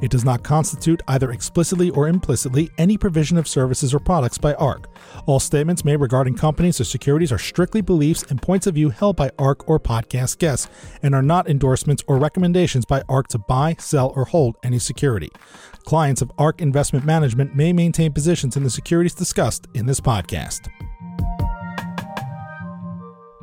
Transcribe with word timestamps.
It 0.00 0.10
does 0.10 0.24
not 0.24 0.42
constitute, 0.42 1.02
either 1.08 1.30
explicitly 1.30 1.90
or 1.90 2.08
implicitly, 2.08 2.70
any 2.78 2.98
provision 2.98 3.36
of 3.36 3.48
services 3.48 3.94
or 3.94 4.00
products 4.00 4.38
by 4.38 4.54
ARK. 4.54 4.88
All 5.26 5.40
statements 5.40 5.84
made 5.84 5.96
regarding 5.96 6.34
companies 6.34 6.80
or 6.80 6.84
securities 6.84 7.32
are 7.32 7.38
strictly 7.38 7.80
beliefs 7.80 8.24
and 8.24 8.42
points 8.42 8.66
of 8.66 8.74
view 8.74 8.90
held 8.90 9.16
by 9.16 9.30
ARK 9.38 9.68
or 9.68 9.78
podcast 9.78 10.38
guests 10.38 10.68
and 11.02 11.14
are 11.14 11.22
not 11.22 11.48
endorsements 11.48 12.02
or 12.06 12.18
recommendations 12.18 12.84
by 12.84 13.02
ARK 13.08 13.28
to 13.28 13.38
buy, 13.38 13.76
sell, 13.78 14.12
or 14.16 14.24
hold 14.24 14.56
any 14.62 14.78
security. 14.78 15.30
Clients 15.84 16.22
of 16.22 16.32
ARK 16.38 16.60
Investment 16.60 17.04
Management 17.04 17.54
may 17.54 17.72
maintain 17.72 18.12
positions 18.12 18.56
in 18.56 18.64
the 18.64 18.70
securities 18.70 19.14
discussed 19.14 19.66
in 19.74 19.86
this 19.86 20.00
podcast. 20.00 20.68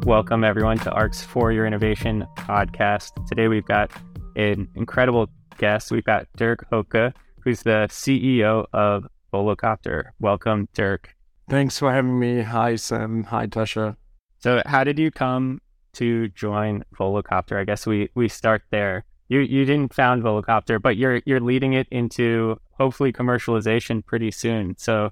Welcome, 0.05 0.43
everyone, 0.43 0.79
to 0.79 0.91
ARK's 0.91 1.21
For 1.21 1.51
Your 1.51 1.67
Innovation 1.67 2.25
podcast. 2.35 3.11
Today, 3.27 3.47
we've 3.47 3.65
got 3.65 3.91
an 4.35 4.67
incredible 4.75 5.29
guest. 5.61 5.91
We've 5.91 6.03
got 6.03 6.27
Dirk 6.35 6.67
Hoke, 6.69 7.13
who's 7.39 7.61
the 7.63 7.87
CEO 7.89 8.65
of 8.73 9.07
Volocopter. 9.33 10.09
Welcome, 10.19 10.67
Dirk. 10.73 11.15
Thanks 11.49 11.79
for 11.79 11.93
having 11.93 12.19
me. 12.19 12.41
Hi, 12.41 12.75
Sam. 12.75 13.23
Hi, 13.23 13.47
Tasha. 13.47 13.95
So, 14.39 14.61
how 14.65 14.83
did 14.83 14.99
you 14.99 15.11
come 15.11 15.61
to 15.93 16.27
join 16.29 16.83
Volocopter? 16.99 17.57
I 17.57 17.63
guess 17.63 17.85
we 17.85 18.09
we 18.15 18.27
start 18.27 18.63
there 18.71 19.05
you 19.31 19.39
you 19.39 19.63
didn't 19.63 19.93
found 19.93 20.23
Volocopter, 20.23 20.81
but 20.81 20.97
you're 20.97 21.21
you're 21.25 21.39
leading 21.39 21.71
it 21.71 21.87
into 21.89 22.59
hopefully 22.73 23.13
commercialization 23.13 24.05
pretty 24.05 24.29
soon. 24.29 24.75
So, 24.77 25.11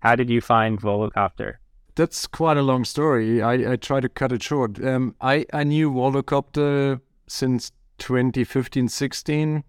how 0.00 0.16
did 0.16 0.28
you 0.28 0.40
find 0.40 0.80
Volocopter? 0.80 1.54
That's 1.94 2.26
quite 2.26 2.56
a 2.56 2.62
long 2.62 2.84
story. 2.84 3.40
I, 3.40 3.72
I 3.72 3.76
try 3.76 4.00
to 4.00 4.08
cut 4.08 4.32
it 4.32 4.42
short. 4.42 4.84
Um, 4.84 5.14
I 5.20 5.46
I 5.52 5.62
knew 5.62 5.88
Volocopter 5.92 7.00
since 7.28 7.70
2015, 7.98 8.88
16. 8.88 9.62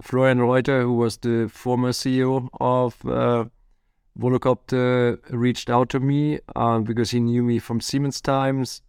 Florian 0.00 0.40
Reuter, 0.40 0.82
who 0.82 0.94
was 0.94 1.18
the 1.18 1.48
former 1.48 1.90
CEO 1.90 2.48
of 2.60 2.96
uh, 3.06 3.44
Volocopter, 4.18 5.18
reached 5.30 5.70
out 5.70 5.88
to 5.90 6.00
me 6.00 6.38
uh, 6.54 6.78
because 6.80 7.10
he 7.10 7.20
knew 7.20 7.42
me 7.42 7.58
from 7.58 7.80
Siemens 7.80 8.20
times 8.20 8.82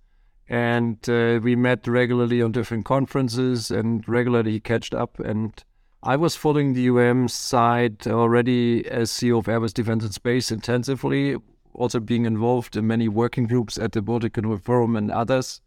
and 0.50 0.98
uh, 1.10 1.40
we 1.42 1.56
met 1.56 1.88
regularly 1.88 2.42
on 2.42 2.52
different 2.52 2.86
conferences 2.86 3.70
and 3.70 4.08
regularly 4.08 4.52
he 4.52 4.60
catched 4.60 4.94
up. 4.94 5.20
And 5.20 5.64
I 6.04 6.16
was 6.16 6.36
following 6.36 6.74
the 6.74 6.90
UM 6.90 7.28
side 7.28 8.08
already 8.08 8.88
as 8.88 9.12
CEO 9.12 9.40
of 9.40 9.46
Airbus 9.46 9.74
Defense 9.74 10.04
and 10.04 10.14
Space 10.14 10.52
intensively, 10.52 11.36
also 11.74 12.00
being 12.00 12.26
involved 12.26 12.78
in 12.78 12.88
many 12.88 13.08
working 13.10 13.46
groups 13.48 13.78
at 13.78 13.92
the 13.92 14.02
Baltic 14.02 14.38
Forum 14.64 14.96
and 14.96 15.12
others, 15.12 15.62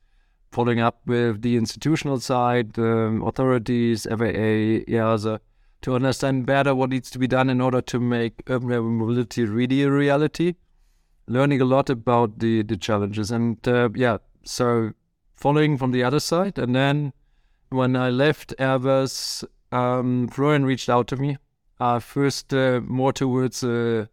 following 0.50 0.80
up 0.80 1.00
with 1.06 1.42
the 1.42 1.56
institutional 1.56 2.20
side, 2.20 2.78
um, 2.78 3.22
authorities, 3.22 4.06
FAA, 4.08 4.84
EASA, 4.88 5.38
to 5.82 5.94
understand 5.94 6.46
better 6.46 6.74
what 6.74 6.90
needs 6.90 7.10
to 7.10 7.18
be 7.18 7.26
done 7.26 7.48
in 7.48 7.60
order 7.60 7.80
to 7.80 8.00
make 8.00 8.42
urban 8.48 8.72
air 8.72 8.82
mobility 8.82 9.44
really 9.44 9.82
a 9.82 9.90
reality. 9.90 10.54
Learning 11.26 11.60
a 11.60 11.64
lot 11.64 11.88
about 11.88 12.40
the 12.40 12.62
the 12.62 12.76
challenges 12.76 13.30
and 13.30 13.66
uh, 13.68 13.88
yeah, 13.94 14.18
so 14.44 14.92
following 15.36 15.78
from 15.78 15.92
the 15.92 16.02
other 16.02 16.20
side. 16.20 16.58
And 16.58 16.74
then 16.74 17.12
when 17.70 17.94
I 17.96 18.10
left 18.10 18.54
Airbus, 18.58 19.44
um, 19.72 20.28
Florian 20.28 20.64
reached 20.64 20.88
out 20.88 21.06
to 21.08 21.16
me. 21.16 21.38
Uh, 21.78 21.98
first, 21.98 22.52
uh, 22.52 22.80
more 22.84 23.12
towards 23.12 23.64
uh, 23.64 24.06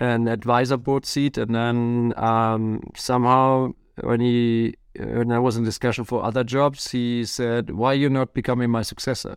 an 0.00 0.28
advisor 0.28 0.78
board 0.78 1.04
seat, 1.04 1.36
and 1.36 1.54
then 1.54 2.14
um, 2.16 2.80
somehow 2.96 3.72
when 4.00 4.20
he 4.20 4.76
when 4.98 5.32
I 5.32 5.38
was 5.38 5.56
in 5.56 5.64
discussion 5.64 6.04
for 6.04 6.24
other 6.24 6.44
jobs, 6.44 6.90
he 6.90 7.24
said, 7.24 7.70
"Why 7.70 7.92
are 7.92 7.94
you 7.94 8.10
not 8.10 8.34
becoming 8.34 8.70
my 8.70 8.82
successor?" 8.82 9.36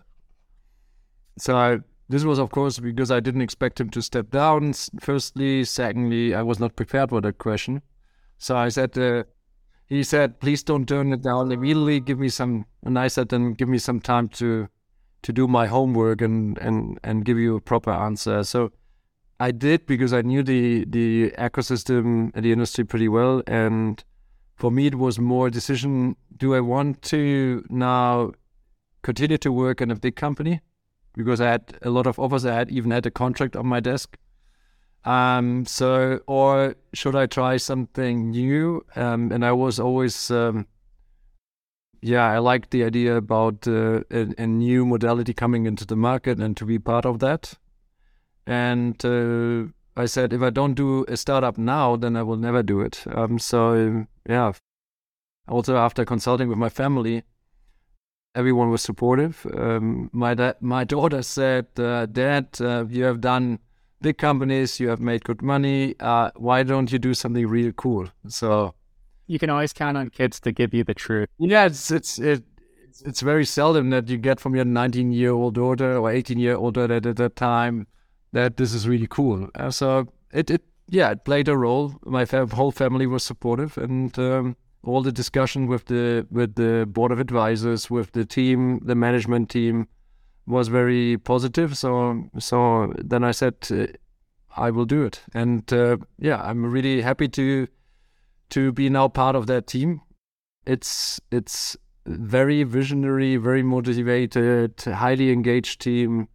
So 1.37 1.57
I, 1.57 1.79
this 2.09 2.23
was, 2.23 2.39
of 2.39 2.49
course, 2.51 2.79
because 2.79 3.11
I 3.11 3.19
didn't 3.19 3.41
expect 3.41 3.79
him 3.79 3.89
to 3.91 4.01
step 4.01 4.31
down. 4.31 4.73
Firstly, 4.99 5.63
secondly, 5.63 6.33
I 6.33 6.41
was 6.41 6.59
not 6.59 6.75
prepared 6.75 7.09
for 7.09 7.21
that 7.21 7.37
question. 7.37 7.81
So 8.37 8.55
I 8.55 8.69
said, 8.69 8.97
uh, 8.97 9.23
he 9.85 10.03
said, 10.03 10.39
"Please 10.39 10.63
don't 10.63 10.87
turn 10.87 11.13
it 11.13 11.21
down 11.21 11.51
immediately. 11.51 11.99
Give 11.99 12.19
me 12.19 12.29
some." 12.29 12.65
And 12.83 12.97
I 12.97 13.07
said, 13.07 13.29
"Then 13.29 13.53
give 13.53 13.69
me 13.69 13.77
some 13.77 13.99
time 13.99 14.29
to 14.29 14.67
to 15.21 15.33
do 15.33 15.47
my 15.47 15.67
homework 15.67 16.21
and 16.21 16.57
and 16.59 16.99
and 17.03 17.25
give 17.25 17.37
you 17.39 17.55
a 17.55 17.61
proper 17.61 17.91
answer." 17.91 18.43
So 18.43 18.71
I 19.39 19.51
did 19.51 19.85
because 19.85 20.13
I 20.13 20.21
knew 20.21 20.43
the 20.43 20.85
the 20.85 21.31
ecosystem 21.37 22.31
and 22.33 22.45
the 22.45 22.51
industry 22.51 22.83
pretty 22.83 23.07
well, 23.07 23.43
and 23.47 24.03
for 24.55 24.71
me 24.71 24.87
it 24.87 24.95
was 24.95 25.19
more 25.19 25.47
a 25.47 25.51
decision: 25.51 26.15
Do 26.35 26.55
I 26.55 26.59
want 26.59 27.01
to 27.03 27.65
now 27.69 28.31
continue 29.03 29.37
to 29.39 29.51
work 29.51 29.81
in 29.81 29.91
a 29.91 29.95
big 29.95 30.15
company? 30.15 30.61
Because 31.13 31.39
I 31.39 31.51
had 31.51 31.77
a 31.81 31.89
lot 31.89 32.07
of 32.07 32.19
offers. 32.19 32.45
I 32.45 32.53
had 32.53 32.71
even 32.71 32.91
had 32.91 33.05
a 33.05 33.11
contract 33.11 33.55
on 33.55 33.67
my 33.67 33.79
desk 33.79 34.17
um, 35.05 35.65
so, 35.65 36.19
or 36.25 36.75
should 36.93 37.15
I 37.15 37.27
try 37.27 37.57
something 37.57 38.31
new? 38.31 38.83
Um, 38.95 39.31
and 39.31 39.45
I 39.45 39.51
was 39.51 39.79
always, 39.79 40.31
um, 40.31 40.65
yeah, 42.01 42.25
I 42.25 42.39
liked 42.39 42.71
the 42.71 42.83
idea 42.83 43.15
about 43.15 43.67
uh, 43.67 44.01
a, 44.09 44.33
a, 44.37 44.47
new 44.47 44.83
modality 44.83 45.33
coming 45.33 45.67
into 45.67 45.85
the 45.85 45.95
market 45.95 46.39
and 46.39 46.57
to 46.57 46.65
be 46.65 46.79
part 46.79 47.05
of 47.05 47.19
that. 47.19 47.53
And 48.47 48.93
uh, 49.05 49.71
I 49.97 50.05
said, 50.05 50.33
if 50.33 50.41
I 50.41 50.49
don't 50.49 50.73
do 50.73 51.05
a 51.07 51.17
startup 51.17 51.57
now, 51.57 51.95
then 51.95 52.15
I 52.15 52.23
will 52.23 52.37
never 52.37 52.61
do 52.61 52.81
it. 52.81 53.03
Um, 53.07 53.39
so, 53.39 54.05
yeah. 54.27 54.53
Also, 55.47 55.77
after 55.77 56.03
consulting 56.03 56.49
with 56.49 56.57
my 56.57 56.69
family, 56.69 57.23
everyone 58.33 58.71
was 58.71 58.81
supportive. 58.81 59.45
Um, 59.55 60.09
my 60.11 60.33
da- 60.33 60.59
my 60.59 60.83
daughter 60.83 61.21
said, 61.21 61.67
uh, 61.77 62.07
"Dad, 62.07 62.47
uh, 62.59 62.85
you 62.89 63.03
have 63.03 63.21
done." 63.21 63.59
big 64.05 64.17
companies, 64.19 64.79
you 64.79 64.87
have 64.89 64.99
made 64.99 65.23
good 65.23 65.41
money. 65.41 65.95
Uh, 65.99 66.29
why 66.35 66.61
don't 66.61 66.91
you 66.91 66.99
do 66.99 67.13
something 67.15 67.47
real 67.47 67.71
cool? 67.71 68.07
So 68.27 68.75
you 69.25 69.39
can 69.39 69.49
always 69.49 69.73
count 69.73 69.97
on 69.97 70.09
kids 70.09 70.39
to 70.41 70.51
give 70.51 70.75
you 70.75 70.83
the 70.83 70.93
truth. 70.93 71.27
Yeah, 71.39 71.65
it's 71.65 71.89
it's 71.89 72.19
it, 72.19 72.43
it's, 72.83 73.01
it's 73.01 73.21
very 73.21 73.45
seldom 73.45 73.89
that 73.89 74.07
you 74.07 74.17
get 74.17 74.39
from 74.39 74.55
your 74.55 74.65
19 74.65 75.11
year 75.11 75.31
old 75.31 75.55
daughter 75.55 75.97
or 75.97 76.11
18 76.11 76.37
year 76.37 76.55
old 76.55 76.75
daughter 76.75 76.95
at 76.95 77.15
that 77.15 77.35
time 77.35 77.87
that 78.35 78.57
this 78.57 78.73
is 78.73 78.87
really 78.87 79.07
cool. 79.07 79.49
Uh, 79.55 79.71
so 79.71 80.07
it 80.31 80.49
it 80.49 80.61
yeah 80.89 81.11
it 81.11 81.23
played 81.23 81.47
a 81.47 81.57
role. 81.57 81.95
My 82.05 82.25
whole 82.25 82.71
family 82.71 83.07
was 83.07 83.23
supportive 83.23 83.77
and. 83.77 84.17
Um, 84.19 84.55
all 84.87 85.01
the 85.01 85.11
discussion 85.11 85.65
with 85.65 85.85
the 85.85 86.27
with 86.29 86.55
the 86.55 86.85
board 86.85 87.11
of 87.11 87.19
advisors, 87.19 87.89
with 87.89 88.11
the 88.11 88.23
team, 88.23 88.79
the 88.85 88.93
management 88.93 89.49
team, 89.49 89.87
was 90.45 90.67
very 90.67 91.17
positive. 91.17 91.75
So 91.75 92.29
so 92.37 92.93
then 92.97 93.23
I 93.23 93.31
said 93.31 93.55
uh, 93.71 93.87
I 94.55 94.71
will 94.71 94.85
do 94.85 95.03
it, 95.03 95.21
and 95.33 95.71
uh, 95.73 95.97
yeah, 96.19 96.41
I'm 96.41 96.65
really 96.65 97.01
happy 97.01 97.27
to 97.29 97.67
to 98.49 98.71
be 98.71 98.89
now 98.89 99.07
part 99.07 99.35
of 99.35 99.47
that 99.47 99.67
team. 99.67 100.01
It's 100.67 101.19
it's 101.31 101.77
very 102.05 102.63
visionary, 102.63 103.37
very 103.37 103.63
motivated, 103.63 104.79
highly 104.81 105.31
engaged 105.31 105.81
team, 105.81 106.27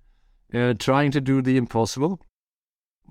uh, 0.55 0.75
trying 0.79 1.11
to 1.13 1.21
do 1.21 1.43
the 1.43 1.57
impossible 1.57 2.21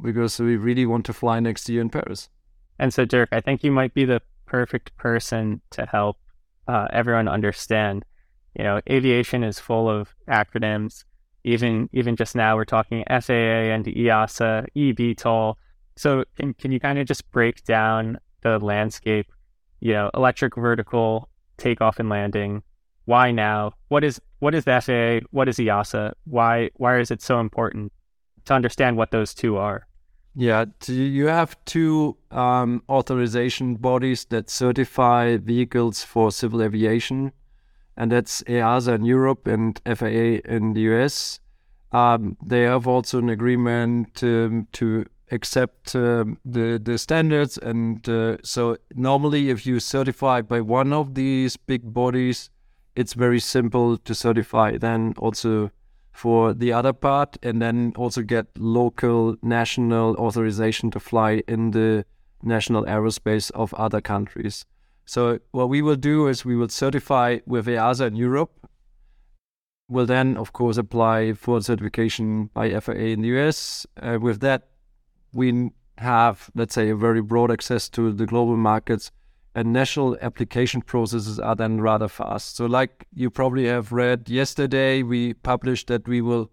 because 0.01 0.39
we 0.39 0.55
really 0.55 0.85
want 0.85 1.05
to 1.05 1.13
fly 1.13 1.39
next 1.39 1.67
year 1.69 1.81
in 1.81 1.89
Paris. 1.89 2.29
And 2.77 2.93
so, 2.93 3.05
Dirk, 3.05 3.29
I 3.31 3.41
think 3.41 3.63
you 3.63 3.71
might 3.71 3.93
be 3.93 4.05
the 4.05 4.21
perfect 4.45 4.95
person 4.97 5.61
to 5.71 5.85
help 5.85 6.17
uh, 6.67 6.87
everyone 6.91 7.27
understand 7.27 8.05
you 8.57 8.63
know, 8.63 8.81
aviation 8.89 9.43
is 9.43 9.59
full 9.59 9.89
of 9.89 10.13
acronyms. 10.27 11.05
Even 11.43 11.89
even 11.93 12.15
just 12.15 12.35
now, 12.35 12.55
we're 12.55 12.65
talking 12.65 13.03
FAA 13.07 13.71
and 13.73 13.85
EASA, 13.85 14.67
eVTOL. 14.75 15.55
So 15.95 16.25
can 16.37 16.53
can 16.55 16.71
you 16.71 16.79
kind 16.79 16.99
of 16.99 17.07
just 17.07 17.29
break 17.31 17.63
down 17.63 18.19
the 18.41 18.59
landscape? 18.59 19.27
You 19.79 19.93
know, 19.93 20.11
electric 20.13 20.55
vertical 20.55 21.29
takeoff 21.57 21.99
and 21.99 22.09
landing. 22.09 22.63
Why 23.09 23.31
now? 23.31 23.73
What 23.87 24.03
is 24.03 24.21
what 24.37 24.53
is 24.53 24.65
FAA? 24.65 25.25
What 25.31 25.49
is 25.49 25.57
EASA? 25.57 26.13
Why 26.25 26.69
why 26.75 26.99
is 26.99 27.09
it 27.09 27.23
so 27.23 27.39
important 27.39 27.91
to 28.45 28.53
understand 28.53 28.97
what 28.97 29.09
those 29.09 29.33
two 29.33 29.57
are? 29.57 29.87
Yeah, 30.35 30.65
you 30.85 31.25
have 31.25 31.57
two 31.65 32.17
um, 32.29 32.83
authorization 32.87 33.77
bodies 33.77 34.25
that 34.25 34.51
certify 34.51 35.37
vehicles 35.37 36.03
for 36.03 36.31
civil 36.31 36.61
aviation 36.61 37.31
and 37.97 38.11
that's 38.11 38.43
EASA 38.43 38.93
in 38.93 39.05
Europe 39.05 39.47
and 39.47 39.81
FAA 39.85 40.45
in 40.55 40.73
the 40.73 40.81
US. 40.91 41.39
Um, 41.91 42.37
they 42.45 42.61
have 42.61 42.87
also 42.87 43.17
an 43.17 43.29
agreement 43.29 44.21
um, 44.21 44.67
to 44.73 45.05
accept 45.31 45.95
um, 45.95 46.37
the 46.45 46.79
the 46.81 46.99
standards, 46.99 47.57
and 47.57 48.07
uh, 48.07 48.37
so 48.43 48.77
normally, 48.93 49.49
if 49.49 49.65
you 49.65 49.79
certify 49.79 50.41
by 50.41 50.61
one 50.61 50.93
of 50.93 51.15
these 51.15 51.57
big 51.57 51.91
bodies, 51.91 52.51
it's 52.95 53.13
very 53.13 53.39
simple 53.39 53.97
to 53.97 54.13
certify. 54.15 54.77
Then 54.77 55.13
also 55.17 55.71
for 56.11 56.53
the 56.53 56.73
other 56.73 56.93
part, 56.93 57.37
and 57.41 57.61
then 57.61 57.93
also 57.95 58.21
get 58.21 58.47
local 58.57 59.37
national 59.41 60.15
authorization 60.17 60.91
to 60.91 60.99
fly 60.99 61.41
in 61.47 61.71
the 61.71 62.03
national 62.43 62.83
aerospace 62.85 63.51
of 63.51 63.73
other 63.75 64.01
countries. 64.01 64.65
So 65.05 65.39
what 65.51 65.69
we 65.69 65.81
will 65.81 65.95
do 65.95 66.27
is 66.27 66.45
we 66.45 66.55
will 66.55 66.69
certify 66.69 67.39
with 67.45 67.67
EASA 67.67 68.07
in 68.07 68.15
Europe. 68.15 68.51
We'll 69.87 70.05
then, 70.05 70.37
of 70.37 70.53
course, 70.53 70.77
apply 70.77 71.33
for 71.33 71.61
certification 71.61 72.49
by 72.53 72.79
FAA 72.79 73.13
in 73.15 73.21
the 73.21 73.29
US. 73.39 73.87
Uh, 73.99 74.19
with 74.21 74.39
that, 74.41 74.67
we 75.33 75.71
have, 75.97 76.49
let's 76.53 76.75
say, 76.75 76.89
a 76.89 76.95
very 76.95 77.21
broad 77.21 77.49
access 77.49 77.89
to 77.89 78.11
the 78.11 78.25
global 78.25 78.55
markets, 78.55 79.11
and 79.55 79.73
national 79.73 80.17
application 80.21 80.81
processes 80.81 81.39
are 81.39 81.55
then 81.55 81.81
rather 81.81 82.07
fast. 82.07 82.55
So, 82.55 82.65
like 82.65 83.07
you 83.13 83.29
probably 83.29 83.65
have 83.65 83.91
read 83.91 84.29
yesterday, 84.29 85.03
we 85.03 85.33
published 85.33 85.87
that 85.87 86.07
we 86.07 86.21
will 86.21 86.51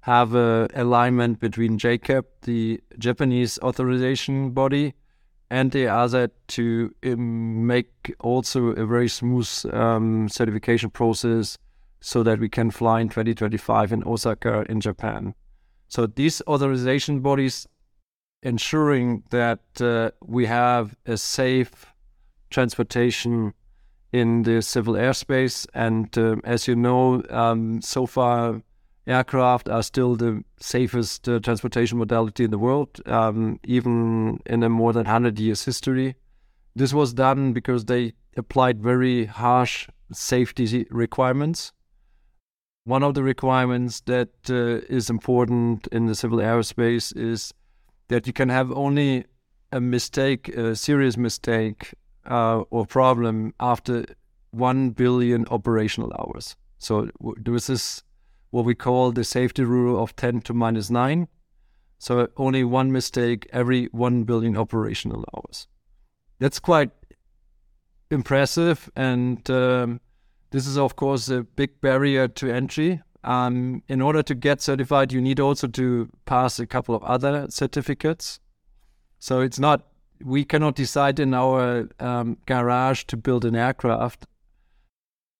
have 0.00 0.34
a 0.34 0.68
alignment 0.74 1.38
between 1.38 1.78
JCAB, 1.78 2.24
the 2.42 2.80
Japanese 2.98 3.58
authorization 3.60 4.50
body, 4.50 4.94
and 5.50 5.70
the 5.70 5.86
other 5.86 6.30
to 6.48 6.92
um, 7.04 7.66
make 7.66 8.14
also 8.20 8.68
a 8.68 8.84
very 8.84 9.08
smooth 9.08 9.48
um, 9.72 10.28
certification 10.28 10.90
process 10.90 11.56
so 12.00 12.24
that 12.24 12.40
we 12.40 12.48
can 12.48 12.70
fly 12.70 13.00
in 13.00 13.08
2025 13.08 13.92
in 13.92 14.02
Osaka 14.04 14.64
in 14.68 14.80
Japan. 14.80 15.34
So 15.88 16.06
these 16.06 16.42
authorization 16.48 17.20
bodies 17.20 17.66
ensuring 18.42 19.22
that 19.30 19.60
uh, 19.80 20.10
we 20.24 20.46
have 20.46 20.96
a 21.06 21.16
safe 21.16 21.91
transportation 22.52 23.54
in 24.12 24.42
the 24.42 24.62
civil 24.62 24.94
airspace. 24.94 25.66
And 25.74 26.16
uh, 26.16 26.36
as 26.44 26.68
you 26.68 26.76
know, 26.76 27.22
um, 27.30 27.80
so 27.82 28.06
far 28.06 28.62
aircraft 29.06 29.68
are 29.68 29.82
still 29.82 30.14
the 30.14 30.44
safest 30.60 31.28
uh, 31.28 31.40
transportation 31.40 31.98
modality 31.98 32.44
in 32.44 32.50
the 32.50 32.58
world, 32.58 33.00
um, 33.06 33.58
even 33.64 34.40
in 34.46 34.62
a 34.62 34.68
more 34.68 34.92
than 34.92 35.04
100 35.04 35.38
years 35.38 35.64
history. 35.64 36.14
This 36.74 36.92
was 36.92 37.12
done 37.12 37.52
because 37.52 37.86
they 37.86 38.12
applied 38.36 38.80
very 38.80 39.26
harsh 39.26 39.88
safety 40.12 40.86
requirements. 40.90 41.72
One 42.84 43.02
of 43.02 43.14
the 43.14 43.22
requirements 43.22 44.00
that 44.02 44.30
uh, 44.48 44.86
is 44.92 45.10
important 45.10 45.86
in 45.88 46.06
the 46.06 46.14
civil 46.14 46.38
aerospace 46.38 47.16
is 47.16 47.52
that 48.08 48.26
you 48.26 48.32
can 48.32 48.48
have 48.48 48.72
only 48.72 49.24
a 49.70 49.80
mistake, 49.80 50.48
a 50.48 50.74
serious 50.74 51.16
mistake 51.16 51.94
uh, 52.26 52.60
or 52.70 52.86
problem 52.86 53.54
after 53.60 54.04
1 54.52 54.90
billion 54.90 55.46
operational 55.48 56.12
hours. 56.18 56.56
So 56.78 57.08
this 57.36 57.70
is 57.70 58.02
what 58.50 58.64
we 58.64 58.74
call 58.74 59.12
the 59.12 59.24
safety 59.24 59.64
rule 59.64 60.02
of 60.02 60.14
10 60.16 60.42
to 60.42 60.54
minus 60.54 60.90
9. 60.90 61.28
So 61.98 62.28
only 62.36 62.64
one 62.64 62.92
mistake 62.92 63.48
every 63.52 63.86
1 63.86 64.24
billion 64.24 64.56
operational 64.56 65.24
hours. 65.34 65.68
That's 66.38 66.58
quite 66.58 66.90
impressive. 68.10 68.90
And 68.96 69.48
um, 69.50 70.00
this 70.50 70.66
is, 70.66 70.76
of 70.76 70.96
course, 70.96 71.28
a 71.28 71.42
big 71.42 71.80
barrier 71.80 72.28
to 72.28 72.52
entry. 72.52 73.00
Um, 73.24 73.82
in 73.88 74.02
order 74.02 74.22
to 74.24 74.34
get 74.34 74.60
certified, 74.60 75.12
you 75.12 75.20
need 75.20 75.40
also 75.40 75.68
to 75.68 76.10
pass 76.26 76.58
a 76.58 76.66
couple 76.66 76.94
of 76.94 77.02
other 77.04 77.46
certificates. 77.48 78.40
So 79.18 79.40
it's 79.40 79.58
not, 79.58 79.86
we 80.24 80.44
cannot 80.44 80.74
decide 80.74 81.18
in 81.18 81.34
our 81.34 81.88
um, 82.00 82.38
garage 82.46 83.04
to 83.04 83.16
build 83.16 83.44
an 83.44 83.56
aircraft 83.56 84.26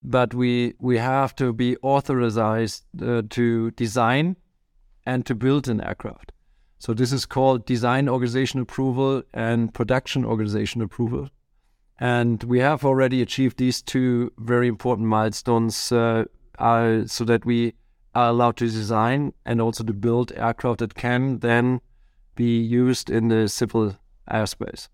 but 0.02 0.34
we 0.34 0.74
we 0.78 0.98
have 0.98 1.34
to 1.36 1.52
be 1.52 1.76
authorized 1.78 2.84
uh, 3.00 3.22
to 3.30 3.70
design 3.72 4.36
and 5.06 5.24
to 5.26 5.34
build 5.34 5.68
an 5.68 5.80
aircraft. 5.80 6.32
So 6.78 6.94
this 6.94 7.12
is 7.12 7.26
called 7.26 7.64
design 7.64 8.08
organization 8.08 8.60
approval 8.60 9.22
and 9.32 9.72
production 9.72 10.24
organization 10.24 10.82
approval. 10.82 11.28
And 12.00 12.42
we 12.42 12.58
have 12.58 12.84
already 12.84 13.22
achieved 13.22 13.58
these 13.58 13.80
two 13.80 14.32
very 14.38 14.66
important 14.66 15.06
milestones 15.06 15.92
uh, 15.92 16.24
uh, 16.58 17.06
so 17.06 17.24
that 17.24 17.44
we 17.44 17.74
are 18.14 18.30
allowed 18.30 18.56
to 18.56 18.66
design 18.66 19.32
and 19.44 19.60
also 19.60 19.84
to 19.84 19.92
build 19.92 20.32
aircraft 20.34 20.80
that 20.80 20.94
can 20.94 21.38
then 21.38 21.80
be 22.34 22.60
used 22.60 23.10
in 23.10 23.28
the 23.28 23.48
civil 23.48 23.96
airspace. 24.30 24.88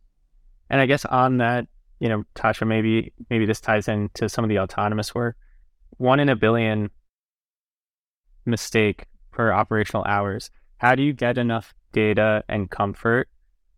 And 0.70 0.80
I 0.80 0.86
guess 0.86 1.04
on 1.04 1.38
that 1.38 1.66
you 2.00 2.08
know, 2.08 2.24
Tasha, 2.34 2.66
maybe 2.66 3.12
maybe 3.30 3.46
this 3.46 3.60
ties 3.60 3.88
into 3.88 4.28
some 4.28 4.44
of 4.44 4.48
the 4.48 4.58
autonomous 4.58 5.14
work. 5.14 5.36
One 5.96 6.20
in 6.20 6.28
a 6.28 6.36
billion 6.36 6.90
mistake 8.46 9.06
per 9.32 9.52
operational 9.52 10.04
hours. 10.04 10.50
How 10.78 10.94
do 10.94 11.02
you 11.02 11.12
get 11.12 11.38
enough 11.38 11.74
data 11.92 12.44
and 12.48 12.70
comfort 12.70 13.28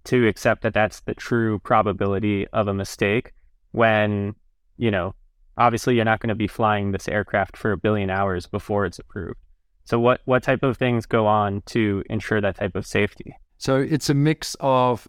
to 0.04 0.28
accept 0.28 0.62
that 0.62 0.74
that's 0.74 1.00
the 1.00 1.14
true 1.14 1.58
probability 1.60 2.46
of 2.48 2.68
a 2.68 2.74
mistake 2.74 3.32
when, 3.72 4.34
you 4.76 4.90
know, 4.90 5.14
obviously 5.56 5.94
you're 5.94 6.04
not 6.04 6.20
going 6.20 6.28
to 6.28 6.34
be 6.34 6.46
flying 6.46 6.92
this 6.92 7.08
aircraft 7.08 7.56
for 7.56 7.72
a 7.72 7.76
billion 7.76 8.10
hours 8.10 8.46
before 8.46 8.84
it's 8.84 8.98
approved. 8.98 9.38
So 9.84 9.98
what 9.98 10.20
what 10.26 10.42
type 10.42 10.62
of 10.62 10.76
things 10.76 11.06
go 11.06 11.26
on 11.26 11.62
to 11.66 12.04
ensure 12.10 12.40
that 12.40 12.56
type 12.56 12.76
of 12.76 12.86
safety? 12.86 13.34
So 13.56 13.76
it's 13.76 14.10
a 14.10 14.14
mix 14.14 14.56
of 14.60 15.08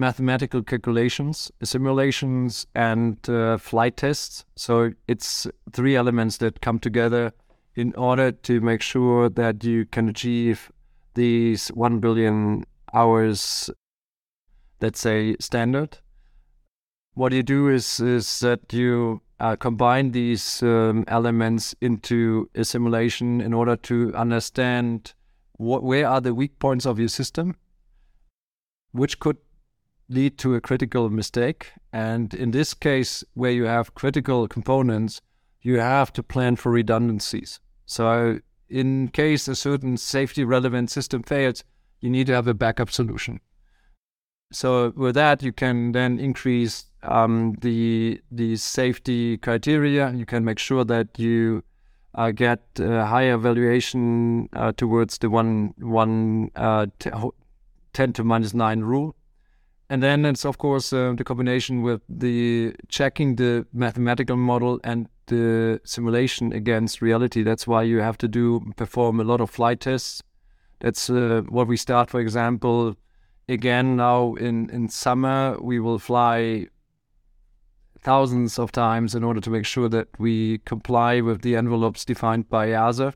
mathematical 0.00 0.62
calculations, 0.62 1.52
simulations, 1.62 2.66
and 2.74 3.28
uh, 3.28 3.58
flight 3.58 3.98
tests. 3.98 4.44
So 4.56 4.92
it's 5.06 5.46
three 5.72 5.94
elements 5.94 6.38
that 6.38 6.62
come 6.62 6.78
together 6.78 7.32
in 7.76 7.94
order 7.94 8.32
to 8.32 8.60
make 8.60 8.80
sure 8.82 9.28
that 9.28 9.62
you 9.62 9.84
can 9.84 10.08
achieve 10.08 10.72
these 11.14 11.68
1 11.68 12.00
billion 12.00 12.64
hours, 12.94 13.70
let's 14.80 15.00
say, 15.00 15.36
standard. 15.38 15.98
What 17.14 17.32
you 17.32 17.42
do 17.42 17.68
is, 17.68 18.00
is 18.00 18.40
that 18.40 18.72
you 18.72 19.20
uh, 19.38 19.56
combine 19.56 20.12
these 20.12 20.62
um, 20.62 21.04
elements 21.08 21.74
into 21.80 22.48
a 22.54 22.64
simulation 22.64 23.40
in 23.40 23.52
order 23.52 23.76
to 23.76 24.14
understand 24.14 25.12
what, 25.58 25.82
where 25.82 26.08
are 26.08 26.20
the 26.20 26.34
weak 26.34 26.58
points 26.58 26.86
of 26.86 26.98
your 26.98 27.08
system, 27.08 27.56
which 28.92 29.18
could 29.20 29.36
lead 30.10 30.36
to 30.38 30.54
a 30.54 30.60
critical 30.60 31.08
mistake. 31.08 31.72
And 31.92 32.34
in 32.34 32.50
this 32.50 32.74
case, 32.74 33.24
where 33.34 33.52
you 33.52 33.64
have 33.64 33.94
critical 33.94 34.48
components, 34.48 35.22
you 35.62 35.78
have 35.78 36.12
to 36.14 36.22
plan 36.22 36.56
for 36.56 36.72
redundancies. 36.72 37.60
So, 37.86 38.40
in 38.68 39.08
case 39.08 39.48
a 39.48 39.56
certain 39.56 39.96
safety 39.96 40.44
relevant 40.44 40.90
system 40.90 41.22
fails, 41.22 41.64
you 42.00 42.10
need 42.10 42.26
to 42.26 42.34
have 42.34 42.46
a 42.46 42.54
backup 42.54 42.90
solution. 42.90 43.40
So, 44.52 44.92
with 44.96 45.14
that, 45.14 45.42
you 45.42 45.52
can 45.52 45.92
then 45.92 46.18
increase 46.18 46.86
um, 47.02 47.56
the 47.60 48.20
the 48.30 48.56
safety 48.56 49.38
criteria. 49.38 50.12
You 50.12 50.26
can 50.26 50.44
make 50.44 50.58
sure 50.58 50.84
that 50.84 51.18
you 51.18 51.62
uh, 52.14 52.32
get 52.32 52.62
a 52.78 53.06
higher 53.06 53.36
valuation 53.36 54.48
uh, 54.52 54.72
towards 54.72 55.18
the 55.18 55.30
one 55.30 55.74
one 55.78 56.50
uh, 56.56 56.86
t- 56.98 57.10
10 57.92 58.12
to 58.14 58.24
minus 58.24 58.54
9 58.54 58.80
rule 58.80 59.16
and 59.90 60.02
then 60.02 60.24
it's 60.24 60.44
of 60.44 60.58
course 60.58 60.92
uh, 60.92 61.12
the 61.16 61.24
combination 61.24 61.82
with 61.82 62.00
the 62.08 62.74
checking 62.88 63.34
the 63.36 63.66
mathematical 63.72 64.36
model 64.36 64.78
and 64.84 65.08
the 65.26 65.80
simulation 65.84 66.52
against 66.52 67.02
reality. 67.02 67.42
That's 67.42 67.66
why 67.66 67.82
you 67.82 67.98
have 67.98 68.16
to 68.18 68.28
do 68.28 68.72
perform 68.76 69.18
a 69.18 69.24
lot 69.24 69.40
of 69.40 69.50
flight 69.50 69.80
tests. 69.80 70.22
That's 70.78 71.10
uh, 71.10 71.42
what 71.48 71.66
we 71.66 71.76
start, 71.76 72.08
for 72.08 72.20
example. 72.20 72.94
Again, 73.48 73.96
now 73.96 74.34
in 74.34 74.70
in 74.70 74.88
summer 74.88 75.58
we 75.60 75.80
will 75.80 75.98
fly 75.98 76.68
thousands 77.98 78.60
of 78.60 78.70
times 78.70 79.14
in 79.16 79.24
order 79.24 79.40
to 79.40 79.50
make 79.50 79.66
sure 79.66 79.88
that 79.88 80.08
we 80.18 80.58
comply 80.58 81.20
with 81.20 81.42
the 81.42 81.56
envelopes 81.56 82.04
defined 82.04 82.48
by 82.48 82.68
EASA. 82.68 83.12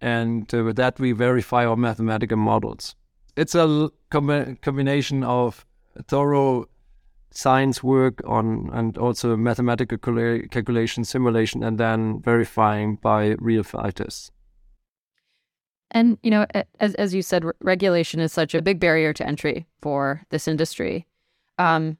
And 0.00 0.54
uh, 0.54 0.62
with 0.62 0.76
that, 0.76 1.00
we 1.00 1.10
verify 1.10 1.66
our 1.66 1.76
mathematical 1.76 2.38
models. 2.38 2.94
It's 3.36 3.56
a 3.56 3.90
com- 4.10 4.56
combination 4.62 5.24
of 5.24 5.66
thorough 6.06 6.66
science 7.30 7.82
work 7.82 8.20
on 8.24 8.70
and 8.72 8.96
also 8.98 9.36
mathematical 9.36 9.98
calculation, 9.98 11.04
simulation, 11.04 11.62
and 11.62 11.78
then 11.78 12.20
verifying 12.22 12.96
by 12.96 13.36
real 13.38 13.64
tests. 13.64 14.30
And 15.90 16.18
you 16.22 16.30
know, 16.30 16.46
as 16.80 16.94
as 16.94 17.14
you 17.14 17.22
said, 17.22 17.44
regulation 17.60 18.20
is 18.20 18.32
such 18.32 18.54
a 18.54 18.62
big 18.62 18.78
barrier 18.78 19.12
to 19.14 19.26
entry 19.26 19.66
for 19.80 20.22
this 20.30 20.46
industry. 20.46 21.06
Um, 21.58 21.96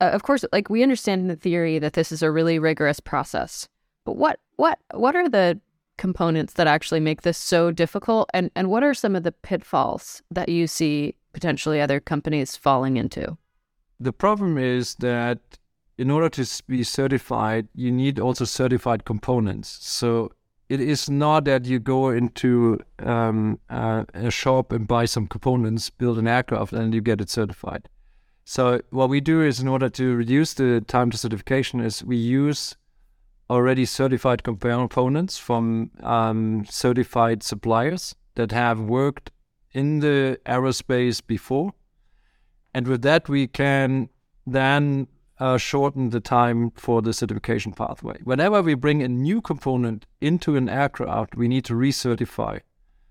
of 0.00 0.22
course, 0.22 0.44
like 0.52 0.68
we 0.68 0.82
understand 0.82 1.22
in 1.22 1.28
the 1.28 1.36
theory 1.36 1.78
that 1.78 1.94
this 1.94 2.12
is 2.12 2.22
a 2.22 2.30
really 2.30 2.58
rigorous 2.58 3.00
process, 3.00 3.68
but 4.04 4.16
what 4.16 4.38
what 4.56 4.78
what 4.92 5.16
are 5.16 5.28
the 5.28 5.60
components 5.96 6.54
that 6.54 6.66
actually 6.66 7.00
make 7.00 7.22
this 7.22 7.38
so 7.38 7.70
difficult? 7.70 8.28
And 8.34 8.50
and 8.54 8.68
what 8.68 8.82
are 8.82 8.94
some 8.94 9.16
of 9.16 9.22
the 9.22 9.32
pitfalls 9.32 10.22
that 10.30 10.48
you 10.48 10.66
see 10.66 11.14
potentially 11.32 11.80
other 11.80 12.00
companies 12.00 12.56
falling 12.56 12.96
into? 12.96 13.36
The 14.00 14.12
problem 14.12 14.58
is 14.58 14.96
that 14.96 15.38
in 15.98 16.10
order 16.10 16.28
to 16.30 16.62
be 16.66 16.82
certified, 16.82 17.68
you 17.74 17.92
need 17.92 18.18
also 18.18 18.44
certified 18.44 19.04
components. 19.04 19.78
So 19.80 20.32
it 20.68 20.80
is 20.80 21.10
not 21.10 21.44
that 21.44 21.66
you 21.66 21.78
go 21.78 22.10
into 22.10 22.80
um, 22.98 23.58
uh, 23.68 24.04
a 24.14 24.30
shop 24.30 24.72
and 24.72 24.88
buy 24.88 25.04
some 25.04 25.26
components, 25.26 25.90
build 25.90 26.18
an 26.18 26.26
aircraft, 26.26 26.72
and 26.72 26.94
you 26.94 27.00
get 27.00 27.20
it 27.20 27.28
certified. 27.30 27.88
So 28.44 28.80
what 28.90 29.08
we 29.08 29.20
do 29.20 29.42
is, 29.42 29.60
in 29.60 29.68
order 29.68 29.88
to 29.90 30.16
reduce 30.16 30.54
the 30.54 30.80
time 30.80 31.10
to 31.10 31.18
certification, 31.18 31.80
is 31.80 32.02
we 32.02 32.16
use 32.16 32.76
already 33.50 33.84
certified 33.84 34.42
components 34.42 35.38
from 35.38 35.90
um, 36.02 36.64
certified 36.68 37.42
suppliers 37.42 38.16
that 38.34 38.50
have 38.50 38.80
worked 38.80 39.30
in 39.72 40.00
the 40.00 40.38
aerospace 40.46 41.20
before, 41.26 41.72
and 42.74 42.86
with 42.86 43.02
that 43.02 43.28
we 43.28 43.46
can 43.46 44.08
then 44.46 45.06
uh, 45.38 45.58
shorten 45.58 46.10
the 46.10 46.20
time 46.20 46.70
for 46.72 47.02
the 47.02 47.12
certification 47.12 47.72
pathway. 47.72 48.16
Whenever 48.24 48.62
we 48.62 48.74
bring 48.74 49.02
a 49.02 49.08
new 49.08 49.40
component 49.40 50.06
into 50.20 50.56
an 50.56 50.68
aircraft, 50.68 51.36
we 51.36 51.48
need 51.48 51.64
to 51.64 51.74
recertify. 51.74 52.60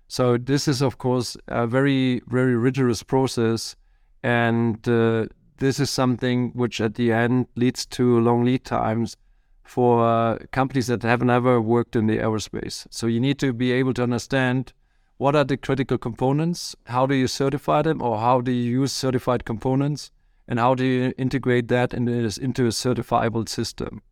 So 0.08 0.36
this 0.36 0.68
is, 0.68 0.82
of 0.82 0.98
course, 0.98 1.36
a 1.48 1.66
very, 1.66 2.22
very 2.26 2.56
rigorous 2.56 3.02
process, 3.02 3.76
and 4.22 4.76
uh, 4.88 5.26
this 5.58 5.80
is 5.80 5.90
something 5.90 6.52
which, 6.54 6.80
at 6.80 6.94
the 6.94 7.12
end, 7.12 7.46
leads 7.56 7.86
to 7.86 8.20
long 8.20 8.44
lead 8.44 8.64
times 8.64 9.16
for 9.64 10.06
uh, 10.06 10.38
companies 10.50 10.88
that 10.88 11.02
have 11.02 11.22
never 11.22 11.60
worked 11.60 11.96
in 11.96 12.06
the 12.06 12.18
aerospace. 12.18 12.86
So 12.90 13.06
you 13.06 13.20
need 13.20 13.38
to 13.38 13.52
be 13.52 13.72
able 13.72 13.94
to 13.94 14.02
understand 14.02 14.72
what 15.22 15.36
are 15.36 15.44
the 15.44 15.56
critical 15.56 15.98
components, 15.98 16.74
how 16.86 17.06
do 17.06 17.14
you 17.14 17.28
certify 17.28 17.80
them, 17.80 18.02
or 18.02 18.18
how 18.18 18.40
do 18.40 18.50
you 18.50 18.80
use 18.80 18.90
certified 18.90 19.44
components 19.44 20.10
and 20.48 20.58
how 20.58 20.74
do 20.74 20.84
you 20.84 21.14
integrate 21.16 21.68
that 21.68 21.94
into, 21.94 22.12
into 22.42 22.66
a 22.66 22.70
certifiable 22.70 23.48
system? 23.48 24.02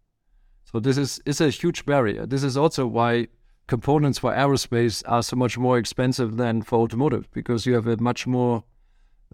So 0.70 0.78
this 0.78 0.96
is, 0.96 1.20
is 1.26 1.40
a 1.40 1.50
huge 1.50 1.84
barrier. 1.84 2.26
This 2.26 2.44
is 2.44 2.56
also 2.56 2.86
why 2.86 3.26
components 3.66 4.20
for 4.20 4.32
aerospace 4.32 5.02
are 5.04 5.24
so 5.24 5.34
much 5.34 5.58
more 5.58 5.78
expensive 5.78 6.36
than 6.36 6.62
for 6.62 6.78
automotive 6.78 7.28
because 7.32 7.66
you 7.66 7.74
have 7.74 7.88
a 7.88 7.96
much 7.96 8.28
more 8.28 8.62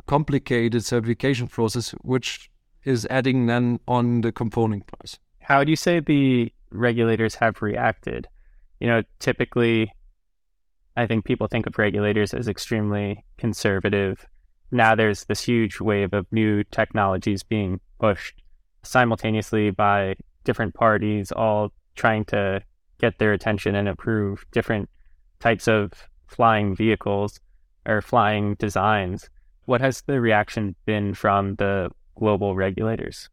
complicated 0.06 0.82
certification 0.82 1.46
process, 1.46 1.90
which 2.00 2.50
is 2.84 3.06
adding 3.10 3.44
then 3.44 3.80
on 3.86 4.22
the 4.22 4.32
component 4.32 4.86
price. 4.86 5.18
How 5.40 5.62
do 5.62 5.68
you 5.68 5.76
say 5.76 6.00
the 6.00 6.50
regulators 6.70 7.34
have 7.34 7.60
reacted? 7.60 8.28
You 8.80 8.86
know, 8.86 9.02
typically, 9.18 9.92
I 10.96 11.06
think 11.06 11.24
people 11.24 11.46
think 11.46 11.66
of 11.66 11.78
regulators 11.78 12.32
as 12.32 12.48
extremely 12.48 13.24
conservative 13.36 14.26
now 14.70 14.94
there's 14.94 15.24
this 15.24 15.42
huge 15.42 15.80
wave 15.80 16.12
of 16.12 16.26
new 16.32 16.64
technologies 16.64 17.42
being 17.42 17.80
pushed 18.00 18.42
simultaneously 18.82 19.70
by 19.70 20.16
different 20.44 20.74
parties, 20.74 21.32
all 21.32 21.72
trying 21.94 22.24
to 22.26 22.62
get 22.98 23.18
their 23.18 23.32
attention 23.32 23.74
and 23.74 23.88
approve 23.88 24.44
different 24.52 24.88
types 25.40 25.68
of 25.68 25.92
flying 26.26 26.74
vehicles 26.74 27.40
or 27.86 28.00
flying 28.00 28.54
designs. 28.54 29.28
What 29.66 29.80
has 29.80 30.02
the 30.02 30.20
reaction 30.20 30.74
been 30.84 31.14
from 31.14 31.56
the 31.56 31.90
global 32.18 32.56
regulators? 32.56 33.28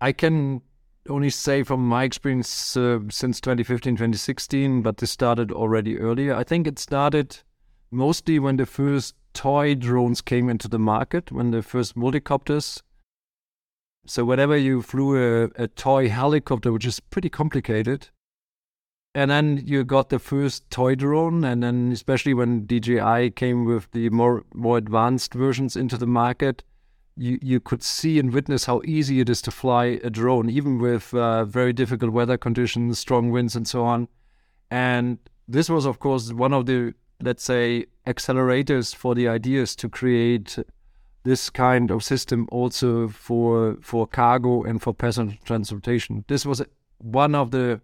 I 0.00 0.12
can 0.12 0.62
only 1.08 1.30
say 1.30 1.62
from 1.62 1.86
my 1.86 2.04
experience 2.04 2.76
uh, 2.76 3.00
since 3.10 3.40
2015, 3.40 3.94
2016, 3.94 4.82
but 4.82 4.98
this 4.98 5.10
started 5.10 5.52
already 5.52 5.98
earlier. 5.98 6.34
I 6.34 6.44
think 6.44 6.66
it 6.66 6.78
started 6.78 7.38
mostly 7.90 8.38
when 8.38 8.56
the 8.56 8.66
first 8.66 9.14
toy 9.34 9.74
drones 9.74 10.20
came 10.20 10.48
into 10.48 10.68
the 10.68 10.78
market 10.78 11.30
when 11.30 11.50
the 11.50 11.62
first 11.62 11.96
multicopters. 11.96 12.80
So 14.06 14.24
whenever 14.24 14.56
you 14.56 14.82
flew 14.82 15.16
a, 15.16 15.50
a 15.56 15.68
toy 15.68 16.08
helicopter, 16.08 16.72
which 16.72 16.86
is 16.86 17.00
pretty 17.00 17.30
complicated, 17.30 18.08
and 19.14 19.30
then 19.30 19.62
you 19.64 19.84
got 19.84 20.08
the 20.08 20.18
first 20.18 20.68
toy 20.70 20.94
drone, 20.94 21.44
and 21.44 21.62
then 21.62 21.92
especially 21.92 22.34
when 22.34 22.66
DJI 22.66 23.30
came 23.30 23.64
with 23.64 23.90
the 23.92 24.10
more 24.10 24.44
more 24.52 24.76
advanced 24.76 25.34
versions 25.34 25.76
into 25.76 25.96
the 25.96 26.06
market, 26.06 26.64
you 27.16 27.38
you 27.40 27.60
could 27.60 27.82
see 27.82 28.18
and 28.18 28.32
witness 28.32 28.64
how 28.64 28.82
easy 28.84 29.20
it 29.20 29.28
is 29.28 29.42
to 29.42 29.50
fly 29.50 30.00
a 30.02 30.10
drone, 30.10 30.50
even 30.50 30.78
with 30.78 31.14
uh, 31.14 31.44
very 31.44 31.72
difficult 31.72 32.12
weather 32.12 32.36
conditions, 32.36 32.98
strong 32.98 33.30
winds, 33.30 33.56
and 33.56 33.66
so 33.68 33.84
on. 33.84 34.08
And 34.70 35.18
this 35.46 35.68
was, 35.68 35.86
of 35.86 35.98
course, 35.98 36.32
one 36.32 36.52
of 36.52 36.66
the 36.66 36.94
let's 37.24 37.42
say, 37.42 37.86
accelerators 38.06 38.94
for 38.94 39.14
the 39.14 39.28
ideas 39.28 39.74
to 39.76 39.88
create 39.88 40.58
this 41.24 41.48
kind 41.48 41.90
of 41.90 42.04
system 42.04 42.46
also 42.52 43.08
for 43.08 43.78
for 43.80 44.06
cargo 44.06 44.62
and 44.62 44.82
for 44.82 44.92
passenger 44.92 45.38
transportation. 45.44 46.24
This 46.28 46.44
was 46.44 46.62
one 46.98 47.34
of 47.34 47.50
the 47.50 47.80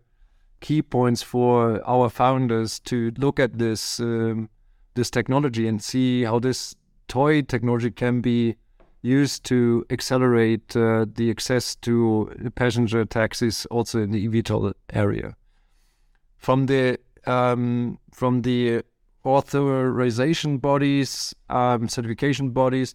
key 0.61 0.83
points 0.83 1.23
for 1.23 1.83
our 1.89 2.11
founders 2.11 2.81
to 2.81 3.13
look 3.17 3.41
at 3.41 3.59
this 3.59 3.99
um, 3.99 4.51
this 4.95 5.11
technology 5.11 5.67
and 5.67 5.83
see 5.83 6.25
how 6.25 6.39
this 6.39 6.75
toy 7.09 7.41
technology 7.41 7.91
can 7.91 8.21
be 8.21 8.57
used 9.03 9.45
to 9.45 9.85
accelerate 9.91 10.77
uh, 10.77 11.07
the 11.15 11.31
access 11.31 11.75
to 11.77 12.31
passenger 12.55 13.05
taxis 13.05 13.67
also 13.67 14.01
in 14.03 14.11
the 14.11 14.29
eVTOL 14.29 14.73
area. 14.93 15.35
From 16.37 16.67
the 16.67 16.99
um, 17.27 17.99
from 18.13 18.43
the 18.43 18.83
authorization 19.25 20.59
bodies, 20.59 21.35
um, 21.49 21.89
certification 21.89 22.51
bodies, 22.51 22.95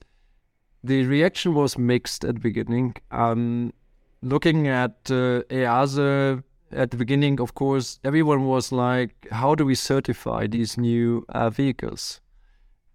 the 0.83 1.05
reaction 1.05 1.53
was 1.53 1.77
mixed 1.77 2.25
at 2.25 2.35
the 2.35 2.41
beginning. 2.41 2.95
Um, 3.12 3.74
looking 4.21 4.67
at 4.67 4.95
uh, 5.09 5.43
EASA 5.50 6.43
at 6.71 6.91
the 6.91 6.97
beginning, 6.97 7.39
of 7.39 7.53
course, 7.53 8.00
everyone 8.03 8.45
was 8.45 8.71
like, 8.71 9.27
how 9.31 9.55
do 9.55 9.65
we 9.65 9.75
certify 9.75 10.47
these 10.47 10.77
new 10.77 11.25
uh, 11.29 11.50
vehicles? 11.50 12.21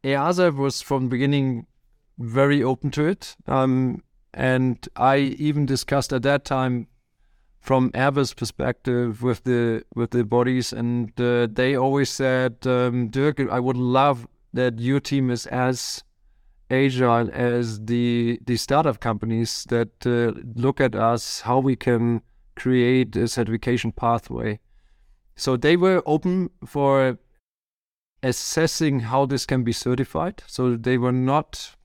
EASA 0.02 0.56
was 0.56 0.82
from 0.82 1.04
the 1.04 1.10
beginning 1.10 1.66
very 2.20 2.62
open 2.62 2.90
to 2.90 3.04
it. 3.06 3.36
Um, 3.46 4.02
and 4.32 4.86
I 4.94 5.16
even 5.16 5.66
discussed 5.66 6.12
at 6.12 6.22
that 6.22 6.44
time 6.44 6.86
from 7.60 7.90
Airbus 7.92 8.36
perspective 8.36 9.22
with 9.22 9.42
the 9.44 9.82
with 9.94 10.10
the 10.10 10.24
bodies, 10.24 10.72
and 10.72 11.10
uh, 11.20 11.48
they 11.50 11.74
always 11.76 12.10
said, 12.10 12.66
um, 12.66 13.08
Dirk, 13.08 13.40
I 13.50 13.58
would 13.58 13.76
love 13.76 14.26
that 14.52 14.78
your 14.78 15.00
team 15.00 15.30
is 15.30 15.46
as 15.46 16.04
agile 16.70 17.28
as 17.32 17.84
the 17.86 18.38
the 18.46 18.56
startup 18.56 19.00
companies 19.00 19.64
that 19.68 20.06
uh, 20.06 20.38
look 20.54 20.80
at 20.80 20.94
us 20.94 21.40
how 21.40 21.58
we 21.58 21.76
can 21.76 22.22
create 22.54 23.16
a 23.16 23.26
certification 23.26 23.92
pathway. 23.92 24.60
So 25.36 25.56
they 25.56 25.76
were 25.76 26.02
open 26.06 26.50
for 26.66 27.18
assessing 28.22 29.00
how 29.00 29.26
this 29.26 29.46
can 29.46 29.64
be 29.64 29.72
certified. 29.72 30.42
So 30.46 30.76
they 30.76 30.98
were 30.98 31.12
not, 31.12 31.76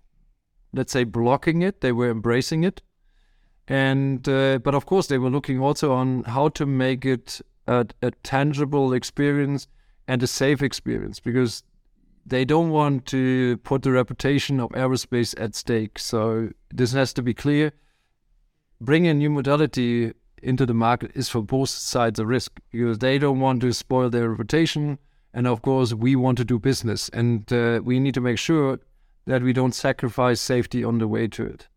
let's 0.75 0.91
say, 0.91 1.03
blocking 1.03 1.62
it; 1.62 1.82
they 1.82 1.91
were 1.91 2.12
embracing 2.12 2.63
it. 2.63 2.82
And 3.67 4.27
uh, 4.29 4.60
but 4.60 4.75
of 4.75 4.86
course 4.86 5.08
they 5.08 5.17
were 5.17 5.29
looking 5.29 5.60
also 5.60 5.91
on 5.91 6.24
how 6.24 6.50
to 6.50 6.65
make 6.65 7.03
it 7.03 7.41
a, 7.67 7.88
a, 8.01 8.12
tangible 8.24 8.94
experience 8.94 9.67
and 10.08 10.22
a 10.22 10.27
safe 10.27 10.62
experience 10.62 11.20
because 11.20 11.63
they 12.25 12.46
don't 12.46 12.70
want 12.70 13.05
to 13.08 13.58
put 13.58 13.82
the 13.82 13.91
reputation 13.91 14.60
of 14.60 14.70
aerospace 14.72 15.34
at 15.39 15.55
stake. 15.55 15.98
So 15.98 16.50
this 16.72 16.94
has 16.94 17.13
to 17.13 17.24
be 17.24 17.34
clear. 17.34 17.72
Bringing 18.79 19.10
a 19.10 19.13
new 19.15 19.32
modality 19.32 20.13
into 20.44 20.65
the 20.65 20.74
market 20.74 21.12
is 21.15 21.29
for 21.29 21.41
both 21.41 21.70
sides 21.70 22.20
a 22.20 22.25
risk 22.25 22.60
because 22.72 23.00
they 23.00 23.17
don't 23.17 23.39
want 23.39 23.62
to 23.62 23.74
spoil 23.74 24.12
their 24.12 24.29
reputation. 24.29 25.00
And 25.34 25.48
of 25.48 25.63
course 25.63 25.94
we 25.94 26.15
want 26.15 26.38
to 26.38 26.46
do 26.46 26.60
business. 26.60 27.10
And 27.10 27.51
uh, 27.51 27.82
we 27.84 28.00
need 28.00 28.13
to 28.13 28.22
make 28.22 28.38
sure 28.38 28.79
that 29.25 29.41
we 29.41 29.53
don't 29.53 29.75
sacrifice 29.75 30.39
safety 30.39 30.84
on 30.84 31.00
the 31.00 31.08
way 31.08 31.27
to 31.27 31.46
it 31.46 31.67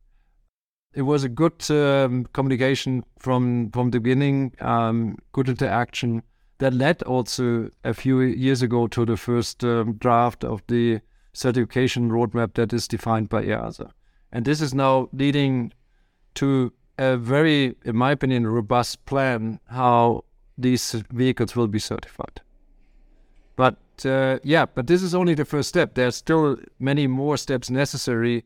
it 0.95 1.02
was 1.02 1.25
a 1.25 1.28
good 1.28 1.71
um, 1.71 2.25
communication 2.33 3.05
from 3.19 3.71
from 3.71 3.90
the 3.90 4.00
beginning, 4.00 4.52
um, 4.61 5.17
good 5.33 5.49
interaction 5.49 6.23
that 6.59 6.75
led 6.75 7.02
also 7.02 7.71
a 7.85 7.95
few 7.95 8.21
years 8.21 8.62
ago 8.62 8.88
to 8.88 9.05
the 9.05 9.17
first 9.17 9.62
um, 9.62 9.93
draft 9.95 10.45
of 10.45 10.62
the 10.67 11.00
certification 11.33 12.11
roadmap 12.11 12.55
that 12.55 12.73
is 12.73 12.88
defined 12.88 13.28
by 13.28 13.45
EASA. 13.45 13.93
And 14.33 14.45
this 14.45 14.61
is 14.61 14.75
now 14.75 15.09
leading 15.12 15.73
to 16.35 16.73
a 16.99 17.17
very, 17.17 17.76
in 17.85 17.95
my 17.95 18.11
opinion, 18.11 18.49
robust 18.49 19.05
plan 19.07 19.61
how 19.69 20.25
these 20.57 20.93
vehicles 21.12 21.55
will 21.55 21.69
be 21.69 21.78
certified. 21.78 22.40
But 23.55 23.76
uh, 24.07 24.38
yeah, 24.43 24.67
but 24.67 24.87
this 24.87 25.02
is 25.02 25.14
only 25.14 25.35
the 25.35 25.45
first 25.45 25.69
step. 25.69 25.95
There's 25.95 26.17
still 26.17 26.57
many 26.78 27.07
more 27.07 27.37
steps 27.37 27.71
necessary 27.71 28.45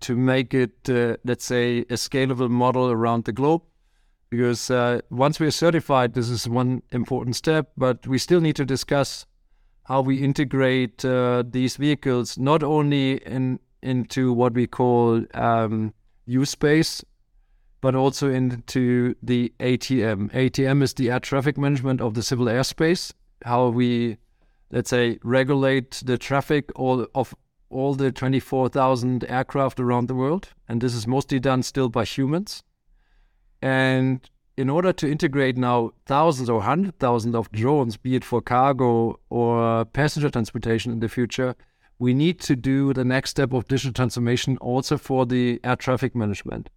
to 0.00 0.16
make 0.16 0.52
it, 0.54 0.88
uh, 0.88 1.16
let's 1.24 1.44
say, 1.44 1.80
a 1.80 1.94
scalable 1.94 2.50
model 2.50 2.90
around 2.90 3.24
the 3.24 3.32
globe. 3.32 3.62
because 4.30 4.70
uh, 4.70 5.00
once 5.10 5.38
we 5.40 5.46
are 5.46 5.52
certified, 5.52 6.14
this 6.14 6.28
is 6.28 6.48
one 6.48 6.82
important 6.90 7.36
step, 7.36 7.70
but 7.76 8.06
we 8.06 8.18
still 8.18 8.40
need 8.40 8.56
to 8.56 8.64
discuss 8.64 9.26
how 9.84 10.00
we 10.00 10.16
integrate 10.16 11.04
uh, 11.04 11.44
these 11.48 11.76
vehicles 11.76 12.36
not 12.36 12.62
only 12.62 13.24
in 13.24 13.60
into 13.82 14.32
what 14.32 14.52
we 14.52 14.66
call 14.66 15.22
um, 15.34 15.94
U-space, 16.26 17.04
but 17.80 17.94
also 17.94 18.28
into 18.28 19.14
the 19.22 19.52
ATM. 19.60 20.32
ATM 20.32 20.82
is 20.82 20.94
the 20.94 21.10
air 21.10 21.20
traffic 21.20 21.56
management 21.56 22.00
of 22.00 22.14
the 22.14 22.22
civil 22.22 22.46
airspace. 22.46 23.12
How 23.44 23.68
we, 23.68 24.16
let's 24.70 24.90
say, 24.90 25.18
regulate 25.22 26.02
the 26.04 26.18
traffic 26.18 26.70
all 26.74 27.06
of 27.14 27.34
all 27.68 27.94
the 27.94 28.12
24,000 28.12 29.24
aircraft 29.28 29.80
around 29.80 30.08
the 30.08 30.14
world, 30.14 30.48
and 30.68 30.80
this 30.80 30.94
is 30.94 31.06
mostly 31.06 31.40
done 31.40 31.62
still 31.62 31.88
by 31.88 32.04
humans. 32.04 32.62
And 33.60 34.28
in 34.56 34.70
order 34.70 34.92
to 34.92 35.10
integrate 35.10 35.56
now 35.56 35.92
thousands 36.06 36.48
or 36.48 36.62
hundred 36.62 36.98
thousands 36.98 37.34
of 37.34 37.50
drones, 37.52 37.96
be 37.96 38.14
it 38.14 38.24
for 38.24 38.40
cargo 38.40 39.18
or 39.28 39.84
passenger 39.84 40.30
transportation 40.30 40.92
in 40.92 41.00
the 41.00 41.08
future, 41.08 41.54
we 41.98 42.14
need 42.14 42.40
to 42.40 42.56
do 42.56 42.92
the 42.92 43.04
next 43.04 43.30
step 43.30 43.52
of 43.52 43.68
digital 43.68 43.92
transformation 43.92 44.56
also 44.58 44.96
for 44.96 45.26
the 45.26 45.60
air 45.64 45.76
traffic 45.76 46.14
management. 46.14 46.70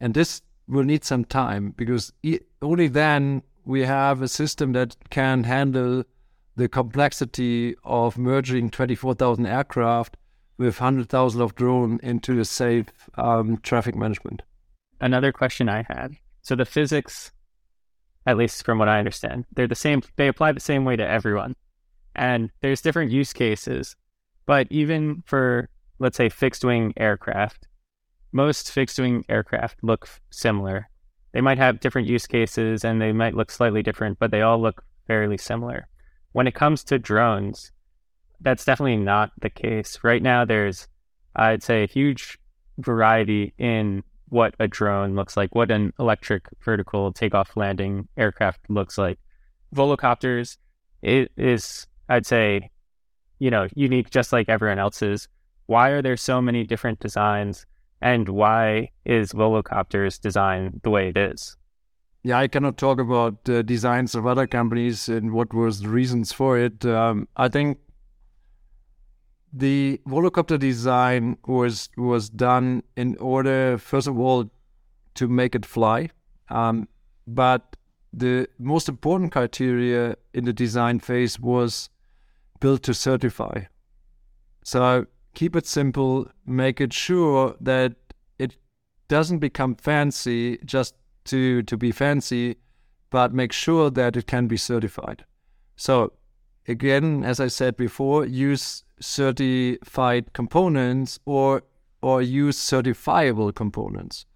And 0.00 0.14
this 0.14 0.42
will 0.66 0.84
need 0.84 1.04
some 1.04 1.24
time 1.24 1.74
because 1.76 2.12
only 2.60 2.88
then 2.88 3.42
we 3.64 3.82
have 3.82 4.22
a 4.22 4.28
system 4.28 4.72
that 4.72 4.96
can 5.10 5.44
handle 5.44 6.04
the 6.56 6.68
complexity 6.68 7.74
of 7.84 8.18
merging 8.18 8.70
24,000 8.70 9.46
aircraft 9.46 10.16
with 10.58 10.80
100,000 10.80 11.40
of 11.40 11.54
drone 11.54 11.98
into 12.02 12.38
a 12.38 12.44
safe 12.44 12.86
um, 13.16 13.58
traffic 13.58 13.94
management. 13.94 14.42
Another 15.00 15.32
question 15.32 15.68
I 15.68 15.84
had. 15.88 16.14
So 16.42 16.54
the 16.54 16.64
physics, 16.64 17.32
at 18.26 18.36
least 18.36 18.64
from 18.64 18.78
what 18.78 18.88
I 18.88 18.98
understand, 18.98 19.46
they're 19.52 19.66
the 19.66 19.74
same. 19.74 20.02
They 20.16 20.28
apply 20.28 20.52
the 20.52 20.60
same 20.60 20.84
way 20.84 20.96
to 20.96 21.08
everyone, 21.08 21.56
and 22.14 22.50
there's 22.60 22.82
different 22.82 23.10
use 23.10 23.32
cases. 23.32 23.96
But 24.46 24.66
even 24.70 25.22
for 25.26 25.68
let's 25.98 26.16
say 26.16 26.28
fixed 26.28 26.64
wing 26.64 26.92
aircraft, 26.96 27.68
most 28.32 28.70
fixed 28.72 28.98
wing 28.98 29.24
aircraft 29.28 29.78
look 29.82 30.08
similar. 30.30 30.88
They 31.32 31.40
might 31.40 31.58
have 31.58 31.80
different 31.80 32.08
use 32.08 32.26
cases 32.26 32.84
and 32.84 33.00
they 33.00 33.12
might 33.12 33.34
look 33.34 33.50
slightly 33.50 33.82
different, 33.82 34.18
but 34.18 34.30
they 34.30 34.42
all 34.42 34.60
look 34.60 34.84
fairly 35.06 35.38
similar. 35.38 35.88
When 36.32 36.46
it 36.46 36.54
comes 36.54 36.82
to 36.84 36.98
drones, 36.98 37.72
that's 38.40 38.64
definitely 38.64 38.96
not 38.96 39.32
the 39.40 39.50
case. 39.50 39.98
Right 40.02 40.22
now, 40.22 40.44
there's, 40.44 40.88
I'd 41.36 41.62
say, 41.62 41.84
a 41.84 41.86
huge 41.86 42.38
variety 42.78 43.54
in 43.58 44.02
what 44.28 44.54
a 44.58 44.66
drone 44.66 45.14
looks 45.14 45.36
like, 45.36 45.54
what 45.54 45.70
an 45.70 45.92
electric 45.98 46.46
vertical 46.64 47.12
takeoff 47.12 47.56
landing 47.56 48.08
aircraft 48.16 48.60
looks 48.68 48.96
like. 48.96 49.18
Volocopters, 49.74 50.56
it 51.02 51.30
is, 51.36 51.86
I'd 52.08 52.26
say, 52.26 52.70
you 53.38 53.50
know, 53.50 53.68
unique 53.74 54.10
just 54.10 54.32
like 54.32 54.48
everyone 54.48 54.78
else's. 54.78 55.28
Why 55.66 55.90
are 55.90 56.02
there 56.02 56.16
so 56.16 56.40
many 56.40 56.64
different 56.64 57.00
designs? 57.00 57.66
And 58.00 58.28
why 58.28 58.90
is 59.04 59.32
Volocopter's 59.32 60.18
design 60.18 60.80
the 60.82 60.90
way 60.90 61.08
it 61.08 61.16
is? 61.16 61.56
Yeah, 62.24 62.38
I 62.38 62.46
cannot 62.46 62.76
talk 62.76 63.00
about 63.00 63.44
the 63.44 63.64
designs 63.64 64.14
of 64.14 64.26
other 64.26 64.46
companies 64.46 65.08
and 65.08 65.32
what 65.32 65.52
was 65.52 65.80
the 65.80 65.88
reasons 65.88 66.32
for 66.32 66.56
it. 66.56 66.84
Um, 66.84 67.26
I 67.36 67.48
think 67.48 67.78
the 69.52 70.00
volocopter 70.06 70.58
design 70.58 71.36
was 71.46 71.88
was 71.96 72.30
done 72.30 72.84
in 72.96 73.16
order, 73.18 73.76
first 73.76 74.06
of 74.06 74.18
all, 74.18 74.50
to 75.14 75.28
make 75.28 75.54
it 75.56 75.66
fly. 75.66 76.10
Um, 76.48 76.88
but 77.26 77.76
the 78.12 78.46
most 78.58 78.88
important 78.88 79.32
criteria 79.32 80.16
in 80.32 80.44
the 80.44 80.52
design 80.52 81.00
phase 81.00 81.40
was 81.40 81.90
built 82.60 82.82
to 82.84 82.94
certify. 82.94 83.62
So 84.62 85.06
keep 85.34 85.56
it 85.56 85.66
simple, 85.66 86.28
make 86.46 86.80
it 86.80 86.92
sure 86.92 87.56
that 87.60 87.96
it 88.38 88.56
doesn't 89.08 89.40
become 89.40 89.74
fancy 89.74 90.58
just 90.64 90.94
to 91.24 91.62
to 91.62 91.76
be 91.76 91.92
fancy, 91.92 92.56
but 93.10 93.32
make 93.32 93.52
sure 93.52 93.90
that 93.90 94.16
it 94.16 94.26
can 94.26 94.46
be 94.48 94.56
certified. 94.56 95.24
So 95.76 96.12
again, 96.68 97.24
as 97.24 97.40
I 97.40 97.48
said 97.48 97.76
before, 97.76 98.24
use 98.24 98.84
certified 99.00 100.32
components 100.32 101.18
or 101.24 101.62
or 102.02 102.22
use 102.22 102.58
certifiable 102.58 103.54
components. 103.54 104.26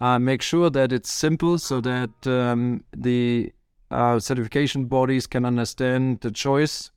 Uh, 0.00 0.18
make 0.18 0.42
sure 0.42 0.68
that 0.68 0.92
it's 0.92 1.10
simple 1.10 1.58
so 1.58 1.80
that 1.80 2.10
um, 2.26 2.84
the 2.94 3.50
uh, 3.90 4.18
certification 4.18 4.84
bodies 4.84 5.26
can 5.26 5.46
understand 5.46 6.20
the 6.20 6.30
choice 6.30 6.90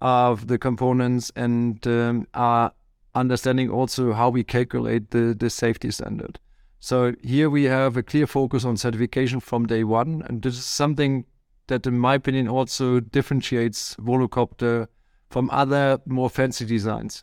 of 0.00 0.46
the 0.46 0.56
components 0.56 1.30
and 1.36 1.86
um, 1.86 2.26
are 2.32 2.72
understanding 3.14 3.68
also 3.68 4.12
how 4.12 4.30
we 4.30 4.42
calculate 4.42 5.10
the, 5.10 5.34
the 5.38 5.50
safety 5.50 5.90
standard. 5.90 6.38
So 6.80 7.14
here 7.22 7.50
we 7.50 7.64
have 7.64 7.98
a 7.98 8.02
clear 8.02 8.26
focus 8.26 8.64
on 8.64 8.78
certification 8.78 9.40
from 9.40 9.66
day 9.66 9.84
one, 9.84 10.22
and 10.26 10.40
this 10.40 10.54
is 10.54 10.64
something 10.64 11.26
that, 11.66 11.86
in 11.86 11.98
my 11.98 12.14
opinion, 12.14 12.48
also 12.48 13.00
differentiates 13.00 13.94
Volocopter 13.96 14.88
from 15.28 15.50
other 15.50 16.00
more 16.06 16.30
fancy 16.30 16.64
designs. 16.64 17.22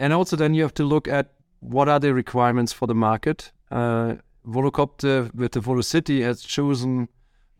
And 0.00 0.12
also, 0.12 0.36
then 0.36 0.54
you 0.54 0.62
have 0.62 0.74
to 0.74 0.84
look 0.84 1.06
at 1.06 1.34
what 1.60 1.88
are 1.88 2.00
the 2.00 2.12
requirements 2.12 2.72
for 2.72 2.86
the 2.88 2.96
market. 2.96 3.52
Uh, 3.70 4.16
Volocopter 4.44 5.32
with 5.32 5.52
the 5.52 5.60
Volocity 5.60 6.22
has 6.22 6.42
chosen 6.42 7.08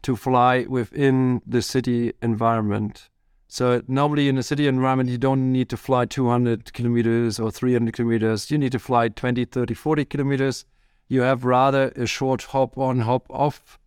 to 0.02 0.16
fly 0.16 0.66
within 0.68 1.42
the 1.46 1.62
city 1.62 2.12
environment. 2.20 3.08
So 3.54 3.82
normally 3.86 4.28
in 4.28 4.36
a 4.36 4.42
city 4.42 4.66
environment, 4.66 5.10
you 5.10 5.16
don't 5.16 5.52
need 5.52 5.68
to 5.68 5.76
fly 5.76 6.06
200 6.06 6.72
kilometers 6.72 7.38
or 7.38 7.52
300 7.52 7.94
kilometers. 7.94 8.50
You 8.50 8.58
need 8.58 8.72
to 8.72 8.80
fly 8.80 9.06
20, 9.06 9.44
30, 9.44 9.74
40 9.74 10.04
kilometers. 10.06 10.64
You 11.06 11.20
have 11.20 11.44
rather 11.44 11.92
a 11.94 12.04
short 12.04 12.42
hop 12.42 12.76
on, 12.76 12.98
hop 12.98 13.30
off 13.30 13.78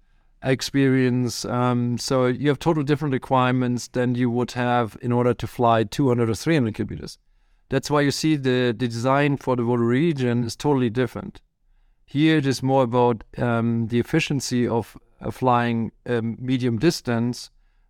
experience. 0.42 1.44
Um, 1.44 1.98
so 1.98 2.28
you 2.28 2.48
have 2.48 2.60
total 2.60 2.82
different 2.82 3.12
requirements 3.12 3.90
than 3.90 4.16
you 4.16 4.30
would 4.30 4.54
have 4.54 4.98
in 5.02 5.12
order 5.12 5.34
to 5.34 5.46
fly 5.46 5.84
200 5.84 6.30
or 6.30 6.34
300 6.34 6.74
kilometers. 6.74 7.18
That's 7.68 7.92
why 7.92 8.00
you 8.00 8.12
see 8.12 8.38
the, 8.38 8.74
the 8.74 8.88
design 8.88 9.36
for 9.36 9.58
the 9.58 9.64
VoloRegion 9.64 10.46
is 10.46 10.56
totally 10.56 10.90
different. 10.90 11.42
Here 12.06 12.38
it 12.38 12.46
is 12.46 12.64
more 12.64 12.84
about 12.84 13.26
um, 13.38 13.88
the 13.88 14.00
efficiency 14.00 14.66
of 14.66 14.96
uh, 15.20 15.30
flying 15.30 15.92
um, 16.06 16.38
medium 16.40 16.78
distance 16.78 17.50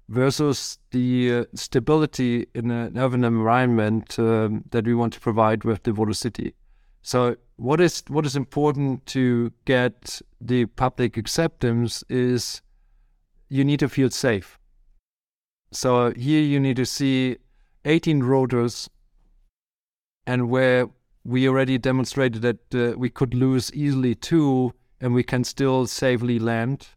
versus 0.10 0.80
the 0.92 1.34
uh, 1.34 1.44
stability 1.54 2.48
in 2.54 2.72
an 2.72 2.98
urban 2.98 3.24
environment 3.24 4.18
um, 4.20 4.64
that 4.72 4.86
we 4.86 4.96
want 4.96 5.14
to 5.14 5.20
provide 5.20 5.64
with 5.64 5.84
the 5.84 5.92
Volocity. 5.92 6.54
So 7.02 7.38
what 7.58 7.82
is 7.82 8.04
what 8.08 8.26
is 8.26 8.36
important 8.36 9.06
to 9.08 9.52
get 9.66 10.22
the 10.40 10.66
public 10.66 11.18
acceptance 11.18 12.04
is 12.10 12.62
you 13.50 13.64
need 13.64 13.80
to 13.80 13.90
feel 13.90 14.10
safe. 14.10 14.60
So 15.72 16.12
here 16.12 16.42
you 16.42 16.60
need 16.60 16.78
to 16.78 16.86
see 16.86 17.38
18 17.86 18.24
rotors, 18.24 18.90
and 20.26 20.50
where 20.50 20.88
we 21.24 21.48
already 21.48 21.78
demonstrated 21.78 22.42
that 22.42 22.76
uh, 22.76 22.98
we 22.98 23.10
could 23.10 23.34
lose 23.34 23.74
easily 23.74 24.16
two, 24.16 24.74
and 25.02 25.14
we 25.14 25.24
can 25.24 25.44
still 25.44 25.88
safely 25.88 26.40
land. 26.40 26.88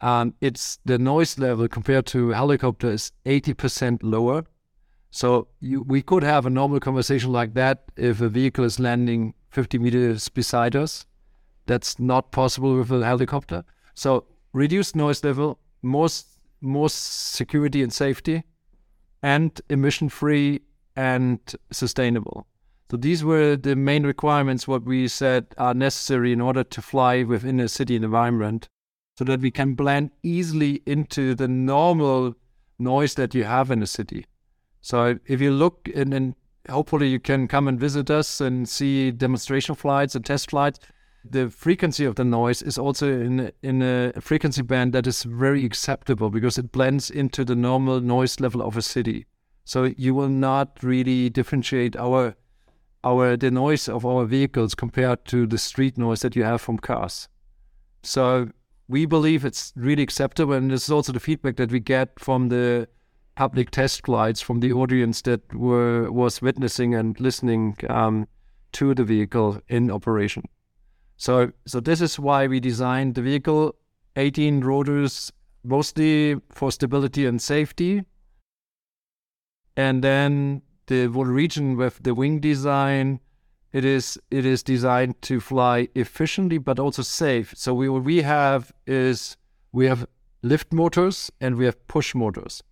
Um, 0.00 0.34
it's 0.40 0.78
the 0.84 0.98
noise 0.98 1.38
level 1.38 1.68
compared 1.68 2.06
to 2.06 2.30
helicopter 2.30 2.90
is 2.90 3.12
80% 3.24 4.00
lower. 4.02 4.44
So 5.10 5.48
you, 5.60 5.82
we 5.82 6.02
could 6.02 6.22
have 6.22 6.44
a 6.44 6.50
normal 6.50 6.80
conversation 6.80 7.32
like 7.32 7.54
that 7.54 7.84
if 7.96 8.20
a 8.20 8.28
vehicle 8.28 8.64
is 8.64 8.78
landing 8.78 9.34
50 9.50 9.78
meters 9.78 10.28
beside 10.28 10.76
us. 10.76 11.06
That's 11.66 11.98
not 11.98 12.30
possible 12.30 12.76
with 12.76 12.92
a 12.92 13.04
helicopter. 13.04 13.64
So 13.94 14.26
reduced 14.52 14.94
noise 14.94 15.24
level, 15.24 15.58
more, 15.82 16.08
more 16.60 16.90
security 16.90 17.82
and 17.82 17.92
safety, 17.92 18.44
and 19.22 19.58
emission 19.70 20.08
free 20.10 20.60
and 20.94 21.40
sustainable. 21.72 22.46
So 22.90 22.96
these 22.96 23.24
were 23.24 23.56
the 23.56 23.74
main 23.74 24.06
requirements 24.06 24.68
what 24.68 24.84
we 24.84 25.08
said 25.08 25.46
are 25.58 25.74
necessary 25.74 26.32
in 26.32 26.40
order 26.40 26.62
to 26.62 26.82
fly 26.82 27.22
within 27.24 27.58
a 27.58 27.68
city 27.68 27.96
environment 27.96 28.68
so 29.16 29.24
that 29.24 29.40
we 29.40 29.50
can 29.50 29.74
blend 29.74 30.10
easily 30.22 30.82
into 30.86 31.34
the 31.34 31.48
normal 31.48 32.34
noise 32.78 33.14
that 33.14 33.34
you 33.34 33.44
have 33.44 33.70
in 33.70 33.82
a 33.82 33.86
city. 33.86 34.26
So 34.80 35.18
if 35.26 35.40
you 35.40 35.50
look 35.50 35.88
and, 35.94 36.34
hopefully 36.68 37.08
you 37.08 37.20
can 37.20 37.46
come 37.46 37.68
and 37.68 37.78
visit 37.78 38.10
us 38.10 38.40
and 38.40 38.68
see 38.68 39.10
demonstration 39.10 39.74
flights 39.74 40.14
and 40.14 40.24
test 40.24 40.50
flights. 40.50 40.80
The 41.28 41.48
frequency 41.48 42.04
of 42.04 42.16
the 42.16 42.24
noise 42.24 42.62
is 42.62 42.78
also 42.78 43.08
in 43.08 43.52
in 43.62 43.82
a 43.82 44.12
frequency 44.20 44.62
band 44.62 44.92
that 44.92 45.06
is 45.06 45.24
very 45.24 45.64
acceptable 45.64 46.30
because 46.30 46.58
it 46.58 46.72
blends 46.72 47.10
into 47.10 47.44
the 47.44 47.56
normal 47.56 48.00
noise 48.00 48.38
level 48.40 48.62
of 48.62 48.76
a 48.76 48.82
city. 48.82 49.26
So 49.64 49.92
you 49.96 50.14
will 50.14 50.28
not 50.28 50.82
really 50.82 51.30
differentiate 51.30 51.96
our 51.96 52.36
our 53.02 53.36
the 53.36 53.50
noise 53.50 53.88
of 53.88 54.04
our 54.04 54.24
vehicles 54.24 54.74
compared 54.74 55.24
to 55.26 55.46
the 55.46 55.58
street 55.58 55.98
noise 55.98 56.20
that 56.20 56.36
you 56.36 56.44
have 56.44 56.60
from 56.60 56.78
cars. 56.78 57.28
So 58.02 58.50
we 58.88 59.06
believe 59.06 59.44
it's 59.44 59.72
really 59.76 60.02
acceptable, 60.02 60.54
and 60.54 60.70
this 60.70 60.84
is 60.84 60.90
also 60.90 61.12
the 61.12 61.20
feedback 61.20 61.56
that 61.56 61.72
we 61.72 61.80
get 61.80 62.18
from 62.18 62.48
the 62.48 62.88
public 63.34 63.70
test 63.70 64.06
flights 64.06 64.40
from 64.40 64.60
the 64.60 64.72
audience 64.72 65.22
that 65.22 65.54
were 65.54 66.10
was 66.10 66.40
witnessing 66.40 66.94
and 66.94 67.20
listening 67.20 67.76
um, 67.88 68.26
to 68.72 68.94
the 68.94 69.04
vehicle 69.04 69.60
in 69.68 69.90
operation. 69.90 70.42
So, 71.16 71.52
so 71.66 71.80
this 71.80 72.00
is 72.00 72.18
why 72.18 72.46
we 72.46 72.60
designed 72.60 73.14
the 73.14 73.22
vehicle. 73.22 73.74
18 74.16 74.62
rotors, 74.62 75.30
mostly 75.62 76.36
for 76.50 76.72
stability 76.72 77.26
and 77.26 77.40
safety, 77.40 78.02
and 79.76 80.02
then 80.02 80.62
the 80.86 81.08
region 81.08 81.76
with 81.76 82.02
the 82.02 82.14
wing 82.14 82.40
design. 82.40 83.20
It 83.72 83.84
is 83.84 84.18
it 84.30 84.46
is 84.46 84.62
designed 84.62 85.20
to 85.22 85.40
fly 85.40 85.88
efficiently 85.94 86.58
but 86.58 86.78
also 86.78 87.02
safe. 87.02 87.52
So 87.56 87.74
we 87.74 87.88
what 87.88 88.04
we 88.04 88.22
have 88.22 88.72
is 88.86 89.36
we 89.72 89.86
have 89.86 90.06
lift 90.42 90.72
motors 90.72 91.30
and 91.40 91.56
we 91.56 91.64
have 91.64 91.86
push 91.88 92.14
motors. 92.14 92.62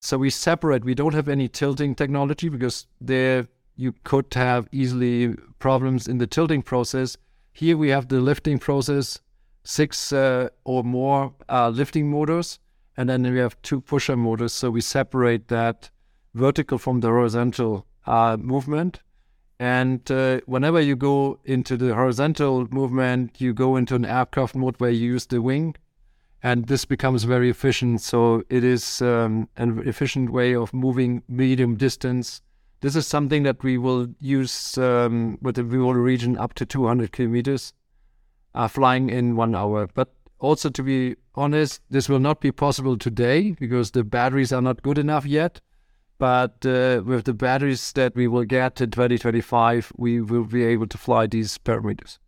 So 0.00 0.16
we 0.16 0.30
separate. 0.30 0.84
We 0.84 0.94
don't 0.94 1.14
have 1.14 1.28
any 1.28 1.48
tilting 1.48 1.94
technology 1.94 2.48
because 2.48 2.86
there 3.00 3.48
you 3.76 3.94
could 4.04 4.32
have 4.34 4.68
easily 4.72 5.34
problems 5.58 6.08
in 6.08 6.18
the 6.18 6.26
tilting 6.26 6.62
process. 6.62 7.16
Here 7.52 7.76
we 7.76 7.88
have 7.88 8.08
the 8.08 8.20
lifting 8.20 8.58
process, 8.58 9.20
six 9.64 10.12
uh, 10.12 10.48
or 10.64 10.84
more 10.84 11.34
uh, 11.48 11.68
lifting 11.68 12.10
motors, 12.10 12.58
and 12.96 13.08
then 13.08 13.22
we 13.22 13.38
have 13.38 13.60
two 13.62 13.80
pusher 13.80 14.16
motors. 14.16 14.52
So 14.52 14.70
we 14.70 14.80
separate 14.80 15.48
that 15.48 15.90
vertical 16.34 16.78
from 16.78 17.00
the 17.00 17.08
horizontal 17.08 17.86
uh, 18.06 18.36
movement. 18.38 19.00
And 19.60 20.10
uh, 20.10 20.40
whenever 20.46 20.80
you 20.80 20.96
go 20.96 21.38
into 21.44 21.76
the 21.76 21.94
horizontal 21.94 22.66
movement, 22.70 23.42
you 23.42 23.52
go 23.52 23.76
into 23.76 23.94
an 23.94 24.06
aircraft 24.06 24.54
mode 24.54 24.76
where 24.78 24.90
you 24.90 25.12
use 25.12 25.26
the 25.26 25.42
wing 25.42 25.76
and 26.42 26.66
this 26.66 26.86
becomes 26.86 27.24
very 27.24 27.50
efficient. 27.50 28.00
So 28.00 28.42
it 28.48 28.64
is 28.64 29.02
um, 29.02 29.50
an 29.58 29.86
efficient 29.86 30.30
way 30.32 30.54
of 30.56 30.72
moving 30.72 31.22
medium 31.28 31.76
distance. 31.76 32.40
This 32.80 32.96
is 32.96 33.06
something 33.06 33.42
that 33.42 33.62
we 33.62 33.76
will 33.76 34.08
use 34.18 34.78
um, 34.78 35.36
with 35.42 35.56
the 35.56 35.62
Vivolo 35.62 35.92
region 35.92 36.38
up 36.38 36.54
to 36.54 36.64
200 36.64 37.12
kilometers, 37.12 37.74
uh, 38.54 38.66
flying 38.66 39.10
in 39.10 39.36
one 39.36 39.54
hour. 39.54 39.88
But 39.92 40.14
also, 40.38 40.70
to 40.70 40.82
be 40.82 41.16
honest, 41.34 41.82
this 41.90 42.08
will 42.08 42.18
not 42.18 42.40
be 42.40 42.50
possible 42.50 42.96
today 42.96 43.50
because 43.50 43.90
the 43.90 44.04
batteries 44.04 44.54
are 44.54 44.62
not 44.62 44.80
good 44.80 44.96
enough 44.96 45.26
yet. 45.26 45.60
But 46.20 46.66
uh, 46.66 47.00
with 47.02 47.24
the 47.24 47.32
batteries 47.32 47.92
that 47.92 48.14
we 48.14 48.28
will 48.28 48.44
get 48.44 48.78
in 48.78 48.90
2025, 48.90 49.90
we 49.96 50.20
will 50.20 50.44
be 50.44 50.64
able 50.64 50.86
to 50.88 50.98
fly 50.98 51.26
these 51.26 51.56
parameters. 51.56 52.18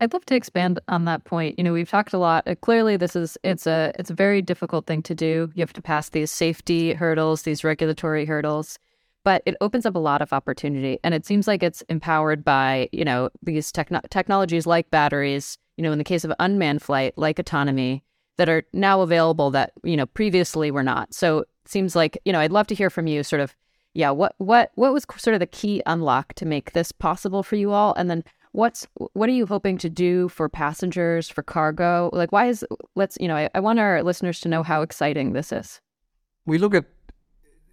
I'd 0.00 0.14
love 0.14 0.24
to 0.26 0.34
expand 0.34 0.80
on 0.88 1.04
that 1.04 1.24
point. 1.24 1.58
You 1.58 1.64
know, 1.64 1.74
we've 1.74 1.88
talked 1.88 2.14
a 2.14 2.18
lot. 2.18 2.48
Uh, 2.48 2.54
clearly, 2.54 2.96
this 2.96 3.14
is 3.14 3.36
it's 3.44 3.66
a 3.66 3.92
it's 3.98 4.08
a 4.08 4.14
very 4.14 4.40
difficult 4.40 4.86
thing 4.86 5.02
to 5.02 5.14
do. 5.14 5.50
You 5.54 5.60
have 5.60 5.74
to 5.74 5.82
pass 5.82 6.08
these 6.08 6.30
safety 6.30 6.94
hurdles, 6.94 7.42
these 7.42 7.62
regulatory 7.62 8.24
hurdles, 8.24 8.78
but 9.22 9.42
it 9.44 9.54
opens 9.60 9.84
up 9.84 9.96
a 9.96 10.00
lot 10.00 10.22
of 10.22 10.32
opportunity. 10.32 10.98
And 11.04 11.12
it 11.12 11.26
seems 11.26 11.46
like 11.46 11.62
it's 11.62 11.82
empowered 11.90 12.42
by 12.42 12.88
you 12.90 13.04
know 13.04 13.28
these 13.42 13.70
techno- 13.70 14.00
technologies 14.08 14.66
like 14.66 14.90
batteries. 14.90 15.58
You 15.76 15.84
know, 15.84 15.92
in 15.92 15.98
the 15.98 16.04
case 16.04 16.24
of 16.24 16.32
unmanned 16.40 16.80
flight, 16.80 17.12
like 17.18 17.38
autonomy, 17.38 18.02
that 18.38 18.48
are 18.48 18.64
now 18.72 19.02
available 19.02 19.50
that 19.50 19.72
you 19.84 19.98
know 19.98 20.06
previously 20.06 20.70
were 20.70 20.82
not. 20.82 21.12
So 21.12 21.44
seems 21.64 21.96
like 21.96 22.18
you 22.24 22.32
know 22.32 22.40
I'd 22.40 22.52
love 22.52 22.66
to 22.68 22.74
hear 22.74 22.90
from 22.90 23.06
you, 23.06 23.22
sort 23.22 23.40
of. 23.40 23.54
Yeah, 23.94 24.10
what 24.10 24.34
what 24.38 24.72
what 24.74 24.92
was 24.92 25.04
sort 25.16 25.34
of 25.34 25.40
the 25.40 25.46
key 25.46 25.82
unlock 25.84 26.32
to 26.34 26.46
make 26.46 26.72
this 26.72 26.92
possible 26.92 27.42
for 27.42 27.56
you 27.56 27.72
all, 27.72 27.92
and 27.94 28.10
then 28.10 28.24
what's 28.52 28.86
what 28.94 29.28
are 29.28 29.32
you 29.32 29.46
hoping 29.46 29.78
to 29.78 29.90
do 29.90 30.28
for 30.28 30.48
passengers 30.48 31.28
for 31.28 31.42
cargo? 31.42 32.10
Like 32.12 32.32
why 32.32 32.46
is 32.46 32.64
let's 32.94 33.18
you 33.20 33.28
know 33.28 33.36
I, 33.36 33.50
I 33.54 33.60
want 33.60 33.78
our 33.78 34.02
listeners 34.02 34.40
to 34.40 34.48
know 34.48 34.62
how 34.62 34.82
exciting 34.82 35.32
this 35.32 35.52
is. 35.52 35.80
We 36.46 36.58
look 36.58 36.74
at 36.74 36.84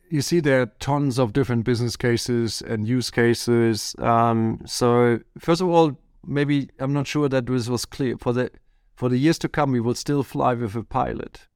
you 0.09 0.21
see 0.21 0.39
there 0.39 0.61
are 0.61 0.71
tons 0.79 1.19
of 1.19 1.33
different 1.33 1.65
business 1.65 1.95
cases 1.95 2.61
and 2.61 2.87
use 2.87 3.11
cases. 3.11 3.95
Um, 3.99 4.61
so 4.65 5.19
first 5.37 5.61
of 5.61 5.69
all 5.69 5.97
maybe 6.25 6.69
i'm 6.79 6.91
not 6.91 7.07
sure 7.07 7.29
that 7.29 7.45
this 7.45 7.69
was 7.69 7.85
clear. 7.85 8.17
For 8.17 8.33
the 8.33 8.51
for 8.95 9.09
the 9.09 9.17
years 9.17 9.39
to 9.39 9.49
come 9.49 9.71
we 9.71 9.79
will 9.79 9.95
still 9.95 10.23
fly 10.23 10.53
with 10.53 10.75
a 10.75 10.83
pilot 10.83 11.47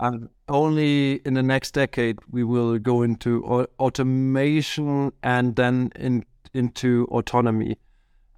and 0.00 0.30
only 0.48 1.16
in 1.26 1.34
the 1.34 1.42
next 1.42 1.72
decade 1.72 2.18
we 2.30 2.42
will 2.42 2.78
go 2.78 3.02
into 3.02 3.44
automation 3.78 5.12
and 5.22 5.56
then 5.56 5.92
in, 5.94 6.24
into 6.54 7.06
autonomy. 7.10 7.76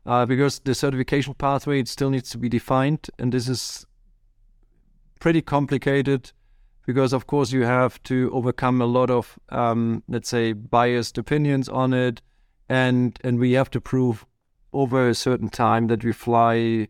Uh, 0.04 0.26
because 0.26 0.58
the 0.60 0.74
certification 0.74 1.32
pathway 1.34 1.78
it 1.78 1.86
still 1.86 2.10
needs 2.10 2.28
to 2.30 2.36
be 2.36 2.48
defined, 2.48 3.08
and 3.20 3.32
this 3.32 3.48
is 3.48 3.86
pretty 5.20 5.40
complicated 5.40 6.32
because 6.84 7.12
of 7.12 7.28
course 7.28 7.52
you 7.52 7.62
have 7.62 8.02
to 8.02 8.28
overcome 8.32 8.82
a 8.82 8.86
lot 8.86 9.08
of 9.08 9.38
um, 9.50 10.02
let's 10.08 10.28
say 10.28 10.52
biased 10.52 11.16
opinions 11.18 11.68
on 11.68 11.94
it, 11.94 12.20
and 12.68 13.16
and 13.22 13.38
we 13.38 13.52
have 13.52 13.70
to 13.70 13.80
prove 13.80 14.26
over 14.72 15.08
a 15.08 15.14
certain 15.14 15.48
time 15.48 15.86
that 15.86 16.02
we 16.02 16.12
fly 16.12 16.88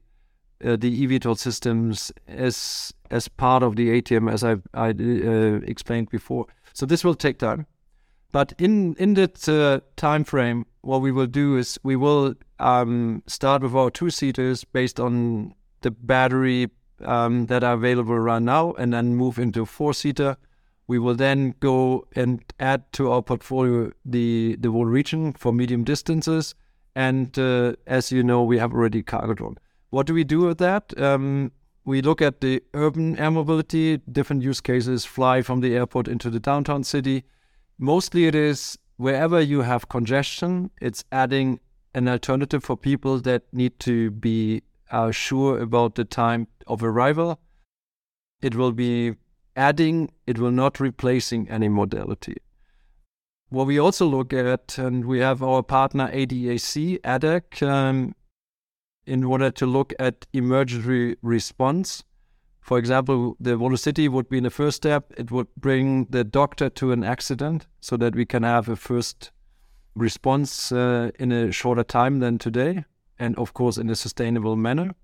uh, 0.64 0.77
the 0.77 1.07
eVTOL 1.07 1.38
systems 1.38 2.12
as 2.29 2.92
as 3.11 3.29
part 3.29 3.62
of 3.62 3.77
the 3.77 4.01
ATM 4.01 4.33
as 4.33 4.44
I 4.44 4.57
I 4.75 4.90
uh, 4.90 5.61
explained 5.66 6.11
before. 6.11 6.46
So 6.72 6.87
this 6.87 7.05
will 7.05 7.14
take 7.14 7.38
time, 7.38 7.66
but 8.33 8.53
in 8.59 8.94
in 8.94 9.14
that 9.14 9.48
uh, 9.48 9.81
time 9.96 10.25
frame, 10.25 10.66
what 10.83 11.03
we 11.03 11.12
will 11.12 11.27
do 11.27 11.57
is 11.57 11.79
we 11.83 11.96
will 11.96 12.35
um, 12.59 13.22
start 13.27 13.62
with 13.62 13.75
our 13.75 13.90
two 13.90 14.11
seaters 14.11 14.64
based 14.64 15.01
on 15.01 15.55
the 15.83 15.90
battery 15.90 16.70
um, 17.05 17.46
that 17.46 17.64
are 17.64 17.75
available 17.75 18.18
right 18.18 18.42
now, 18.42 18.72
and 18.72 18.92
then 18.92 19.14
move 19.16 19.38
into 19.38 19.66
four 19.66 19.94
seater. 19.94 20.37
We 20.88 20.98
will 20.98 21.14
then 21.14 21.55
go 21.61 22.07
and 22.14 22.42
add 22.59 22.92
to 22.94 23.11
our 23.11 23.22
portfolio 23.22 23.92
the 24.05 24.57
the 24.61 24.68
VoloRegion 24.68 25.37
for 25.37 25.53
medium 25.53 25.85
distances, 25.85 26.55
and 26.94 27.38
uh, 27.38 27.75
as 27.87 28.12
you 28.12 28.22
know, 28.22 28.42
we 28.42 28.59
have 28.59 28.72
already 28.72 29.03
cargo 29.03 29.35
drone. 29.35 29.59
What 29.92 30.07
do 30.07 30.14
we 30.14 30.24
do 30.24 30.40
with 30.40 30.57
that? 30.57 30.98
Um, 30.98 31.52
we 31.85 32.00
look 32.00 32.22
at 32.22 32.40
the 32.40 32.62
urban 32.72 33.18
air 33.18 33.31
mobility, 33.31 33.98
different 34.11 34.42
use 34.42 34.59
cases, 34.59 35.05
fly 35.05 35.42
from 35.42 35.61
the 35.61 35.76
airport 35.76 36.09
into 36.09 36.31
the 36.31 36.40
downtown 36.40 36.83
city. 36.83 37.24
Mostly 37.78 38.24
it 38.24 38.35
is 38.35 38.78
wherever 38.96 39.38
you 39.38 39.61
have 39.61 39.90
congestion, 39.90 40.70
it's 40.81 41.05
adding 41.12 41.61
an 41.94 42.09
alternative 42.09 42.64
for 42.64 42.74
people 42.74 43.18
that 43.18 43.42
need 43.52 43.78
to 43.81 44.11
be 44.12 44.62
uh, 44.90 45.11
sure 45.11 45.61
about 45.61 45.96
the 45.96 46.07
time 46.07 46.48
of 46.66 46.83
arrival. 46.83 47.38
It 48.40 48.55
will 48.55 48.72
be 48.72 49.16
adding, 49.57 50.11
it 50.26 50.38
will 50.38 50.52
not 50.52 50.81
replacing 50.81 51.50
any 51.50 51.68
modality. 51.68 52.38
What 53.50 53.66
we 53.66 53.78
also 53.78 54.07
look 54.07 54.33
at, 54.33 54.78
and 54.78 55.05
we 55.05 55.18
have 55.18 55.42
our 55.42 55.62
partner 55.62 56.11
ADAC, 56.11 56.98
ADAC, 57.02 57.62
um, 57.62 58.14
in 59.06 59.24
order 59.24 59.50
to 59.50 59.66
look 59.66 59.92
at 59.98 60.26
emergency 60.32 61.16
response. 61.22 62.04
For 62.60 62.78
example, 62.78 63.36
the 63.40 63.56
Volocity 63.56 64.08
would 64.08 64.28
be 64.28 64.38
in 64.38 64.44
the 64.44 64.50
first 64.50 64.76
step. 64.76 65.12
It 65.16 65.30
would 65.30 65.48
bring 65.56 66.06
the 66.10 66.24
doctor 66.24 66.70
to 66.70 66.92
an 66.92 67.02
accident 67.02 67.66
so 67.80 67.96
that 67.96 68.14
we 68.14 68.24
can 68.24 68.44
have 68.44 68.68
a 68.68 68.76
first 68.76 69.32
response 69.94 70.70
uh, 70.72 71.10
in 71.18 71.32
a 71.32 71.52
shorter 71.52 71.84
time 71.84 72.20
than 72.20 72.38
today, 72.38 72.84
and 73.18 73.36
of 73.36 73.52
course 73.52 73.76
in 73.78 73.90
a 73.90 73.96
sustainable 73.96 74.56
manner. 74.56 74.94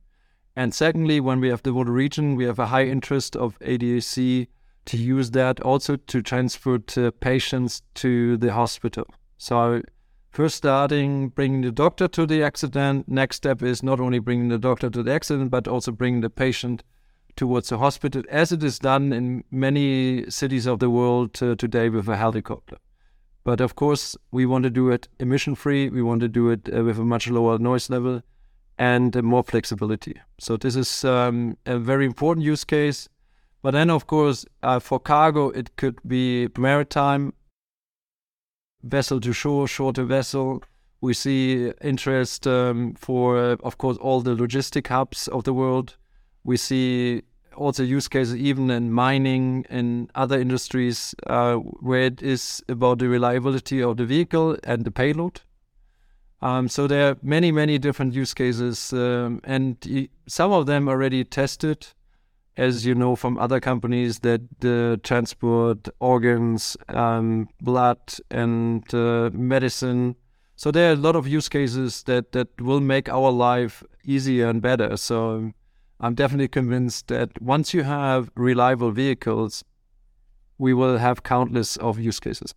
And 0.55 0.75
secondly, 0.75 1.21
when 1.21 1.41
we 1.41 1.49
have 1.49 1.63
the 1.63 1.71
VoloRegion, 1.71 2.37
we 2.37 2.45
have 2.45 2.59
a 2.59 2.67
high 2.67 2.85
interest 2.85 3.37
of 3.37 3.59
ADAC 3.61 4.49
to 4.87 4.97
use 4.97 5.33
that 5.33 5.61
also 5.61 5.97
to 5.97 6.23
transport 6.23 6.87
to 6.89 7.13
patients 7.13 7.83
to 7.95 8.37
the 8.39 8.53
hospital. 8.53 9.07
So 9.37 9.83
first 10.31 10.57
starting 10.57 11.29
bringing 11.29 11.63
the 11.63 11.73
doctor 11.73 12.09
to 12.09 12.27
the 12.27 12.43
accident. 12.43 13.09
Next 13.09 13.37
step 13.37 13.63
is 13.63 13.83
not 13.83 14.01
only 14.01 14.19
bringing 14.19 14.49
the 14.49 14.59
doctor 14.59 14.91
to 14.91 15.03
the 15.03 15.13
accident, 15.13 15.51
but 15.51 15.67
also 15.67 15.93
bringing 15.93 16.21
the 16.21 16.31
patient 16.31 16.83
towards 17.37 17.69
the 17.69 17.79
hospital, 17.79 18.23
as 18.29 18.53
it 18.53 18.63
is 18.63 18.79
done 18.79 19.13
in 19.13 19.45
many 19.51 20.29
cities 20.29 20.67
of 20.67 20.81
the 20.81 20.91
world 20.91 21.41
uh, 21.43 21.55
today 21.55 21.89
with 21.89 22.09
a 22.09 22.17
helicopter. 22.17 22.77
But 23.45 23.61
of 23.61 23.77
course, 23.77 24.17
we 24.31 24.45
want 24.45 24.65
to 24.65 24.71
do 24.71 24.91
it 24.91 25.09
emission 25.21 25.55
free. 25.55 25.89
We 25.89 26.03
want 26.03 26.21
to 26.21 26.29
do 26.29 26.51
it 26.51 26.69
uh, 26.69 26.83
with 26.83 26.99
a 26.99 27.05
much 27.05 27.31
lower 27.31 27.59
noise 27.59 27.89
level 27.89 28.23
and 28.77 29.17
uh, 29.17 29.23
more 29.23 29.43
flexibility. 29.43 30.21
So 30.39 30.57
this 30.57 30.77
is 30.77 31.05
um, 31.05 31.57
a 31.65 31.79
very 31.79 32.05
important 32.05 32.45
use 32.45 32.65
case. 32.65 33.09
But 33.63 33.73
then, 33.73 33.91
of 33.91 34.07
course, 34.07 34.45
uh, 34.63 34.79
for 34.79 35.01
cargo, 35.01 35.51
it 35.51 35.77
could 35.77 35.99
be 36.07 36.49
maritime, 36.59 37.33
vessel 38.83 39.21
to 39.21 39.33
shore, 39.33 39.69
shorter 39.69 40.05
vessel. 40.05 40.63
We 41.01 41.15
see 41.15 41.73
interest 41.81 42.47
um, 42.47 42.95
for, 42.95 43.39
uh, 43.39 43.57
of 43.63 43.79
course, 43.79 43.97
all 43.99 44.21
the 44.21 44.35
logistic 44.35 44.89
hubs 44.89 45.29
of 45.29 45.45
the 45.45 45.53
world. 45.53 45.97
We 46.45 46.57
see 46.57 47.23
also 47.55 47.83
use 47.83 48.09
cases 48.09 48.37
even 48.37 48.71
in 48.71 48.93
mining 48.93 49.67
and 49.69 50.11
other 50.15 50.41
industries 50.41 51.15
uh, 51.27 51.57
where 51.57 52.03
it 52.03 52.23
is 52.23 52.63
about 52.69 52.99
the 53.01 53.09
reliability 53.09 53.83
of 53.83 53.97
the 53.97 54.07
vehicle 54.07 54.57
and 54.65 54.85
the 54.85 54.91
payload. 54.91 55.41
Um, 56.41 56.69
so 56.69 56.87
there 56.87 57.11
are 57.11 57.17
many, 57.21 57.51
many 57.51 57.79
different 57.79 58.15
use 58.15 58.33
cases, 58.33 58.93
um, 58.93 59.41
and 59.43 60.09
some 60.29 60.53
of 60.53 60.67
them 60.67 60.89
already 60.89 61.25
tested. 61.25 61.89
As 62.59 62.85
you 62.85 62.95
know 62.95 63.15
from 63.15 63.39
other 63.39 63.61
companies, 63.61 64.19
that 64.19 64.43
uh, 64.65 65.01
transport 65.05 65.89
organs, 66.01 66.77
um, 66.89 67.49
blood, 67.63 68.01
and 68.33 68.83
uh, 68.93 69.31
medicine. 69.33 70.17
So 70.57 70.73
there 70.73 70.91
are 70.91 70.95
a 70.95 70.97
lot 70.97 71.15
of 71.15 71.29
use 71.29 71.49
cases 71.49 72.03
that 72.03 72.33
that 72.33 72.61
will 72.61 72.81
make 72.81 73.09
our 73.09 73.31
life 73.31 73.85
easier 74.05 74.49
and 74.49 74.61
better. 74.61 74.97
So 74.97 75.53
I'm 76.01 76.17
definitely 76.17 76.49
convinced 76.49 77.07
that 77.07 77.41
once 77.41 77.73
you 77.73 77.85
have 77.85 78.31
reliable 78.35 78.91
vehicles, 78.91 79.65
we 80.59 80.75
will 80.75 80.99
have 80.99 81.23
countless 81.23 81.77
of 81.77 82.01
use 82.01 82.19
cases. 82.19 82.55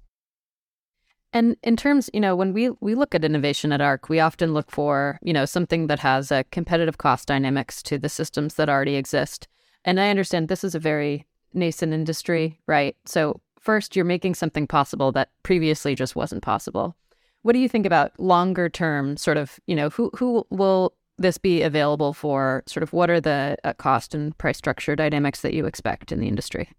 And 1.32 1.56
in 1.62 1.78
terms, 1.78 2.10
you 2.12 2.20
know, 2.20 2.36
when 2.36 2.54
we 2.54 2.72
we 2.82 2.96
look 2.96 3.14
at 3.14 3.24
innovation 3.24 3.72
at 3.72 3.82
ARK, 3.82 4.10
we 4.10 4.20
often 4.20 4.54
look 4.54 4.72
for, 4.72 5.20
you 5.22 5.32
know, 5.32 5.46
something 5.46 5.88
that 5.88 6.00
has 6.00 6.32
a 6.32 6.44
competitive 6.52 6.98
cost 6.98 7.28
dynamics 7.28 7.84
to 7.84 8.00
the 8.00 8.10
systems 8.10 8.56
that 8.56 8.68
already 8.68 8.96
exist. 8.96 9.48
And 9.86 10.00
I 10.00 10.10
understand 10.10 10.48
this 10.48 10.64
is 10.64 10.76
a 10.76 10.80
very 10.80 11.26
nascent 11.54 11.94
industry, 11.94 12.60
right? 12.68 12.96
So 13.06 13.42
first 13.60 13.96
you're 13.96 14.06
making 14.06 14.36
something 14.36 14.68
possible 14.68 15.12
that 15.14 15.30
previously 15.44 15.96
just 15.96 16.16
wasn't 16.16 16.44
possible. 16.44 16.96
What 17.44 17.54
do 17.54 17.60
you 17.60 17.70
think 17.70 17.86
about 17.86 18.20
longer 18.20 18.70
term 18.70 19.18
sort 19.18 19.38
of, 19.38 19.60
you 19.66 19.76
know, 19.76 19.90
who 19.90 20.12
who 20.16 20.46
will 20.50 20.94
this 21.18 21.38
be 21.38 21.62
available 21.62 22.14
for? 22.14 22.64
Sort 22.68 22.84
of 22.84 22.94
what 22.94 23.10
are 23.10 23.22
the 23.22 23.58
uh, 23.64 23.74
cost 23.74 24.14
and 24.14 24.38
price 24.38 24.58
structure 24.58 24.96
dynamics 24.96 25.42
that 25.42 25.54
you 25.54 25.66
expect 25.66 26.12
in 26.12 26.20
the 26.20 26.28
industry? 26.28 26.70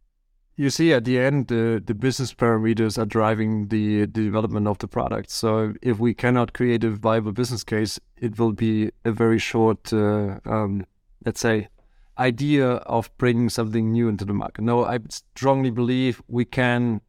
You 0.57 0.69
see, 0.69 0.93
at 0.93 1.05
the 1.05 1.19
end, 1.19 1.49
the, 1.49 1.83
the 1.85 1.95
business 1.95 2.35
parameters 2.35 2.99
are 2.99 3.07
driving 3.07 3.69
the, 3.69 4.01
the 4.01 4.07
development 4.07 4.69
of 4.69 4.79
the 4.79 4.87
product. 4.87 5.31
So, 5.31 5.73
if 5.81 5.99
we 5.99 6.12
cannot 6.12 6.53
create 6.53 6.85
a 6.85 6.91
viable 6.91 7.33
business 7.33 7.65
case, 7.65 7.99
it 8.19 8.38
will 8.38 8.53
be 8.53 8.91
a 9.05 9.12
very 9.12 9.38
short, 9.38 9.93
uh, 9.95 10.41
um, 10.45 10.85
let's 11.25 11.41
say, 11.41 11.69
idea 12.18 12.66
of 12.68 13.11
bringing 13.18 13.48
something 13.48 13.92
new 13.92 14.09
into 14.09 14.25
the 14.25 14.35
market. 14.35 14.62
No, 14.62 14.85
I 14.85 14.98
strongly 15.09 15.70
believe 15.70 16.22
we 16.29 16.44
can 16.44 17.01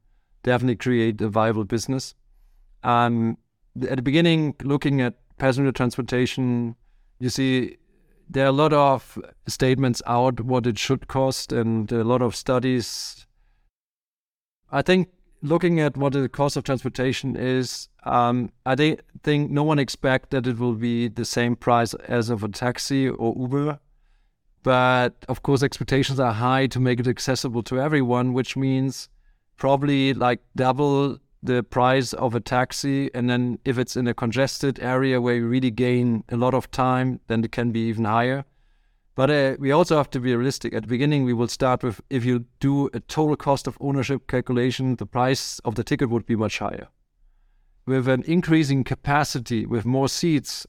definitely 0.43 0.75
create 0.75 1.21
a 1.21 1.29
viable 1.29 1.65
business. 1.65 2.15
Um, 2.83 3.37
at 3.89 3.97
the 3.97 4.01
beginning, 4.01 4.55
looking 4.63 5.01
at 5.01 5.15
passenger 5.37 5.71
transportation, 5.71 6.75
you 7.19 7.29
see 7.29 7.77
there 8.29 8.45
are 8.45 8.49
a 8.49 8.53
lot 8.53 8.73
of 8.73 9.17
statements 9.47 10.01
out 10.05 10.39
what 10.41 10.67
it 10.67 10.77
should 10.77 11.07
cost 11.07 11.51
and 11.51 11.91
a 11.91 12.03
lot 12.03 12.21
of 12.21 12.35
studies. 12.35 13.25
I 14.71 14.81
think 14.81 15.09
looking 15.41 15.79
at 15.79 15.97
what 15.97 16.13
the 16.13 16.29
cost 16.29 16.57
of 16.57 16.63
transportation 16.63 17.35
is, 17.35 17.89
um, 18.05 18.51
I 18.65 18.75
think 18.75 19.51
no 19.51 19.63
one 19.63 19.79
expects 19.79 20.29
that 20.31 20.47
it 20.47 20.57
will 20.57 20.75
be 20.75 21.09
the 21.09 21.25
same 21.25 21.55
price 21.55 21.93
as 21.93 22.29
of 22.29 22.43
a 22.43 22.47
taxi 22.47 23.09
or 23.09 23.35
Uber. 23.37 23.79
But 24.63 25.25
of 25.27 25.43
course, 25.43 25.61
expectations 25.61 26.19
are 26.19 26.33
high 26.33 26.67
to 26.67 26.79
make 26.79 26.99
it 26.99 27.07
accessible 27.07 27.63
to 27.63 27.79
everyone, 27.79 28.33
which 28.33 28.55
means 28.55 29.09
probably 29.57 30.13
like 30.13 30.39
double 30.55 31.19
the 31.43 31.61
price 31.61 32.13
of 32.13 32.33
a 32.33 32.39
taxi. 32.39 33.13
And 33.13 33.29
then 33.29 33.59
if 33.65 33.77
it's 33.77 33.97
in 33.97 34.07
a 34.07 34.13
congested 34.13 34.79
area 34.79 35.19
where 35.19 35.35
you 35.35 35.47
really 35.47 35.71
gain 35.71 36.23
a 36.29 36.37
lot 36.37 36.53
of 36.53 36.71
time, 36.71 37.19
then 37.27 37.43
it 37.43 37.51
can 37.51 37.71
be 37.71 37.81
even 37.89 38.05
higher. 38.05 38.45
But 39.15 39.29
uh, 39.29 39.55
we 39.59 39.71
also 39.71 39.97
have 39.97 40.09
to 40.11 40.19
be 40.19 40.35
realistic. 40.35 40.73
At 40.73 40.83
the 40.83 40.87
beginning, 40.87 41.23
we 41.23 41.33
will 41.33 41.47
start 41.47 41.83
with 41.83 42.01
if 42.09 42.25
you 42.25 42.45
do 42.59 42.89
a 42.93 42.99
total 43.01 43.35
cost 43.35 43.67
of 43.67 43.77
ownership 43.79 44.27
calculation, 44.27 44.95
the 44.95 45.05
price 45.05 45.59
of 45.59 45.75
the 45.75 45.83
ticket 45.83 46.09
would 46.09 46.25
be 46.25 46.35
much 46.35 46.59
higher. 46.59 46.87
With 47.85 48.07
an 48.07 48.23
increasing 48.23 48.83
capacity, 48.83 49.65
with 49.65 49.85
more 49.85 50.07
seats, 50.07 50.65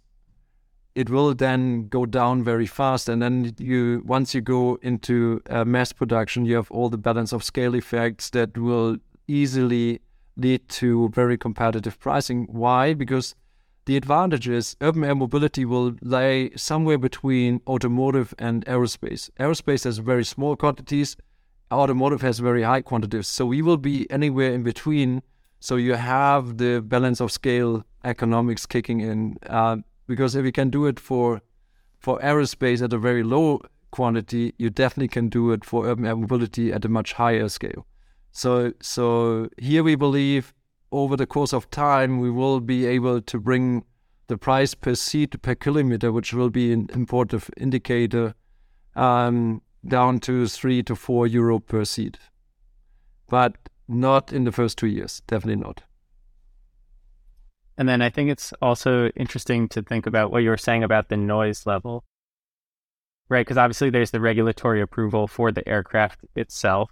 it 0.94 1.10
will 1.10 1.34
then 1.34 1.88
go 1.88 2.06
down 2.06 2.44
very 2.44 2.66
fast. 2.66 3.08
And 3.08 3.20
then 3.20 3.54
you, 3.58 4.02
once 4.06 4.34
you 4.34 4.40
go 4.40 4.78
into 4.82 5.42
uh, 5.50 5.64
mass 5.64 5.92
production, 5.92 6.44
you 6.44 6.56
have 6.56 6.70
all 6.70 6.88
the 6.88 6.98
balance 6.98 7.32
of 7.32 7.42
scale 7.42 7.74
effects 7.74 8.30
that 8.30 8.56
will 8.56 8.98
easily 9.26 10.00
lead 10.36 10.68
to 10.68 11.08
very 11.10 11.36
competitive 11.36 11.98
pricing. 11.98 12.46
Why? 12.50 12.94
Because 12.94 13.34
the 13.86 13.96
advantage 13.96 14.48
is 14.48 14.76
urban 14.80 15.04
air 15.04 15.14
mobility 15.14 15.64
will 15.64 15.94
lay 16.00 16.50
somewhere 16.56 16.98
between 16.98 17.60
automotive 17.66 18.34
and 18.38 18.64
aerospace. 18.66 19.30
Aerospace 19.38 19.84
has 19.84 19.98
very 19.98 20.24
small 20.24 20.56
quantities, 20.56 21.16
automotive 21.72 22.22
has 22.22 22.38
very 22.38 22.62
high 22.62 22.82
quantities. 22.82 23.26
So 23.26 23.46
we 23.46 23.62
will 23.62 23.76
be 23.76 24.10
anywhere 24.10 24.52
in 24.52 24.62
between. 24.62 25.22
So 25.60 25.76
you 25.76 25.94
have 25.94 26.58
the 26.58 26.80
balance 26.80 27.20
of 27.20 27.32
scale 27.32 27.84
economics 28.04 28.64
kicking 28.64 29.00
in. 29.00 29.36
Uh, 29.46 29.78
because 30.06 30.34
if 30.34 30.44
you 30.44 30.52
can 30.52 30.70
do 30.70 30.86
it 30.86 31.00
for 31.00 31.40
for 31.98 32.18
aerospace 32.20 32.82
at 32.82 32.92
a 32.92 32.98
very 32.98 33.22
low 33.22 33.60
quantity, 33.90 34.52
you 34.58 34.68
definitely 34.68 35.08
can 35.08 35.28
do 35.28 35.52
it 35.52 35.64
for 35.64 35.86
urban 35.86 36.04
air 36.04 36.16
mobility 36.16 36.72
at 36.72 36.84
a 36.84 36.88
much 36.88 37.14
higher 37.14 37.48
scale. 37.48 37.86
So 38.32 38.72
so 38.80 39.48
here 39.58 39.82
we 39.82 39.94
believe 39.94 40.52
over 40.90 41.16
the 41.16 41.26
course 41.26 41.52
of 41.52 41.70
time 41.70 42.20
we 42.20 42.30
will 42.30 42.60
be 42.60 42.86
able 42.86 43.20
to 43.20 43.40
bring 43.40 43.84
the 44.26 44.36
price 44.36 44.74
per 44.74 44.94
seat 44.94 45.40
per 45.42 45.54
kilometer, 45.54 46.10
which 46.10 46.32
will 46.32 46.50
be 46.50 46.72
an 46.72 46.88
important 46.92 47.44
indicator, 47.56 48.34
um, 48.96 49.62
down 49.86 50.18
to 50.18 50.46
three 50.46 50.82
to 50.82 50.96
four 50.96 51.26
euro 51.26 51.58
per 51.58 51.84
seat. 51.84 52.18
But 53.28 53.56
not 53.86 54.32
in 54.32 54.44
the 54.44 54.52
first 54.52 54.78
two 54.78 54.86
years, 54.86 55.22
definitely 55.26 55.62
not. 55.62 55.83
And 57.76 57.88
then 57.88 58.02
I 58.02 58.10
think 58.10 58.30
it's 58.30 58.52
also 58.62 59.08
interesting 59.16 59.68
to 59.70 59.82
think 59.82 60.06
about 60.06 60.30
what 60.30 60.42
you 60.42 60.50
were 60.50 60.56
saying 60.56 60.84
about 60.84 61.08
the 61.08 61.16
noise 61.16 61.66
level, 61.66 62.04
right? 63.28 63.44
Because 63.44 63.58
obviously 63.58 63.90
there's 63.90 64.12
the 64.12 64.20
regulatory 64.20 64.80
approval 64.80 65.26
for 65.26 65.50
the 65.50 65.66
aircraft 65.68 66.20
itself 66.36 66.90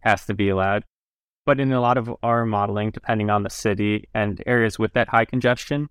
has 0.00 0.26
to 0.26 0.34
be 0.34 0.50
allowed. 0.50 0.84
But 1.46 1.60
in 1.60 1.72
a 1.72 1.80
lot 1.80 1.98
of 1.98 2.14
our 2.22 2.44
modeling, 2.46 2.90
depending 2.90 3.30
on 3.30 3.42
the 3.42 3.50
city 3.50 4.08
and 4.14 4.42
areas 4.46 4.78
with 4.78 4.92
that 4.94 5.08
high 5.08 5.24
congestion, 5.24 5.88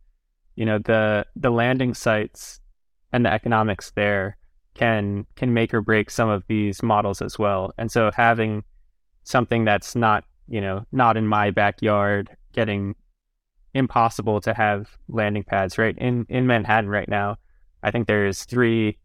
you 0.56 0.66
know, 0.66 0.80
the 0.80 1.26
the 1.36 1.50
landing 1.50 1.94
sites 1.94 2.60
and 3.12 3.26
the 3.26 3.34
economics 3.34 3.92
there 3.96 4.38
can 4.74 5.26
can 5.36 5.54
make 5.54 5.74
or 5.74 5.82
break 5.82 6.10
some 6.10 6.30
of 6.30 6.44
these 6.48 6.82
models 6.82 7.22
as 7.22 7.38
well. 7.38 7.74
And 7.78 7.92
so 7.92 8.12
having 8.16 8.64
something 9.24 9.66
that's 9.66 9.96
not, 9.96 10.24
you 10.48 10.62
know, 10.62 10.86
not 10.92 11.18
in 11.18 11.28
my 11.28 11.52
backyard 11.52 12.36
getting 12.54 12.96
impossible 13.74 14.40
to 14.42 14.54
have 14.54 14.98
landing 15.08 15.44
pads, 15.44 15.78
right? 15.78 15.98
In 15.98 16.26
in 16.30 16.48
Manhattan 16.48 16.90
right 16.90 17.10
now, 17.10 17.38
I 17.82 17.92
think 17.92 18.08
there's 18.08 18.46
three 18.46 18.98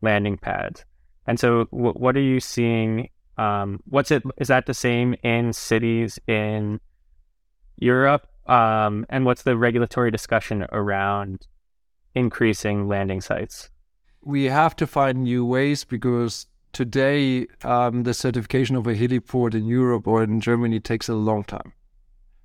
landing 0.00 0.38
pads. 0.38 0.84
And 1.26 1.38
so, 1.38 1.64
w- 1.66 1.92
what 1.92 2.16
are 2.16 2.20
you 2.20 2.40
seeing? 2.40 3.08
Um, 3.36 3.80
what's 3.86 4.10
it? 4.10 4.22
Is 4.38 4.48
that 4.48 4.66
the 4.66 4.74
same 4.74 5.14
in 5.22 5.52
cities 5.52 6.18
in 6.26 6.80
Europe? 7.76 8.26
Um, 8.46 9.06
and 9.08 9.24
what's 9.24 9.42
the 9.42 9.56
regulatory 9.56 10.10
discussion 10.10 10.66
around 10.70 11.46
increasing 12.14 12.88
landing 12.88 13.20
sites? 13.20 13.70
We 14.22 14.44
have 14.44 14.76
to 14.76 14.86
find 14.86 15.24
new 15.24 15.44
ways 15.44 15.84
because 15.84 16.46
today 16.72 17.46
um, 17.62 18.02
the 18.02 18.14
certification 18.14 18.76
of 18.76 18.86
a 18.86 18.94
heliport 18.94 19.54
in 19.54 19.66
Europe 19.66 20.06
or 20.06 20.22
in 20.22 20.40
Germany 20.40 20.80
takes 20.80 21.08
a 21.08 21.14
long 21.14 21.44
time. 21.44 21.72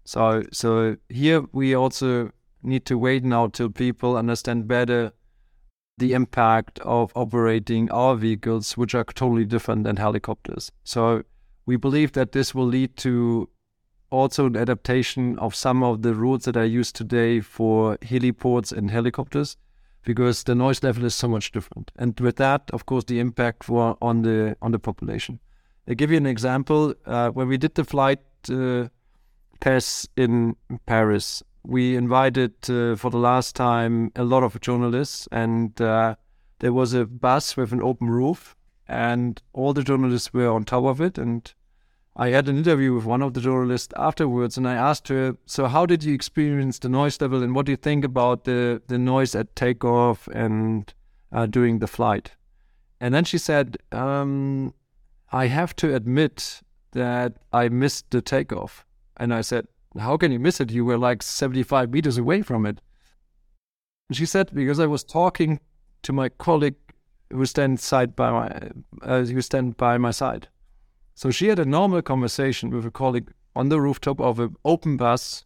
So 0.09 0.41
so 0.51 0.97
here 1.07 1.43
we 1.51 1.75
also 1.75 2.31
need 2.63 2.83
to 2.85 2.97
wait 2.97 3.23
now 3.23 3.45
till 3.47 3.69
people 3.69 4.17
understand 4.17 4.67
better 4.67 5.11
the 5.99 6.13
impact 6.13 6.79
of 6.79 7.11
operating 7.15 7.91
our 7.91 8.15
vehicles, 8.15 8.75
which 8.75 8.95
are 8.95 9.03
totally 9.03 9.45
different 9.45 9.83
than 9.83 9.97
helicopters. 9.97 10.71
So 10.83 11.21
we 11.67 11.77
believe 11.77 12.13
that 12.13 12.31
this 12.31 12.55
will 12.55 12.65
lead 12.65 12.97
to 12.97 13.49
also 14.09 14.47
an 14.47 14.57
adaptation 14.57 15.37
of 15.37 15.53
some 15.53 15.83
of 15.83 16.01
the 16.01 16.15
rules 16.15 16.45
that 16.45 16.57
are 16.57 16.65
used 16.65 16.95
today 16.95 17.39
for 17.39 17.97
heliports 17.97 18.71
and 18.71 18.89
helicopters, 18.89 19.57
because 20.03 20.43
the 20.43 20.55
noise 20.55 20.81
level 20.81 21.05
is 21.05 21.13
so 21.13 21.27
much 21.27 21.51
different. 21.51 21.91
And 21.97 22.19
with 22.19 22.37
that, 22.37 22.71
of 22.73 22.87
course, 22.87 23.03
the 23.03 23.19
impact 23.19 23.65
for 23.65 23.95
on 24.01 24.23
the 24.23 24.55
on 24.59 24.71
the 24.71 24.79
population. 24.79 25.39
I 25.87 25.93
give 25.93 26.09
you 26.09 26.17
an 26.17 26.25
example. 26.25 26.95
Uh, 27.05 27.29
when 27.29 27.47
we 27.47 27.57
did 27.57 27.75
the 27.75 27.83
flight 27.83 28.21
uh, 28.49 28.87
PES 29.59 30.07
in 30.15 30.55
Paris. 30.85 31.43
We 31.63 31.95
invited 31.95 32.53
uh, 32.69 32.95
for 32.95 33.11
the 33.11 33.17
last 33.17 33.55
time 33.55 34.11
a 34.15 34.23
lot 34.23 34.43
of 34.43 34.59
journalists, 34.61 35.27
and 35.31 35.79
uh, 35.81 36.15
there 36.59 36.73
was 36.73 36.93
a 36.93 37.05
bus 37.05 37.57
with 37.57 37.71
an 37.71 37.81
open 37.81 38.09
roof, 38.09 38.55
and 38.87 39.41
all 39.53 39.73
the 39.73 39.83
journalists 39.83 40.33
were 40.33 40.49
on 40.49 40.63
top 40.63 40.85
of 40.85 41.01
it. 41.01 41.17
And 41.17 41.53
I 42.15 42.29
had 42.29 42.49
an 42.49 42.57
interview 42.57 42.93
with 42.93 43.05
one 43.05 43.21
of 43.21 43.33
the 43.33 43.41
journalists 43.41 43.93
afterwards, 43.95 44.57
and 44.57 44.67
I 44.67 44.73
asked 44.73 45.07
her, 45.09 45.37
"So, 45.45 45.67
how 45.67 45.85
did 45.85 46.03
you 46.03 46.13
experience 46.13 46.79
the 46.79 46.89
noise 46.89 47.21
level, 47.21 47.43
and 47.43 47.53
what 47.53 47.65
do 47.65 47.71
you 47.71 47.77
think 47.77 48.03
about 48.03 48.45
the 48.45 48.81
the 48.87 48.97
noise 48.97 49.35
at 49.35 49.55
takeoff 49.55 50.27
and 50.29 50.93
uh, 51.31 51.45
during 51.45 51.79
the 51.79 51.87
flight?" 51.87 52.35
And 52.99 53.13
then 53.13 53.25
she 53.25 53.37
said, 53.37 53.77
um, 53.91 54.73
"I 55.31 55.47
have 55.47 55.75
to 55.77 55.95
admit 55.95 56.61
that 56.91 57.37
I 57.53 57.69
missed 57.69 58.09
the 58.11 58.21
takeoff." 58.21 58.85
And 59.19 59.33
I 59.33 59.41
said, 59.41 59.67
How 59.99 60.17
can 60.17 60.31
you 60.31 60.39
miss 60.39 60.59
it? 60.59 60.71
You 60.71 60.85
were 60.85 60.97
like 60.97 61.21
75 61.21 61.91
meters 61.91 62.17
away 62.17 62.41
from 62.41 62.65
it. 62.65 62.81
And 64.07 64.17
she 64.17 64.25
said, 64.25 64.49
Because 64.53 64.79
I 64.79 64.87
was 64.87 65.03
talking 65.03 65.59
to 66.03 66.13
my 66.13 66.29
colleague 66.29 66.75
who 67.31 67.45
stand 67.45 67.79
side 67.79 68.15
by 68.15 68.31
my 68.31 68.71
uh, 69.01 69.23
who 69.23 69.41
stand 69.41 69.77
by 69.77 69.97
my 69.97 70.11
side. 70.11 70.47
So 71.13 71.31
she 71.31 71.47
had 71.47 71.59
a 71.59 71.65
normal 71.65 72.01
conversation 72.01 72.69
with 72.69 72.85
a 72.85 72.91
colleague 72.91 73.31
on 73.55 73.69
the 73.69 73.81
rooftop 73.81 74.21
of 74.21 74.39
an 74.39 74.55
open 74.63 74.95
bus, 74.95 75.45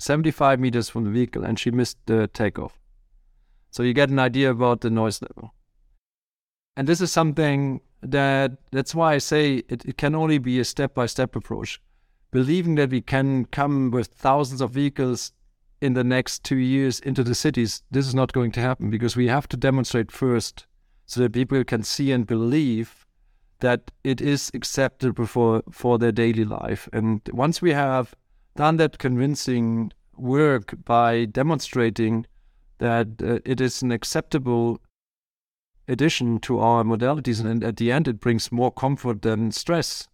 75 0.00 0.58
meters 0.58 0.88
from 0.88 1.04
the 1.04 1.10
vehicle, 1.10 1.44
and 1.44 1.58
she 1.58 1.70
missed 1.70 1.98
the 2.06 2.26
takeoff. 2.26 2.78
So 3.70 3.82
you 3.82 3.94
get 3.94 4.10
an 4.10 4.18
idea 4.18 4.50
about 4.50 4.80
the 4.80 4.90
noise 4.90 5.22
level. 5.22 5.54
And 6.76 6.88
this 6.88 7.00
is 7.00 7.12
something 7.12 7.80
that 8.02 8.52
that's 8.72 8.94
why 8.94 9.14
I 9.14 9.18
say 9.18 9.62
it, 9.68 9.84
it 9.84 9.96
can 9.96 10.14
only 10.14 10.38
be 10.38 10.58
a 10.58 10.64
step 10.64 10.94
by 10.94 11.06
step 11.06 11.36
approach. 11.36 11.80
Believing 12.32 12.76
that 12.76 12.90
we 12.90 13.02
can 13.02 13.44
come 13.44 13.90
with 13.90 14.08
thousands 14.08 14.60
of 14.62 14.70
vehicles 14.70 15.32
in 15.82 15.92
the 15.92 16.02
next 16.02 16.42
two 16.42 16.56
years 16.56 16.98
into 17.00 17.22
the 17.22 17.34
cities, 17.34 17.82
this 17.90 18.06
is 18.06 18.14
not 18.14 18.32
going 18.32 18.52
to 18.52 18.60
happen 18.60 18.88
because 18.88 19.16
we 19.16 19.28
have 19.28 19.46
to 19.48 19.56
demonstrate 19.56 20.10
first 20.10 20.66
so 21.04 21.20
that 21.20 21.32
people 21.32 21.62
can 21.62 21.82
see 21.82 22.10
and 22.10 22.26
believe 22.26 23.06
that 23.60 23.90
it 24.02 24.20
is 24.20 24.50
acceptable 24.54 25.26
for, 25.26 25.62
for 25.70 25.98
their 25.98 26.10
daily 26.10 26.44
life. 26.44 26.88
And 26.92 27.20
once 27.32 27.60
we 27.60 27.72
have 27.72 28.14
done 28.56 28.78
that 28.78 28.98
convincing 28.98 29.92
work 30.16 30.74
by 30.84 31.26
demonstrating 31.26 32.26
that 32.78 33.08
uh, 33.22 33.38
it 33.44 33.60
is 33.60 33.82
an 33.82 33.92
acceptable 33.92 34.80
addition 35.86 36.38
to 36.40 36.58
our 36.60 36.82
modalities, 36.82 37.44
and 37.44 37.62
at 37.62 37.76
the 37.76 37.92
end, 37.92 38.08
it 38.08 38.20
brings 38.20 38.50
more 38.50 38.72
comfort 38.72 39.22
than 39.22 39.52
stress. 39.52 40.08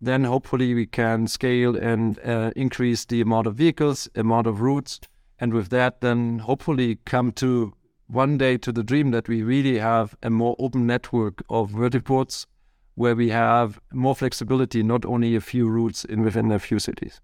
Then 0.00 0.24
hopefully 0.24 0.74
we 0.74 0.86
can 0.86 1.26
scale 1.26 1.76
and 1.76 2.18
uh, 2.20 2.52
increase 2.56 3.04
the 3.04 3.20
amount 3.20 3.46
of 3.46 3.54
vehicles, 3.56 4.08
amount 4.14 4.46
of 4.46 4.60
routes, 4.60 5.00
and 5.38 5.52
with 5.52 5.68
that, 5.70 6.00
then 6.00 6.40
hopefully 6.40 6.98
come 7.04 7.32
to 7.32 7.72
one 8.06 8.38
day 8.38 8.56
to 8.58 8.72
the 8.72 8.82
dream 8.82 9.10
that 9.12 9.28
we 9.28 9.42
really 9.42 9.78
have 9.78 10.14
a 10.22 10.30
more 10.30 10.56
open 10.58 10.86
network 10.86 11.42
of 11.48 11.70
vertiports 11.70 12.46
where 12.94 13.14
we 13.14 13.30
have 13.30 13.80
more 13.92 14.14
flexibility, 14.14 14.82
not 14.82 15.04
only 15.04 15.36
a 15.36 15.40
few 15.40 15.68
routes 15.68 16.04
in 16.04 16.22
within 16.22 16.50
a 16.50 16.58
few 16.58 16.78
cities. 16.78 17.20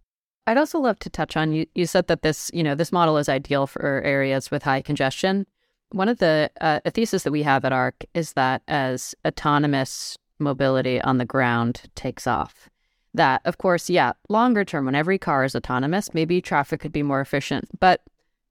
I'd 0.46 0.58
also 0.58 0.78
love 0.78 0.98
to 1.00 1.10
touch 1.10 1.36
on 1.36 1.52
you. 1.52 1.66
You 1.74 1.86
said 1.86 2.06
that 2.06 2.22
this, 2.22 2.50
you 2.54 2.62
know, 2.62 2.74
this 2.74 2.92
model 2.92 3.18
is 3.18 3.28
ideal 3.28 3.66
for 3.66 4.00
areas 4.02 4.50
with 4.50 4.62
high 4.62 4.80
congestion. 4.80 5.46
One 5.90 6.08
of 6.08 6.18
the 6.18 6.50
uh, 6.60 6.80
a 6.84 6.90
thesis 6.90 7.24
that 7.24 7.32
we 7.32 7.42
have 7.42 7.64
at 7.64 7.72
ARK 7.72 8.04
is 8.14 8.32
that 8.34 8.62
as 8.68 9.14
autonomous 9.26 10.16
mobility 10.38 11.00
on 11.00 11.18
the 11.18 11.24
ground 11.24 11.82
takes 11.94 12.26
off, 12.26 12.68
that 13.14 13.40
of 13.44 13.58
course, 13.58 13.88
yeah, 13.90 14.12
longer 14.28 14.64
term, 14.64 14.84
when 14.84 14.94
every 14.94 15.18
car 15.18 15.44
is 15.44 15.56
autonomous, 15.56 16.14
maybe 16.14 16.40
traffic 16.40 16.80
could 16.80 16.92
be 16.92 17.02
more 17.02 17.20
efficient. 17.20 17.68
But 17.80 18.02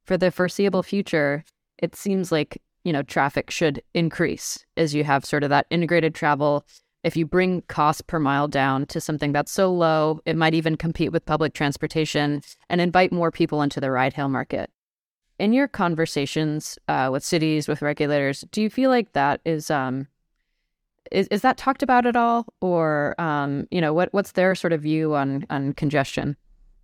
for 0.04 0.18
the 0.18 0.32
foreseeable 0.32 0.84
future, 0.84 1.44
it 1.78 1.96
seems 1.96 2.32
like, 2.32 2.62
you 2.84 2.94
know, 2.94 3.04
traffic 3.04 3.52
should 3.52 3.82
increase 3.94 4.66
as 4.78 4.94
you 4.94 5.04
have 5.04 5.26
sort 5.26 5.44
of 5.44 5.50
that 5.50 5.68
integrated 5.70 6.16
travel. 6.16 6.66
If 7.04 7.16
you 7.16 7.26
bring 7.26 7.62
cost 7.64 8.08
per 8.08 8.20
mile 8.20 8.48
down 8.48 8.88
to 8.88 9.00
something 9.00 9.32
that's 9.32 9.52
so 9.52 9.72
low, 9.72 10.22
it 10.26 10.36
might 10.36 10.56
even 10.56 10.76
compete 10.76 11.12
with 11.12 11.26
public 11.26 11.54
transportation 11.54 12.42
and 12.70 12.82
invite 12.82 13.12
more 13.12 13.32
people 13.32 13.62
into 13.62 13.80
the 13.80 13.92
ride 13.92 14.14
hail 14.14 14.30
market. 14.30 14.72
In 15.38 15.54
your 15.54 15.68
conversations 15.68 16.80
uh, 16.88 17.10
with 17.12 17.24
cities, 17.24 17.68
with 17.68 17.82
regulators, 17.82 18.46
do 18.52 18.62
you 18.62 18.70
feel 18.70 18.90
like 18.90 19.12
that 19.14 19.42
is 19.46 19.70
um, 19.70 20.08
is, 21.12 21.28
is 21.28 21.42
that 21.42 21.58
talked 21.58 21.84
about 21.84 22.06
at 22.06 22.16
all, 22.16 22.46
or 22.62 23.20
um, 23.20 23.68
you 23.72 23.82
know, 23.82 23.94
what 23.94 24.14
what's 24.14 24.34
their 24.34 24.56
sort 24.56 24.74
of 24.74 24.82
view 24.82 25.16
on 25.16 25.46
on 25.50 25.74
congestion? 25.74 26.38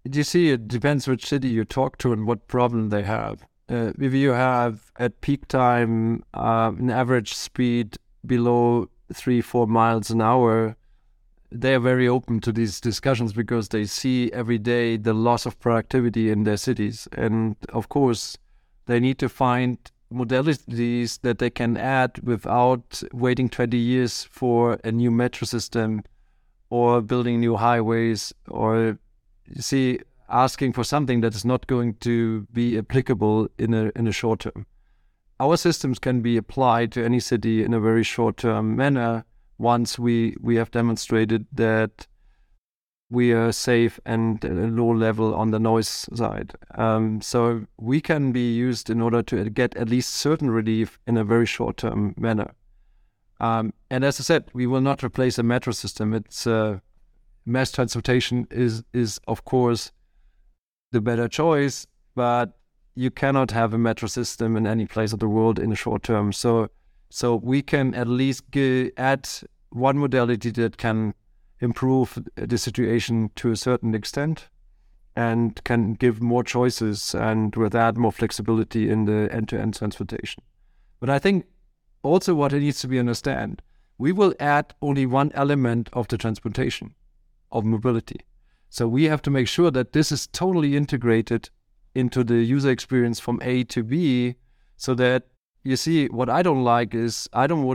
You 0.03 0.23
see, 0.23 0.49
it 0.49 0.67
depends 0.67 1.07
which 1.07 1.27
city 1.27 1.49
you 1.49 1.63
talk 1.63 1.97
to 1.99 2.11
and 2.11 2.25
what 2.25 2.47
problem 2.47 2.89
they 2.89 3.03
have. 3.03 3.45
Uh, 3.69 3.93
if 3.99 4.13
you 4.13 4.31
have 4.31 4.91
at 4.97 5.21
peak 5.21 5.47
time 5.47 6.23
uh, 6.33 6.71
an 6.77 6.89
average 6.89 7.33
speed 7.33 7.97
below 8.25 8.89
three 9.13 9.41
four 9.41 9.67
miles 9.67 10.09
an 10.09 10.21
hour 10.21 10.75
they 11.51 11.75
are 11.75 11.79
very 11.79 12.07
open 12.07 12.39
to 12.39 12.51
these 12.51 12.79
discussions 12.79 13.33
because 13.33 13.69
they 13.69 13.85
see 13.85 14.31
every 14.31 14.57
day 14.57 14.95
the 14.95 15.13
loss 15.13 15.45
of 15.45 15.59
productivity 15.59 16.29
in 16.29 16.43
their 16.43 16.57
cities. 16.57 17.07
And 17.11 17.57
of 17.73 17.89
course 17.89 18.37
they 18.85 18.99
need 18.99 19.19
to 19.19 19.29
find 19.29 19.77
modalities 20.11 21.19
that 21.21 21.39
they 21.39 21.49
can 21.49 21.77
add 21.77 22.19
without 22.23 23.01
waiting 23.13 23.49
20 23.49 23.77
years 23.77 24.27
for 24.31 24.79
a 24.83 24.91
new 24.91 25.11
metro 25.11 25.45
system 25.45 26.03
or 26.69 27.01
building 27.01 27.39
new 27.39 27.55
highways 27.55 28.33
or 28.47 28.97
you 29.47 29.61
see 29.61 29.99
asking 30.29 30.73
for 30.73 30.83
something 30.83 31.21
that 31.21 31.35
is 31.35 31.45
not 31.45 31.67
going 31.67 31.95
to 31.95 32.47
be 32.53 32.77
applicable 32.77 33.49
in 33.57 33.73
a 33.73 33.91
in 33.95 34.07
a 34.07 34.11
short 34.11 34.39
term. 34.41 34.65
Our 35.39 35.57
systems 35.57 35.99
can 35.99 36.21
be 36.21 36.37
applied 36.37 36.91
to 36.93 37.03
any 37.03 37.19
city 37.19 37.63
in 37.63 37.73
a 37.73 37.79
very 37.79 38.03
short 38.03 38.37
term 38.37 38.75
manner 38.75 39.25
once 39.57 39.99
we 39.99 40.35
we 40.41 40.55
have 40.55 40.71
demonstrated 40.71 41.45
that 41.51 42.07
we 43.11 43.33
are 43.33 43.51
safe 43.51 43.99
and 44.05 44.41
low 44.43 44.89
level 44.89 45.35
on 45.35 45.51
the 45.51 45.59
noise 45.59 46.07
side. 46.13 46.53
Um, 46.75 47.21
so 47.21 47.67
we 47.77 47.99
can 47.99 48.31
be 48.31 48.53
used 48.53 48.89
in 48.89 49.01
order 49.01 49.21
to 49.23 49.49
get 49.49 49.75
at 49.75 49.89
least 49.89 50.15
certain 50.15 50.49
relief 50.49 50.97
in 51.05 51.17
a 51.17 51.25
very 51.25 51.45
short 51.45 51.75
term 51.77 52.15
manner. 52.17 52.53
Um, 53.41 53.73
and 53.89 54.05
as 54.05 54.19
I 54.19 54.23
said, 54.23 54.45
we 54.53 54.65
will 54.65 54.79
not 54.79 55.03
replace 55.03 55.37
a 55.37 55.43
metro 55.43 55.73
system. 55.73 56.13
It's 56.13 56.47
uh, 56.47 56.79
mass 57.45 57.71
transportation 57.71 58.47
is 58.49 58.83
is 58.93 59.19
of 59.27 59.43
course 59.43 59.91
the 60.91 61.01
better 61.01 61.27
choice, 61.27 61.87
but 62.15 62.57
you 62.95 63.11
cannot 63.11 63.51
have 63.51 63.73
a 63.73 63.77
metro 63.77 64.07
system 64.07 64.55
in 64.55 64.65
any 64.65 64.85
place 64.85 65.11
of 65.11 65.19
the 65.19 65.27
world 65.27 65.59
in 65.59 65.69
the 65.69 65.75
short 65.75 66.03
term. 66.03 66.31
So, 66.31 66.69
so 67.09 67.35
we 67.35 67.61
can 67.61 67.93
at 67.93 68.07
least 68.07 68.43
add 68.97 69.29
one 69.69 69.97
modality 69.97 70.51
that 70.51 70.77
can 70.77 71.13
improve 71.61 72.17
the 72.35 72.57
situation 72.57 73.29
to 73.35 73.51
a 73.51 73.55
certain 73.55 73.95
extent 73.95 74.49
and 75.15 75.63
can 75.63 75.93
give 75.93 76.21
more 76.21 76.43
choices 76.43 77.13
and 77.13 77.55
with 77.55 77.73
that 77.73 77.97
more 77.97 78.11
flexibility 78.11 78.89
in 78.89 79.05
the 79.05 79.29
end-to-end 79.31 79.75
transportation. 79.75 80.43
But 80.99 81.09
I 81.09 81.19
think 81.19 81.45
also 82.03 82.33
what 82.33 82.53
it 82.53 82.61
needs 82.61 82.79
to 82.81 82.87
be 82.87 82.99
understand, 82.99 83.61
we 83.97 84.11
will 84.11 84.33
add 84.39 84.73
only 84.81 85.05
one 85.05 85.31
element 85.33 85.89
of 85.93 86.07
the 86.07 86.17
transportation 86.17 86.95
of 87.51 87.63
mobility. 87.63 88.21
So 88.69 88.87
we 88.87 89.03
have 89.05 89.21
to 89.23 89.29
make 89.29 89.47
sure 89.47 89.69
that 89.71 89.93
this 89.93 90.11
is 90.11 90.27
totally 90.27 90.75
integrated 90.75 91.49
into 91.93 92.23
the 92.23 92.35
user 92.35 92.71
experience 92.71 93.19
from 93.19 93.39
A 93.43 93.63
to 93.65 93.83
B 93.83 94.35
so 94.77 94.95
that 94.95 95.27
you 95.63 95.75
see 95.75 96.07
what 96.07 96.29
I 96.29 96.41
don't 96.41 96.63
like 96.63 96.95
is 96.95 97.29
I 97.33 97.47
don't 97.47 97.65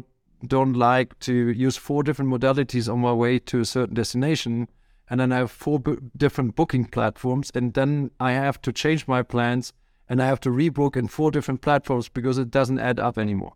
don't 0.47 0.75
like 0.75 1.19
to 1.21 1.51
use 1.51 1.77
four 1.77 2.03
different 2.03 2.31
modalities 2.31 2.93
on 2.93 3.01
my 3.01 3.13
way 3.13 3.39
to 3.39 3.61
a 3.61 3.65
certain 3.65 3.95
destination 3.95 4.69
and 5.09 5.21
then 5.21 5.33
I 5.33 5.39
have 5.39 5.51
four 5.51 5.79
b- 5.79 5.97
different 6.17 6.57
booking 6.57 6.87
platforms 6.87 7.51
and 7.55 7.75
then 7.75 8.11
I 8.19 8.33
have 8.33 8.61
to 8.63 8.73
change 8.73 9.07
my 9.07 9.23
plans 9.23 9.73
and 10.09 10.23
I 10.23 10.27
have 10.27 10.41
to 10.41 10.51
rebook 10.51 10.97
in 10.97 11.09
four 11.09 11.31
different 11.31 11.63
platforms 11.63 12.09
because 12.09 12.39
it 12.39 12.51
doesn't 12.51 12.79
add 12.79 12.99
up 12.99 13.19
anymore. 13.19 13.55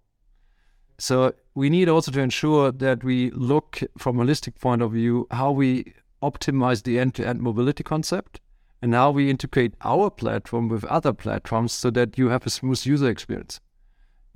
So 0.98 1.34
we 1.54 1.70
need 1.70 1.88
also 1.88 2.12
to 2.12 2.20
ensure 2.20 2.72
that 2.72 3.02
we 3.02 3.30
look 3.30 3.80
from 3.96 4.20
a 4.20 4.24
holistic 4.24 4.60
point 4.60 4.82
of 4.82 4.92
view 4.92 5.26
how 5.30 5.50
we 5.50 5.94
optimize 6.22 6.82
the 6.82 6.98
end-to-end 6.98 7.40
mobility 7.40 7.82
concept 7.82 8.40
and 8.82 8.90
now 8.90 9.10
we 9.10 9.30
integrate 9.30 9.74
our 9.82 10.10
platform 10.10 10.68
with 10.68 10.84
other 10.84 11.12
platforms 11.12 11.72
so 11.72 11.90
that 11.90 12.18
you 12.18 12.28
have 12.28 12.46
a 12.46 12.50
smooth 12.50 12.84
user 12.84 13.08
experience 13.08 13.60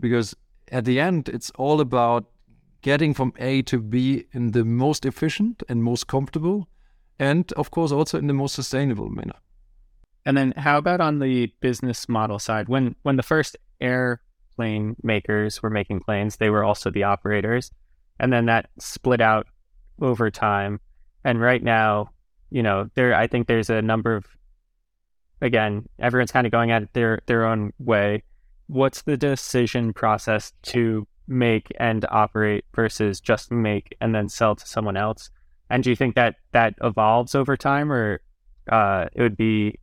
because 0.00 0.34
at 0.72 0.84
the 0.84 0.98
end 0.98 1.28
it's 1.28 1.50
all 1.56 1.80
about 1.80 2.24
getting 2.84 3.14
from 3.14 3.32
a 3.38 3.62
to 3.62 3.80
b 3.80 4.26
in 4.32 4.52
the 4.52 4.62
most 4.62 5.06
efficient 5.06 5.62
and 5.70 5.82
most 5.82 6.06
comfortable 6.06 6.68
and 7.18 7.50
of 7.54 7.70
course 7.70 7.90
also 7.90 8.18
in 8.18 8.26
the 8.26 8.34
most 8.34 8.54
sustainable 8.54 9.08
manner. 9.08 9.38
And 10.26 10.36
then 10.36 10.52
how 10.56 10.76
about 10.76 11.00
on 11.00 11.18
the 11.18 11.52
business 11.60 12.08
model 12.08 12.38
side? 12.38 12.68
When 12.68 12.94
when 13.02 13.16
the 13.16 13.22
first 13.22 13.56
airplane 13.80 14.96
makers 15.02 15.62
were 15.62 15.70
making 15.70 16.00
planes 16.00 16.36
they 16.36 16.50
were 16.50 16.62
also 16.62 16.90
the 16.90 17.04
operators. 17.04 17.70
And 18.20 18.30
then 18.30 18.46
that 18.46 18.68
split 18.78 19.22
out 19.22 19.46
over 20.00 20.30
time. 20.30 20.78
And 21.24 21.40
right 21.40 21.62
now, 21.62 22.10
you 22.50 22.62
know, 22.62 22.90
there 22.96 23.14
I 23.14 23.26
think 23.26 23.46
there's 23.46 23.70
a 23.70 23.80
number 23.80 24.14
of 24.14 24.26
again, 25.40 25.88
everyone's 25.98 26.32
kind 26.32 26.46
of 26.46 26.52
going 26.52 26.70
at 26.70 26.82
it 26.82 26.92
their 26.92 27.22
their 27.26 27.46
own 27.46 27.72
way. 27.78 28.24
What's 28.66 29.02
the 29.02 29.16
decision 29.16 29.94
process 29.94 30.52
to 30.74 31.06
make 31.26 31.72
and 31.78 32.06
operate 32.10 32.64
versus 32.74 33.20
just 33.20 33.50
make 33.50 33.96
and 34.00 34.14
then 34.14 34.28
sell 34.28 34.54
to 34.54 34.66
someone 34.66 34.96
else? 34.96 35.30
And 35.70 35.82
do 35.82 35.90
you 35.90 35.96
think 35.96 36.14
that 36.14 36.36
that 36.52 36.74
evolves 36.82 37.34
over 37.34 37.56
time, 37.56 37.90
or 37.90 38.20
uh, 38.70 39.06
it 39.12 39.22
would 39.22 39.36
be 39.36 39.78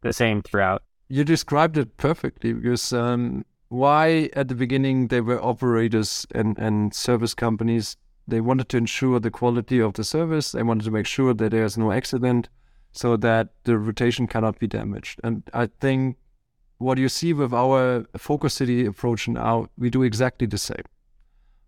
the 0.00 0.12
same 0.12 0.42
throughout? 0.42 0.82
You 1.08 1.24
described 1.24 1.76
it 1.78 1.96
perfectly 1.98 2.52
because 2.52 2.92
um, 2.92 3.44
why 3.68 4.30
at 4.32 4.48
the 4.48 4.54
beginning 4.54 5.08
they 5.08 5.20
were 5.20 5.42
operators 5.42 6.26
and, 6.34 6.58
and 6.58 6.94
service 6.94 7.34
companies 7.34 7.96
they 8.28 8.40
wanted 8.40 8.68
to 8.70 8.76
ensure 8.76 9.20
the 9.20 9.30
quality 9.30 9.80
of 9.80 9.94
the 9.94 10.04
service. 10.04 10.52
They 10.52 10.62
wanted 10.62 10.84
to 10.84 10.90
make 10.90 11.06
sure 11.06 11.32
that 11.34 11.50
there's 11.50 11.78
no 11.78 11.92
accident 11.92 12.48
so 12.92 13.16
that 13.18 13.50
the 13.64 13.78
rotation 13.78 14.26
cannot 14.26 14.58
be 14.58 14.66
damaged. 14.66 15.20
And 15.22 15.42
I 15.52 15.66
think 15.66 16.16
what 16.78 16.98
you 16.98 17.08
see 17.08 17.32
with 17.32 17.52
our 17.54 18.06
focus 18.16 18.54
city 18.54 18.86
approach 18.86 19.28
now, 19.28 19.68
we 19.78 19.90
do 19.90 20.02
exactly 20.02 20.46
the 20.46 20.58
same. 20.58 20.84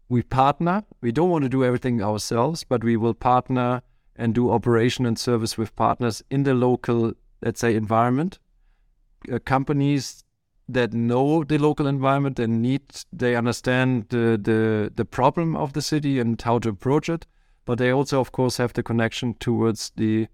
we 0.08 0.22
partner. 0.22 0.84
We 1.00 1.12
don't 1.12 1.30
want 1.30 1.44
to 1.44 1.48
do 1.48 1.64
everything 1.64 2.02
ourselves, 2.02 2.64
but 2.64 2.82
we 2.82 2.96
will 2.96 3.14
partner 3.14 3.82
and 4.16 4.34
do 4.34 4.50
operation 4.50 5.06
and 5.06 5.18
service 5.18 5.56
with 5.58 5.76
partners 5.76 6.22
in 6.30 6.44
the 6.44 6.54
local, 6.54 7.12
let's 7.42 7.60
say, 7.60 7.74
environment. 7.74 8.38
Uh, 9.30 9.38
companies 9.38 10.24
that 10.68 10.92
know 10.92 11.44
the 11.44 11.58
local 11.58 11.86
environment 11.86 12.38
and 12.38 12.62
need, 12.62 12.82
they 13.12 13.36
understand 13.36 14.06
the, 14.10 14.38
the 14.42 14.92
the 14.94 15.04
problem 15.04 15.56
of 15.56 15.72
the 15.72 15.82
city 15.82 16.18
and 16.20 16.40
how 16.42 16.58
to 16.58 16.68
approach 16.70 17.08
it. 17.08 17.26
But 17.64 17.78
they 17.78 17.90
also, 17.90 18.20
of 18.20 18.32
course, 18.32 18.56
have 18.56 18.72
the 18.72 18.82
connection 18.82 19.34
towards 19.34 19.92
the 19.96 20.28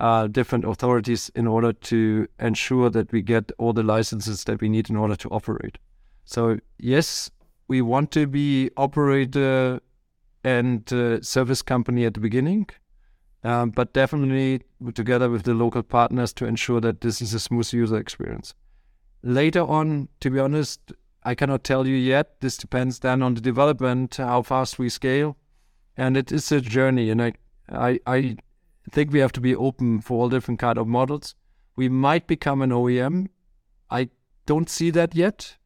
uh, 0.00 0.26
different 0.26 0.64
authorities 0.64 1.30
in 1.34 1.46
order 1.46 1.72
to 1.72 2.26
ensure 2.38 2.88
that 2.90 3.12
we 3.12 3.22
get 3.22 3.52
all 3.58 3.72
the 3.72 3.82
licenses 3.82 4.44
that 4.44 4.60
we 4.60 4.68
need 4.68 4.88
in 4.88 4.96
order 4.96 5.14
to 5.14 5.28
operate. 5.28 5.78
So 6.24 6.58
yes, 6.78 7.30
we 7.68 7.82
want 7.82 8.10
to 8.12 8.26
be 8.26 8.70
operator 8.76 9.80
and 10.42 10.90
uh, 10.92 11.20
service 11.20 11.60
company 11.60 12.06
at 12.06 12.14
the 12.14 12.20
beginning, 12.20 12.68
um, 13.44 13.70
but 13.70 13.92
definitely 13.92 14.62
together 14.94 15.28
with 15.28 15.42
the 15.42 15.54
local 15.54 15.82
partners 15.82 16.32
to 16.32 16.46
ensure 16.46 16.80
that 16.80 17.02
this 17.02 17.20
is 17.20 17.34
a 17.34 17.38
smooth 17.38 17.70
user 17.72 17.98
experience. 17.98 18.54
Later 19.22 19.60
on, 19.60 20.08
to 20.20 20.30
be 20.30 20.38
honest, 20.38 20.92
I 21.24 21.34
cannot 21.34 21.62
tell 21.62 21.86
you 21.86 21.96
yet. 21.96 22.40
This 22.40 22.56
depends 22.56 23.00
then 23.00 23.22
on 23.22 23.34
the 23.34 23.42
development, 23.42 24.16
how 24.16 24.40
fast 24.40 24.78
we 24.78 24.88
scale, 24.88 25.36
and 25.94 26.16
it 26.16 26.32
is 26.32 26.50
a 26.50 26.62
journey. 26.62 27.10
And 27.10 27.20
I, 27.20 27.32
I, 27.68 28.00
I 28.06 28.36
think 28.90 29.12
we 29.12 29.20
have 29.20 29.32
to 29.32 29.40
be 29.40 29.56
open 29.56 30.00
for 30.00 30.20
all 30.20 30.28
different 30.28 30.60
kind 30.60 30.78
of 30.78 30.86
models. 30.86 31.34
We 31.76 31.88
might 31.88 32.26
become 32.26 32.62
an 32.62 32.70
OEM. 32.70 33.28
I 33.90 34.10
don't 34.46 34.68
see 34.68 34.90
that 34.90 35.14
yet, 35.14 35.56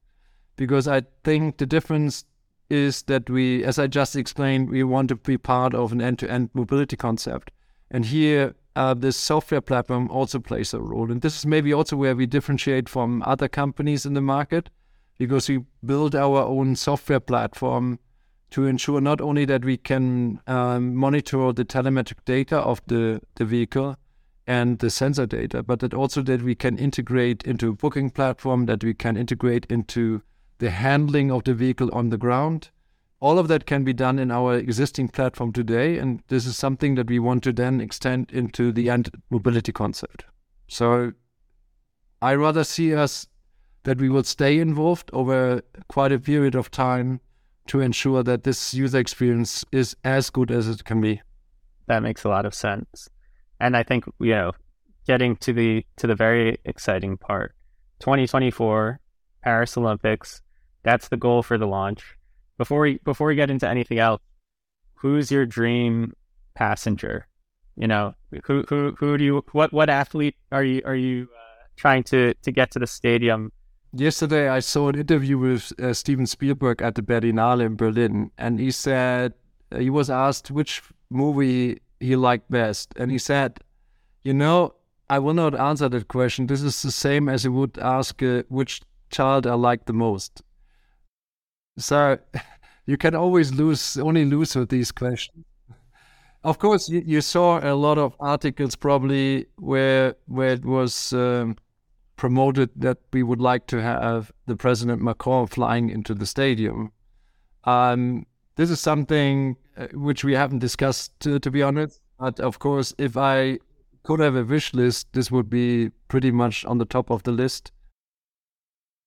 because 0.56 0.86
I 0.86 1.02
think 1.24 1.58
the 1.58 1.66
difference 1.66 2.24
is 2.70 3.02
that 3.02 3.28
we, 3.28 3.64
as 3.64 3.78
I 3.78 3.86
just 3.86 4.16
explained, 4.16 4.70
we 4.70 4.82
want 4.84 5.08
to 5.08 5.16
be 5.16 5.38
part 5.38 5.74
of 5.74 5.92
an 5.92 6.00
end-to-end 6.00 6.50
mobility 6.54 6.96
concept. 6.96 7.50
And 7.90 8.06
here, 8.06 8.54
uh, 8.76 8.94
this 8.94 9.16
software 9.16 9.60
platform 9.60 10.10
also 10.10 10.38
plays 10.38 10.74
a 10.74 10.80
role. 10.80 11.10
And 11.10 11.20
this 11.20 11.36
is 11.38 11.46
maybe 11.46 11.72
also 11.72 11.96
where 11.96 12.16
we 12.16 12.26
differentiate 12.26 12.88
from 12.88 13.22
other 13.24 13.48
companies 13.48 14.06
in 14.06 14.14
the 14.14 14.20
market 14.20 14.70
because 15.18 15.48
we 15.48 15.64
build 15.84 16.14
our 16.14 16.42
own 16.42 16.74
software 16.74 17.20
platform 17.20 17.98
to 18.54 18.66
ensure 18.66 19.00
not 19.00 19.20
only 19.20 19.44
that 19.44 19.64
we 19.64 19.76
can 19.76 20.40
um, 20.46 20.94
monitor 20.94 21.52
the 21.52 21.64
telemetric 21.64 22.24
data 22.24 22.58
of 22.58 22.80
the, 22.86 23.20
the 23.34 23.44
vehicle 23.44 23.96
and 24.46 24.78
the 24.78 24.90
sensor 24.90 25.26
data, 25.26 25.60
but 25.60 25.80
that 25.80 25.92
also 25.92 26.22
that 26.22 26.40
we 26.40 26.54
can 26.54 26.78
integrate 26.78 27.42
into 27.42 27.70
a 27.70 27.72
booking 27.72 28.10
platform, 28.10 28.66
that 28.66 28.84
we 28.84 28.94
can 28.94 29.16
integrate 29.16 29.66
into 29.66 30.22
the 30.58 30.70
handling 30.70 31.32
of 31.32 31.42
the 31.42 31.52
vehicle 31.52 31.90
on 31.92 32.10
the 32.10 32.16
ground, 32.16 32.70
all 33.18 33.40
of 33.40 33.48
that 33.48 33.66
can 33.66 33.82
be 33.82 33.92
done 33.92 34.20
in 34.20 34.30
our 34.30 34.54
existing 34.54 35.08
platform 35.08 35.52
today, 35.52 35.98
and 35.98 36.22
this 36.28 36.46
is 36.46 36.56
something 36.56 36.94
that 36.94 37.08
we 37.08 37.18
want 37.18 37.42
to 37.42 37.52
then 37.52 37.80
extend 37.80 38.30
into 38.30 38.70
the 38.70 38.88
end 38.88 39.10
mobility 39.30 39.72
concept. 39.72 40.26
So 40.68 41.12
I 42.22 42.36
rather 42.36 42.62
see 42.62 42.94
us 42.94 43.26
that 43.82 43.98
we 43.98 44.08
will 44.08 44.22
stay 44.22 44.60
involved 44.60 45.10
over 45.12 45.62
quite 45.88 46.12
a 46.12 46.20
period 46.20 46.54
of 46.54 46.70
time 46.70 47.20
to 47.68 47.80
ensure 47.80 48.22
that 48.22 48.44
this 48.44 48.74
user 48.74 48.98
experience 48.98 49.64
is 49.72 49.96
as 50.04 50.30
good 50.30 50.50
as 50.50 50.68
it 50.68 50.84
can 50.84 51.00
be. 51.00 51.22
That 51.86 52.02
makes 52.02 52.24
a 52.24 52.28
lot 52.28 52.46
of 52.46 52.54
sense. 52.54 53.08
And 53.60 53.76
I 53.76 53.82
think, 53.82 54.04
you 54.20 54.32
know, 54.32 54.52
getting 55.06 55.36
to 55.36 55.52
the 55.52 55.84
to 55.96 56.06
the 56.06 56.14
very 56.14 56.58
exciting 56.64 57.16
part. 57.16 57.54
2024 58.00 59.00
Paris 59.42 59.76
Olympics, 59.76 60.42
that's 60.82 61.08
the 61.08 61.16
goal 61.16 61.42
for 61.42 61.58
the 61.58 61.66
launch 61.66 62.16
before 62.58 62.80
we 62.80 62.98
before 63.04 63.26
we 63.28 63.34
get 63.34 63.50
into 63.50 63.68
anything 63.68 63.98
else, 63.98 64.22
who's 64.94 65.30
your 65.30 65.46
dream 65.46 66.12
passenger? 66.54 67.26
You 67.76 67.88
know, 67.88 68.14
who 68.44 68.64
who 68.68 68.94
who 68.98 69.18
do 69.18 69.24
you 69.24 69.44
what 69.52 69.72
what 69.72 69.90
athlete 69.90 70.36
are 70.52 70.62
you 70.62 70.82
are 70.84 70.94
you 70.94 71.28
uh, 71.34 71.66
trying 71.76 72.04
to 72.04 72.34
to 72.34 72.52
get 72.52 72.70
to 72.72 72.78
the 72.78 72.86
stadium? 72.86 73.52
Yesterday, 73.96 74.48
I 74.48 74.58
saw 74.58 74.88
an 74.88 74.98
interview 74.98 75.38
with 75.38 75.72
uh, 75.80 75.94
Steven 75.94 76.26
Spielberg 76.26 76.82
at 76.82 76.96
the 76.96 77.02
Berlinale 77.02 77.64
in 77.64 77.76
Berlin, 77.76 78.32
and 78.36 78.58
he 78.58 78.72
said 78.72 79.34
uh, 79.70 79.78
he 79.78 79.88
was 79.88 80.10
asked 80.10 80.50
which 80.50 80.82
movie 81.10 81.80
he 82.00 82.16
liked 82.16 82.50
best, 82.50 82.92
and 82.96 83.12
he 83.12 83.18
said, 83.18 83.60
"You 84.24 84.34
know, 84.34 84.74
I 85.08 85.20
will 85.20 85.34
not 85.34 85.54
answer 85.54 85.88
that 85.88 86.08
question. 86.08 86.48
This 86.48 86.60
is 86.60 86.82
the 86.82 86.90
same 86.90 87.28
as 87.28 87.44
he 87.44 87.48
would 87.48 87.78
ask 87.78 88.20
uh, 88.20 88.42
which 88.48 88.82
child 89.10 89.46
I 89.46 89.54
like 89.54 89.86
the 89.86 89.92
most." 89.92 90.42
So 91.78 92.18
you 92.86 92.96
can 92.96 93.14
always 93.14 93.52
lose, 93.52 93.96
only 93.96 94.24
lose 94.24 94.56
with 94.56 94.70
these 94.70 94.90
questions. 94.90 95.44
Of 96.42 96.58
course, 96.58 96.88
you, 96.88 97.00
you 97.06 97.20
saw 97.20 97.60
a 97.62 97.76
lot 97.76 97.98
of 97.98 98.16
articles 98.18 98.74
probably 98.74 99.46
where 99.56 100.16
where 100.26 100.54
it 100.54 100.64
was 100.64 101.12
um, 101.12 101.56
promoted 102.16 102.70
that 102.76 102.98
we 103.12 103.22
would 103.22 103.40
like 103.40 103.66
to 103.68 103.82
have 103.82 104.32
the 104.46 104.56
President 104.56 105.02
Macron 105.02 105.46
flying 105.46 105.90
into 105.90 106.14
the 106.14 106.26
stadium. 106.26 106.92
Um, 107.64 108.26
this 108.56 108.70
is 108.70 108.80
something 108.80 109.56
uh, 109.76 109.88
which 109.92 110.22
we 110.24 110.34
haven't 110.34 110.60
discussed, 110.60 111.18
to, 111.20 111.38
to 111.38 111.50
be 111.50 111.62
honest. 111.62 112.00
But 112.18 112.40
of 112.40 112.58
course, 112.58 112.94
if 112.98 113.16
I 113.16 113.58
could 114.04 114.20
have 114.20 114.36
a 114.36 114.44
wish 114.44 114.74
list, 114.74 115.08
this 115.12 115.30
would 115.30 115.50
be 115.50 115.90
pretty 116.08 116.30
much 116.30 116.64
on 116.64 116.78
the 116.78 116.84
top 116.84 117.10
of 117.10 117.22
the 117.24 117.32
list 117.32 117.72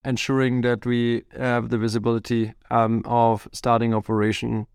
ensuring 0.04 0.62
that 0.62 0.86
we 0.86 1.24
have 1.36 1.68
the 1.68 1.78
visibility 1.78 2.54
um, 2.70 3.02
of 3.04 3.48
starting 3.52 3.94
operation, 3.94 4.66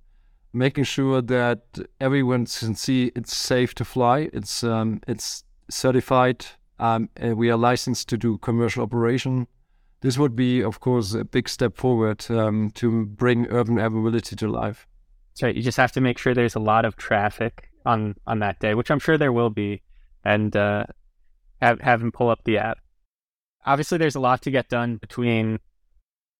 making 0.51 0.83
sure 0.83 1.21
that 1.21 1.61
everyone 1.99 2.45
can 2.45 2.75
see 2.75 3.11
it's 3.15 3.35
safe 3.35 3.73
to 3.75 3.85
fly, 3.85 4.29
it's 4.33 4.63
um, 4.63 5.01
it's 5.07 5.43
certified, 5.69 6.45
um, 6.79 7.09
and 7.15 7.37
we 7.37 7.49
are 7.49 7.57
licensed 7.57 8.09
to 8.09 8.17
do 8.17 8.37
commercial 8.37 8.83
operation. 8.83 9.47
This 10.01 10.17
would 10.17 10.35
be, 10.35 10.61
of 10.61 10.79
course, 10.79 11.13
a 11.13 11.23
big 11.23 11.47
step 11.47 11.77
forward 11.77 12.25
um, 12.29 12.71
to 12.75 13.05
bring 13.05 13.47
urban 13.47 13.79
air 13.79 13.89
mobility 13.89 14.35
to 14.35 14.47
life. 14.47 14.87
That's 15.31 15.43
right. 15.43 15.55
You 15.55 15.63
just 15.63 15.77
have 15.77 15.93
to 15.93 16.01
make 16.01 16.17
sure 16.17 16.33
there's 16.33 16.55
a 16.55 16.59
lot 16.59 16.85
of 16.85 16.95
traffic 16.95 17.69
on 17.85 18.15
on 18.27 18.39
that 18.39 18.59
day, 18.59 18.75
which 18.75 18.91
I'm 18.91 18.99
sure 18.99 19.17
there 19.17 19.31
will 19.31 19.49
be, 19.49 19.81
and 20.23 20.55
uh, 20.55 20.85
have 21.61 21.79
have 21.81 21.99
them 22.01 22.11
pull 22.11 22.29
up 22.29 22.43
the 22.43 22.57
app 22.57 22.79
obviously 23.65 23.97
there's 23.97 24.15
a 24.15 24.19
lot 24.19 24.41
to 24.43 24.51
get 24.51 24.69
done 24.69 24.97
between 24.97 25.59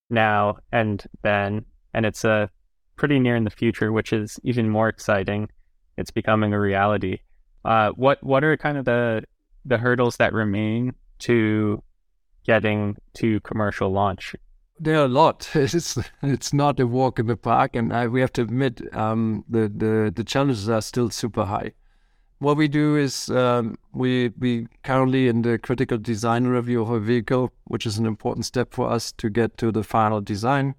now 0.10 0.58
and 0.72 1.04
then, 1.22 1.66
and 1.94 2.06
it's 2.06 2.26
uh, 2.26 2.48
pretty 2.96 3.20
near 3.20 3.36
in 3.36 3.44
the 3.44 3.50
future, 3.50 3.92
which 3.92 4.14
is 4.14 4.40
even 4.44 4.70
more 4.70 4.90
exciting. 4.90 5.50
It's 5.98 6.12
becoming 6.12 6.54
a 6.54 6.60
reality. 6.60 7.20
Uh, 7.64 7.92
what 7.92 8.22
what 8.24 8.44
are 8.44 8.58
kind 8.58 8.78
of 8.78 8.86
the 8.86 9.24
the 9.66 9.78
hurdles 9.78 10.18
that 10.18 10.34
remain 10.34 10.94
to 11.20 11.82
getting 12.46 12.98
to 13.16 13.40
commercial 13.42 13.90
launch? 13.90 14.36
There 14.80 15.00
are 15.00 15.06
a 15.06 15.08
lot. 15.08 15.50
It's 15.56 15.98
it's 16.22 16.54
not 16.54 16.80
a 16.80 16.88
walk 16.88 17.20
in 17.20 17.28
the 17.28 17.38
park, 17.38 17.76
and 17.76 17.94
I, 17.94 18.08
we 18.08 18.22
have 18.22 18.34
to 18.34 18.42
admit 18.42 18.82
um, 18.96 19.46
the 19.50 19.70
the 19.70 20.12
the 20.14 20.24
challenges 20.24 20.68
are 20.70 20.82
still 20.82 21.10
super 21.10 21.46
high 21.46 21.74
what 22.44 22.58
we 22.58 22.68
do 22.68 22.98
is 22.98 23.30
um, 23.30 23.78
we 23.94 24.30
we 24.38 24.68
currently 24.84 25.28
in 25.28 25.42
the 25.42 25.58
critical 25.58 25.98
design 25.98 26.46
review 26.46 26.82
of 26.82 26.90
a 26.92 27.00
vehicle, 27.00 27.52
which 27.66 27.86
is 27.86 27.98
an 27.98 28.06
important 28.06 28.46
step 28.46 28.74
for 28.74 28.92
us 28.92 29.12
to 29.14 29.30
get 29.30 29.58
to 29.58 29.72
the 29.72 29.84
final 29.84 30.22
design. 30.22 30.76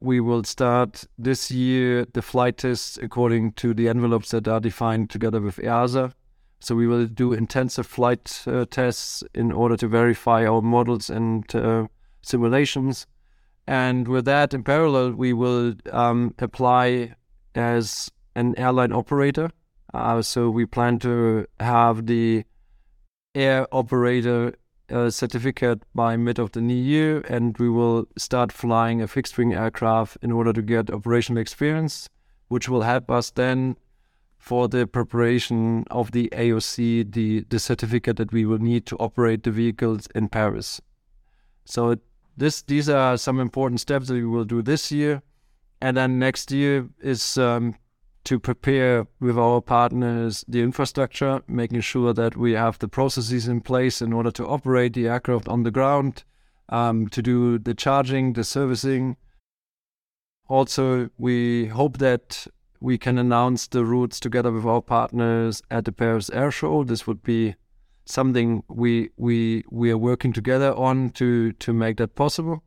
We 0.00 0.20
will 0.20 0.44
start 0.44 1.04
this 1.16 1.50
year 1.50 2.06
the 2.12 2.22
flight 2.22 2.58
tests 2.58 2.98
according 2.98 3.52
to 3.54 3.74
the 3.74 3.88
envelopes 3.88 4.30
that 4.30 4.46
are 4.46 4.60
defined 4.60 5.10
together 5.10 5.40
with 5.40 5.56
EASA. 5.56 6.12
So 6.60 6.74
we 6.74 6.86
will 6.86 7.06
do 7.06 7.32
intensive 7.32 7.86
flight 7.86 8.42
uh, 8.46 8.64
tests 8.70 9.22
in 9.34 9.52
order 9.52 9.76
to 9.76 9.88
verify 9.88 10.44
our 10.46 10.60
models 10.60 11.08
and 11.08 11.44
uh, 11.54 11.86
simulations. 12.22 13.06
And 13.66 14.08
with 14.08 14.24
that, 14.24 14.54
in 14.54 14.64
parallel, 14.64 15.12
we 15.12 15.32
will 15.32 15.74
um, 15.92 16.34
apply 16.38 17.14
as 17.54 18.10
an 18.34 18.58
airline 18.58 18.92
operator 18.92 19.50
uh, 19.94 20.20
so 20.20 20.50
we 20.50 20.66
plan 20.66 20.98
to 20.98 21.46
have 21.60 22.06
the 22.06 22.44
air 23.34 23.66
operator 23.72 24.54
uh, 24.90 25.10
certificate 25.10 25.82
by 25.94 26.16
mid 26.16 26.38
of 26.38 26.52
the 26.52 26.60
new 26.60 26.74
year, 26.74 27.20
and 27.28 27.56
we 27.58 27.68
will 27.68 28.06
start 28.16 28.52
flying 28.52 29.00
a 29.00 29.08
fixed 29.08 29.36
wing 29.38 29.54
aircraft 29.54 30.18
in 30.22 30.32
order 30.32 30.52
to 30.52 30.62
get 30.62 30.90
operational 30.90 31.40
experience, 31.40 32.08
which 32.48 32.68
will 32.68 32.82
help 32.82 33.10
us 33.10 33.30
then 33.30 33.76
for 34.48 34.66
the 34.66 34.86
preparation 34.86 35.84
of 35.90 36.12
the 36.12 36.30
AOC, 36.32 37.12
the, 37.12 37.44
the 37.50 37.58
certificate 37.58 38.16
that 38.16 38.32
we 38.32 38.46
will 38.46 38.58
need 38.58 38.86
to 38.86 38.96
operate 38.96 39.42
the 39.42 39.50
vehicles 39.50 40.08
in 40.14 40.26
Paris. 40.26 40.80
So 41.66 41.96
this 42.34 42.62
these 42.62 42.88
are 42.88 43.18
some 43.18 43.40
important 43.40 43.80
steps 43.80 44.08
that 44.08 44.14
we 44.14 44.24
will 44.24 44.46
do 44.46 44.62
this 44.62 44.90
year, 44.90 45.20
and 45.82 45.98
then 45.98 46.18
next 46.18 46.50
year 46.50 46.88
is 46.98 47.36
um, 47.36 47.74
to 48.24 48.40
prepare 48.40 49.06
with 49.20 49.36
our 49.36 49.60
partners 49.60 50.46
the 50.48 50.62
infrastructure, 50.62 51.42
making 51.46 51.82
sure 51.82 52.14
that 52.14 52.34
we 52.34 52.52
have 52.52 52.78
the 52.78 52.88
processes 52.88 53.48
in 53.48 53.60
place 53.60 54.00
in 54.00 54.14
order 54.14 54.30
to 54.30 54.46
operate 54.46 54.94
the 54.94 55.08
aircraft 55.08 55.46
on 55.46 55.62
the 55.64 55.70
ground, 55.70 56.24
um, 56.70 57.06
to 57.08 57.20
do 57.20 57.58
the 57.58 57.74
charging, 57.74 58.32
the 58.32 58.44
servicing. 58.44 59.18
also, 60.48 61.10
we 61.18 61.66
hope 61.66 61.98
that 61.98 62.46
we 62.80 62.98
can 62.98 63.18
announce 63.18 63.66
the 63.66 63.84
routes 63.84 64.20
together 64.20 64.52
with 64.52 64.64
our 64.64 64.82
partners 64.82 65.62
at 65.70 65.84
the 65.84 65.92
Paris 65.92 66.30
Air 66.30 66.50
Show. 66.50 66.84
This 66.84 67.06
would 67.06 67.22
be 67.22 67.56
something 68.04 68.62
we 68.68 69.10
we 69.16 69.64
we 69.70 69.90
are 69.90 69.98
working 69.98 70.32
together 70.32 70.72
on 70.74 71.10
to 71.10 71.52
to 71.52 71.72
make 71.72 71.96
that 71.98 72.14
possible. 72.14 72.62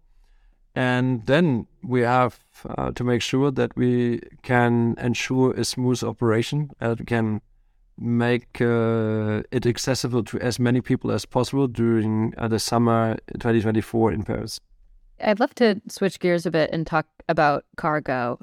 And 0.74 1.26
then 1.26 1.68
we 1.84 2.02
have 2.02 2.40
uh, 2.66 2.92
to 2.92 3.04
make 3.04 3.22
sure 3.22 3.52
that 3.52 3.76
we 3.76 4.22
can 4.42 4.96
ensure 4.98 5.52
a 5.54 5.66
smooth 5.66 6.02
operation 6.04 6.72
and 6.80 7.06
can 7.06 7.42
make 7.98 8.62
uh, 8.62 9.44
it 9.52 9.66
accessible 9.66 10.24
to 10.24 10.40
as 10.40 10.60
many 10.60 10.80
people 10.80 11.12
as 11.12 11.26
possible 11.26 11.68
during 11.68 12.34
uh, 12.38 12.48
the 12.48 12.60
summer 12.60 13.18
2024 13.34 14.14
in 14.14 14.24
Paris. 14.24 14.60
I'd 15.20 15.40
love 15.40 15.54
to 15.56 15.82
switch 15.88 16.20
gears 16.20 16.46
a 16.46 16.52
bit 16.52 16.70
and 16.72 16.88
talk 16.88 17.06
about 17.28 17.66
cargo. 17.76 18.40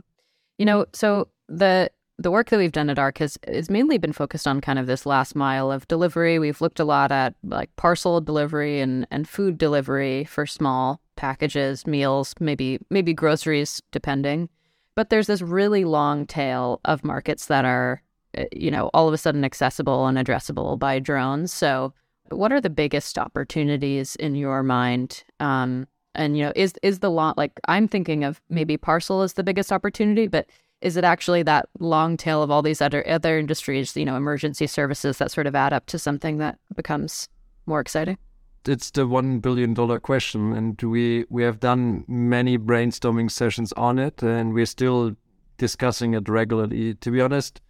You 0.58 0.66
know, 0.66 0.86
so 0.92 1.28
the 1.48 1.90
the 2.20 2.30
work 2.32 2.50
that 2.50 2.58
we've 2.58 2.72
done 2.72 2.90
at 2.90 2.98
ARK 2.98 3.18
has, 3.18 3.38
has 3.46 3.70
mainly 3.70 3.96
been 3.96 4.12
focused 4.12 4.48
on 4.48 4.60
kind 4.60 4.78
of 4.78 4.88
this 4.88 5.06
last 5.06 5.36
mile 5.36 5.70
of 5.70 5.86
delivery. 5.86 6.40
We've 6.40 6.60
looked 6.60 6.80
a 6.80 6.84
lot 6.84 7.12
at 7.12 7.34
like 7.44 7.74
parcel 7.76 8.20
delivery 8.20 8.80
and, 8.80 9.06
and 9.12 9.28
food 9.28 9.56
delivery 9.56 10.24
for 10.24 10.44
small 10.44 11.00
packages, 11.14 11.86
meals, 11.86 12.34
maybe 12.40 12.80
maybe 12.90 13.14
groceries, 13.14 13.80
depending. 13.92 14.48
But 14.96 15.10
there's 15.10 15.28
this 15.28 15.42
really 15.42 15.84
long 15.84 16.26
tail 16.26 16.80
of 16.84 17.04
markets 17.04 17.46
that 17.46 17.64
are, 17.64 18.02
eh, 18.34 18.46
you 18.50 18.72
know, 18.72 18.90
all 18.92 19.06
of 19.06 19.14
a 19.14 19.18
sudden 19.18 19.44
accessible 19.44 20.06
and 20.06 20.18
addressable 20.18 20.76
by 20.76 20.98
drones. 20.98 21.52
So, 21.52 21.94
what 22.30 22.50
are 22.52 22.60
the 22.60 22.70
biggest 22.70 23.16
opportunities 23.16 24.16
in 24.16 24.34
your 24.34 24.64
mind 24.64 25.22
um, 25.38 25.86
and 26.16 26.36
you 26.36 26.44
know, 26.44 26.52
is 26.56 26.74
is 26.82 26.98
the 26.98 27.10
lot 27.10 27.38
like 27.38 27.52
I'm 27.68 27.86
thinking 27.86 28.24
of 28.24 28.40
maybe 28.50 28.76
parcel 28.76 29.22
is 29.22 29.34
the 29.34 29.44
biggest 29.44 29.70
opportunity, 29.70 30.26
but 30.26 30.46
is 30.80 30.96
it 30.96 31.04
actually 31.04 31.42
that 31.42 31.68
long 31.78 32.16
tail 32.16 32.42
of 32.42 32.50
all 32.50 32.62
these 32.62 32.80
other 32.80 33.06
other 33.08 33.38
industries, 33.38 33.96
you 33.96 34.04
know, 34.04 34.16
emergency 34.16 34.66
services 34.66 35.18
that 35.18 35.30
sort 35.30 35.46
of 35.46 35.54
add 35.54 35.72
up 35.72 35.86
to 35.86 35.98
something 35.98 36.38
that 36.38 36.58
becomes 36.74 37.28
more 37.66 37.80
exciting? 37.80 38.18
It's 38.66 38.90
the 38.90 39.06
one 39.06 39.38
billion 39.38 39.74
dollar 39.74 39.98
question, 39.98 40.52
and 40.52 40.80
we 40.82 41.24
we 41.30 41.42
have 41.42 41.60
done 41.60 42.04
many 42.06 42.58
brainstorming 42.58 43.30
sessions 43.30 43.72
on 43.72 43.98
it, 43.98 44.22
and 44.22 44.52
we're 44.52 44.66
still 44.66 45.16
discussing 45.56 46.14
it 46.14 46.28
regularly. 46.28 46.94
To 46.94 47.10
be 47.10 47.20
honest, 47.20 47.60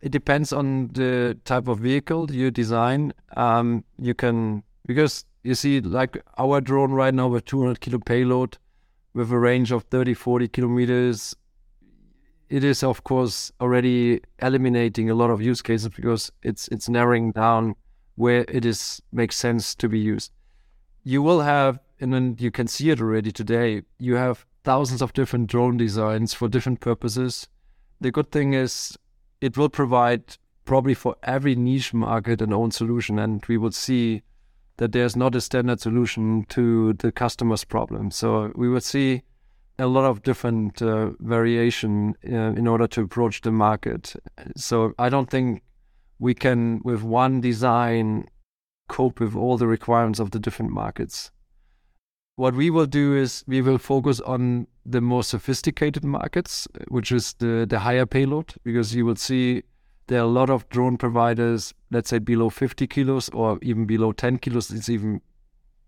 it 0.00 0.12
depends 0.12 0.52
on 0.52 0.88
the 0.88 1.38
type 1.44 1.68
of 1.68 1.80
vehicle 1.80 2.30
you 2.30 2.50
design. 2.50 3.12
Um, 3.36 3.84
you 3.98 4.14
can 4.14 4.62
because 4.86 5.24
you 5.42 5.54
see, 5.54 5.80
like 5.80 6.22
our 6.38 6.60
drone 6.60 6.92
right 6.92 7.14
now 7.14 7.28
with 7.28 7.44
200 7.46 7.80
kilo 7.80 7.98
payload, 7.98 8.58
with 9.14 9.30
a 9.32 9.38
range 9.38 9.72
of 9.72 9.84
30, 9.84 10.14
40 10.14 10.48
kilometers, 10.48 11.34
it 12.48 12.64
is 12.64 12.82
of 12.82 13.04
course 13.04 13.52
already 13.60 14.20
eliminating 14.40 15.10
a 15.10 15.14
lot 15.14 15.30
of 15.30 15.42
use 15.42 15.62
cases 15.62 15.88
because 15.88 16.30
it's 16.42 16.68
it's 16.68 16.88
narrowing 16.88 17.32
down 17.32 17.74
where 18.14 18.44
it 18.48 18.64
is 18.64 19.00
makes 19.12 19.36
sense 19.36 19.74
to 19.74 19.88
be 19.88 19.98
used. 19.98 20.32
You 21.04 21.22
will 21.22 21.42
have, 21.42 21.78
and 22.00 22.12
then 22.12 22.36
you 22.38 22.50
can 22.50 22.66
see 22.66 22.90
it 22.90 23.00
already 23.00 23.30
today. 23.30 23.82
You 23.98 24.16
have 24.16 24.44
thousands 24.64 25.02
of 25.02 25.12
different 25.12 25.48
drone 25.48 25.76
designs 25.76 26.34
for 26.34 26.48
different 26.48 26.80
purposes. 26.80 27.48
The 28.00 28.10
good 28.10 28.32
thing 28.32 28.54
is, 28.54 28.98
it 29.40 29.56
will 29.56 29.68
provide 29.68 30.36
probably 30.64 30.94
for 30.94 31.14
every 31.22 31.54
niche 31.54 31.94
market 31.94 32.42
an 32.42 32.52
own 32.52 32.72
solution, 32.72 33.18
and 33.18 33.44
we 33.46 33.56
will 33.56 33.70
see 33.70 34.22
that 34.78 34.92
there's 34.92 35.16
not 35.16 35.34
a 35.34 35.40
standard 35.40 35.80
solution 35.80 36.44
to 36.48 36.92
the 36.94 37.12
customer's 37.12 37.64
problem. 37.64 38.10
So 38.10 38.52
we 38.54 38.68
will 38.68 38.80
see 38.80 39.22
a 39.78 39.86
lot 39.86 40.04
of 40.04 40.22
different 40.22 40.80
uh, 40.80 41.10
variation 41.20 42.14
uh, 42.26 42.54
in 42.56 42.66
order 42.66 42.86
to 42.86 43.02
approach 43.02 43.42
the 43.42 43.52
market. 43.52 44.14
So 44.56 44.94
I 44.98 45.08
don't 45.08 45.30
think 45.30 45.62
we 46.18 46.34
can, 46.34 46.80
with 46.82 47.02
one 47.02 47.40
design, 47.40 48.28
cope 48.88 49.20
with 49.20 49.36
all 49.36 49.56
the 49.56 49.66
requirements 49.66 50.18
of 50.18 50.30
the 50.30 50.38
different 50.38 50.72
markets. 50.72 51.30
What 52.36 52.54
we 52.54 52.70
will 52.70 52.86
do 52.86 53.14
is 53.16 53.44
we 53.46 53.62
will 53.62 53.78
focus 53.78 54.20
on 54.20 54.66
the 54.84 55.00
more 55.00 55.22
sophisticated 55.22 56.04
markets, 56.04 56.68
which 56.88 57.10
is 57.10 57.34
the, 57.34 57.66
the 57.68 57.80
higher 57.80 58.06
payload, 58.06 58.54
because 58.62 58.94
you 58.94 59.04
will 59.04 59.16
see 59.16 59.62
there 60.06 60.20
are 60.20 60.24
a 60.24 60.28
lot 60.28 60.50
of 60.50 60.68
drone 60.68 60.96
providers, 60.96 61.74
let's 61.90 62.10
say 62.10 62.18
below 62.18 62.50
50 62.50 62.86
kilos 62.86 63.28
or 63.30 63.58
even 63.62 63.86
below 63.86 64.12
10 64.12 64.38
kilos. 64.38 64.70
It's 64.70 64.88
even, 64.88 65.20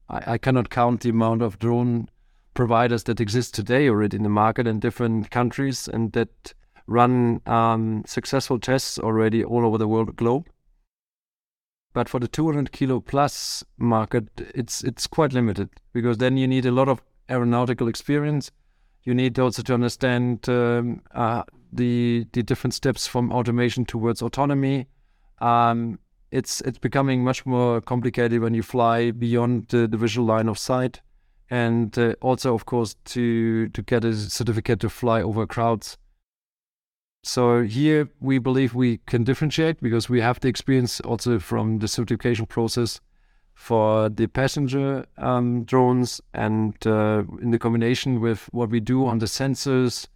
I, 0.09 0.33
I 0.33 0.39
cannot 0.39 0.71
count 0.71 1.03
the 1.03 1.11
amount 1.11 1.43
of 1.43 1.59
drone 1.59 2.09
providers 2.59 3.05
that 3.05 3.21
exist 3.21 3.55
today 3.55 3.89
already 3.89 4.17
in 4.17 4.25
the 4.25 4.29
market 4.29 4.67
in 4.67 4.81
different 4.81 5.31
countries 5.31 5.87
and 5.87 6.11
that 6.11 6.53
run 6.89 7.41
um, 7.47 8.03
successful 8.05 8.59
tests 8.59 8.99
already 8.99 9.45
all 9.45 9.65
over 9.65 9.79
the 9.79 9.87
world 9.87 10.17
globe. 10.17 10.49
But 11.93 12.09
for 12.09 12.19
the 12.19 12.27
200 12.27 12.73
kilo 12.73 12.99
plus 12.99 13.63
market, 13.77 14.25
it's 14.57 14.83
it's 14.83 15.07
quite 15.07 15.33
limited 15.33 15.69
because 15.93 16.19
then 16.19 16.37
you 16.37 16.49
need 16.49 16.67
a 16.67 16.73
lot 16.73 16.89
of 16.89 17.01
aeronautical 17.31 17.87
experience. 17.87 18.51
You 19.05 19.15
need 19.15 19.39
also 19.39 19.63
to 19.63 19.75
understand 19.75 20.49
um, 20.49 21.01
uh, 21.15 21.45
the 21.73 22.27
the 22.33 22.43
different 22.43 22.75
steps 22.75 23.07
from 23.07 23.31
automation 23.31 23.85
towards 23.85 24.21
autonomy. 24.21 24.89
Um, 25.41 26.01
it's 26.33 26.61
it's 26.63 26.79
becoming 26.79 27.23
much 27.23 27.47
more 27.47 27.81
complicated 27.81 28.41
when 28.41 28.55
you 28.55 28.65
fly 28.65 29.13
beyond 29.13 29.69
the, 29.69 29.87
the 29.87 29.97
visual 29.97 30.27
line 30.27 30.49
of 30.49 30.59
sight, 30.59 31.03
and 31.51 31.97
uh, 31.99 32.15
also, 32.21 32.55
of 32.55 32.67
course, 32.67 32.97
to 33.07 33.69
to 33.69 33.83
get 33.83 34.05
a 34.05 34.15
certificate 34.15 34.81
to 34.81 34.89
fly 34.89 35.23
over 35.23 35.47
crowds. 35.47 35.99
So 37.25 37.63
here 37.63 38.09
we 38.21 38.39
believe 38.39 38.75
we 38.75 38.99
can 39.07 39.25
differentiate 39.25 39.81
because 39.81 40.09
we 40.09 40.21
have 40.21 40.41
the 40.41 40.49
experience 40.49 41.01
also 41.01 41.39
from 41.39 41.81
the 41.81 41.89
certification 41.89 42.47
process 42.47 43.01
for 43.55 44.09
the 44.09 44.29
passenger 44.29 45.05
um, 45.19 45.65
drones 45.65 46.21
and 46.33 46.75
uh, 46.87 47.25
in 47.43 47.51
the 47.51 47.59
combination 47.59 48.21
with 48.21 48.49
what 48.53 48.71
we 48.71 48.79
do 48.79 49.05
on 49.05 49.19
the 49.19 49.27
sensors 49.27 50.07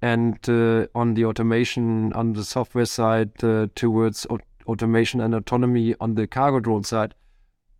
and 0.00 0.38
uh, 0.48 0.86
on 0.94 1.14
the 1.14 1.24
automation 1.24 2.12
on 2.12 2.32
the 2.32 2.44
software 2.44 2.84
side 2.84 3.42
uh, 3.42 3.66
towards 3.74 4.24
automation 4.66 5.20
and 5.20 5.34
autonomy 5.34 5.94
on 6.00 6.14
the 6.14 6.26
cargo 6.28 6.60
drone 6.60 6.84
side, 6.84 7.14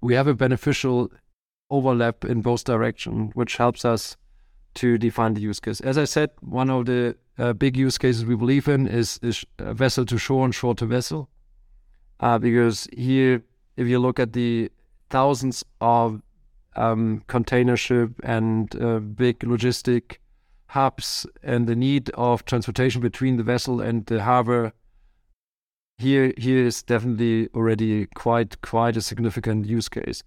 we 0.01 0.15
have 0.15 0.27
a 0.27 0.35
beneficial 0.35 1.11
overlap 1.73 2.25
in 2.25 2.43
both 2.43 2.65
directions, 2.65 3.33
which 3.35 3.57
helps 3.57 3.85
us 3.85 4.17
to 4.75 4.99
define 4.99 5.35
the 5.35 5.41
use 5.41 5.61
case. 5.61 5.81
As 5.81 5.99
I 5.99 6.05
said, 6.05 6.31
one 6.41 6.71
of 6.71 6.87
the 6.87 7.17
uh, 7.39 7.53
big 7.53 7.77
use 7.77 7.99
cases 7.99 8.25
we 8.25 8.37
believe 8.37 8.69
in 8.69 8.87
is, 8.87 9.19
is 9.23 9.45
vessel 9.59 10.05
to 10.07 10.19
shore 10.19 10.45
and 10.45 10.55
shore 10.55 10.75
to 10.77 10.87
vessel, 10.87 11.29
uh, 12.21 12.39
because 12.39 12.89
here, 12.97 13.43
if 13.77 13.87
you 13.89 13.99
look 13.99 14.21
at 14.21 14.33
the 14.33 14.71
thousands 15.11 15.65
of 15.81 16.23
um, 16.77 17.23
container 17.27 17.77
ship 17.77 18.11
and 18.23 18.75
uh, 18.81 18.99
big 18.99 19.41
logistic 19.41 20.19
hubs 20.69 21.27
and 21.43 21.67
the 21.67 21.77
need 21.77 22.09
of 22.11 22.45
transportation 22.47 23.03
between 23.03 23.37
the 23.37 23.43
vessel 23.43 23.81
and 23.81 24.07
the 24.07 24.23
harbor 24.23 24.73
here 25.99 26.33
here 26.39 26.65
is 26.65 26.83
definitely 26.83 27.49
already 27.55 28.07
quite 28.15 28.61
quite 28.63 28.97
a 28.97 29.03
significant 29.03 29.67
use 29.67 29.89
case 29.89 30.23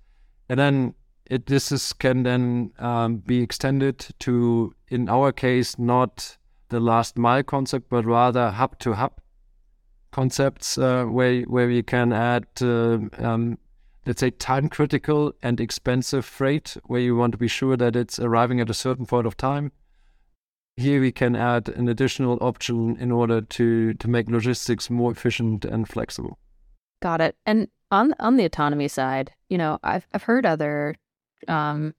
and 0.47 0.59
then 0.59 0.93
it 1.26 1.45
this 1.47 1.71
is 1.71 1.93
can 1.93 2.23
then 2.23 2.71
um, 2.80 3.17
be 3.17 3.41
extended 3.41 4.07
to 4.19 4.73
in 4.88 5.09
our 5.09 5.32
case 5.32 5.80
not 5.80 6.38
the 6.69 6.80
last 6.80 7.17
mile 7.17 7.43
concept 7.43 7.89
but 7.89 8.05
rather 8.05 8.51
hub 8.51 8.78
to 8.80 8.93
hub 8.93 9.13
concepts 10.11 10.78
uh, 10.78 11.05
where 11.05 11.41
where 11.43 11.67
we 11.67 11.84
can 11.84 12.13
add 12.13 12.45
uh, 12.61 12.99
um, 13.17 13.57
let's 14.05 14.19
say 14.19 14.30
time 14.30 14.69
critical 14.69 15.34
and 15.41 15.59
expensive 15.59 16.26
freight 16.26 16.78
where 16.86 17.01
you 17.01 17.15
want 17.15 17.32
to 17.32 17.38
be 17.38 17.47
sure 17.47 17.76
that 17.76 17.95
it's 17.95 18.19
arriving 18.19 18.59
at 18.61 18.69
a 18.69 18.73
certain 18.73 19.05
point 19.05 19.28
of 19.28 19.36
time 19.36 19.71
here 20.78 20.99
we 20.99 21.11
can 21.11 21.36
add 21.36 21.69
an 21.69 21.88
additional 21.88 22.38
option 22.41 22.97
in 22.97 23.11
order 23.11 23.41
to 23.41 23.93
to 23.93 24.07
make 24.07 24.30
logistics 24.30 24.89
more 24.89 25.11
efficient 25.11 25.63
and 25.65 25.88
flexible. 25.88 26.38
Got 27.01 27.21
it. 27.21 27.36
And 27.45 27.69
on 27.91 28.13
on 28.19 28.38
the 28.38 28.45
autonomy 28.45 28.88
side, 28.88 29.32
you 29.49 29.57
know, 29.57 29.80
I've 29.84 30.07
I've 30.13 30.23
heard 30.23 30.45
other 30.45 30.95
um, 31.47 31.93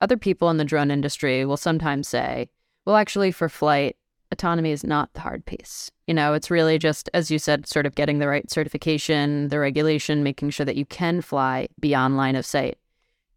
other 0.00 0.16
people 0.16 0.50
in 0.50 0.56
the 0.56 0.64
drone 0.64 0.90
industry 0.90 1.44
will 1.44 1.56
sometimes 1.56 2.08
say, 2.08 2.48
well, 2.84 2.96
actually, 2.96 3.32
for 3.32 3.48
flight, 3.48 3.96
autonomy 4.30 4.70
is 4.70 4.84
not 4.84 5.12
the 5.14 5.20
hard 5.20 5.46
piece. 5.46 5.90
You 6.06 6.14
know, 6.14 6.34
it's 6.34 6.50
really 6.50 6.78
just, 6.78 7.08
as 7.14 7.30
you 7.30 7.38
said, 7.38 7.66
sort 7.66 7.86
of 7.86 7.94
getting 7.94 8.18
the 8.18 8.28
right 8.28 8.50
certification, 8.50 9.48
the 9.48 9.58
regulation, 9.58 10.22
making 10.22 10.50
sure 10.50 10.66
that 10.66 10.76
you 10.76 10.84
can 10.84 11.20
fly 11.20 11.68
beyond 11.80 12.16
line 12.16 12.36
of 12.36 12.44
sight. 12.44 12.76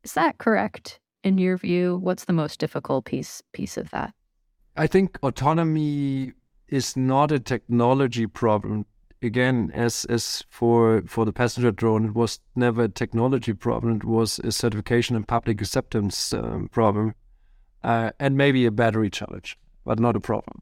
Is 0.04 0.14
that 0.14 0.38
correct 0.38 1.00
in 1.24 1.38
your 1.38 1.58
view? 1.58 1.98
What's 2.02 2.26
the 2.26 2.34
most 2.34 2.60
difficult 2.60 3.06
piece 3.06 3.42
piece 3.54 3.78
of 3.78 3.90
that? 3.92 4.14
I 4.76 4.88
think 4.88 5.18
autonomy 5.24 6.34
is 6.68 6.98
not 6.98 7.32
a 7.32 7.40
technology 7.40 8.28
problem. 8.28 8.86
Again, 9.22 9.72
as 9.74 10.06
as 10.06 10.44
for 10.50 11.02
for 11.08 11.26
the 11.26 11.34
passenger 11.34 11.72
drone, 11.72 12.06
it 12.06 12.14
was 12.14 12.40
never 12.56 12.84
a 12.84 12.90
technology 12.90 13.54
problem. 13.54 13.98
It 13.98 14.04
was 14.04 14.40
a 14.40 14.52
certification 14.52 15.16
and 15.16 15.28
public 15.28 15.60
acceptance 15.60 16.34
um, 16.34 16.70
problem, 16.70 17.16
uh, 17.84 18.12
and 18.20 18.38
maybe 18.38 18.66
a 18.66 18.72
battery 18.72 19.10
challenge. 19.10 19.58
but 19.88 20.00
not 20.00 20.18
a 20.18 20.20
problem. 20.20 20.62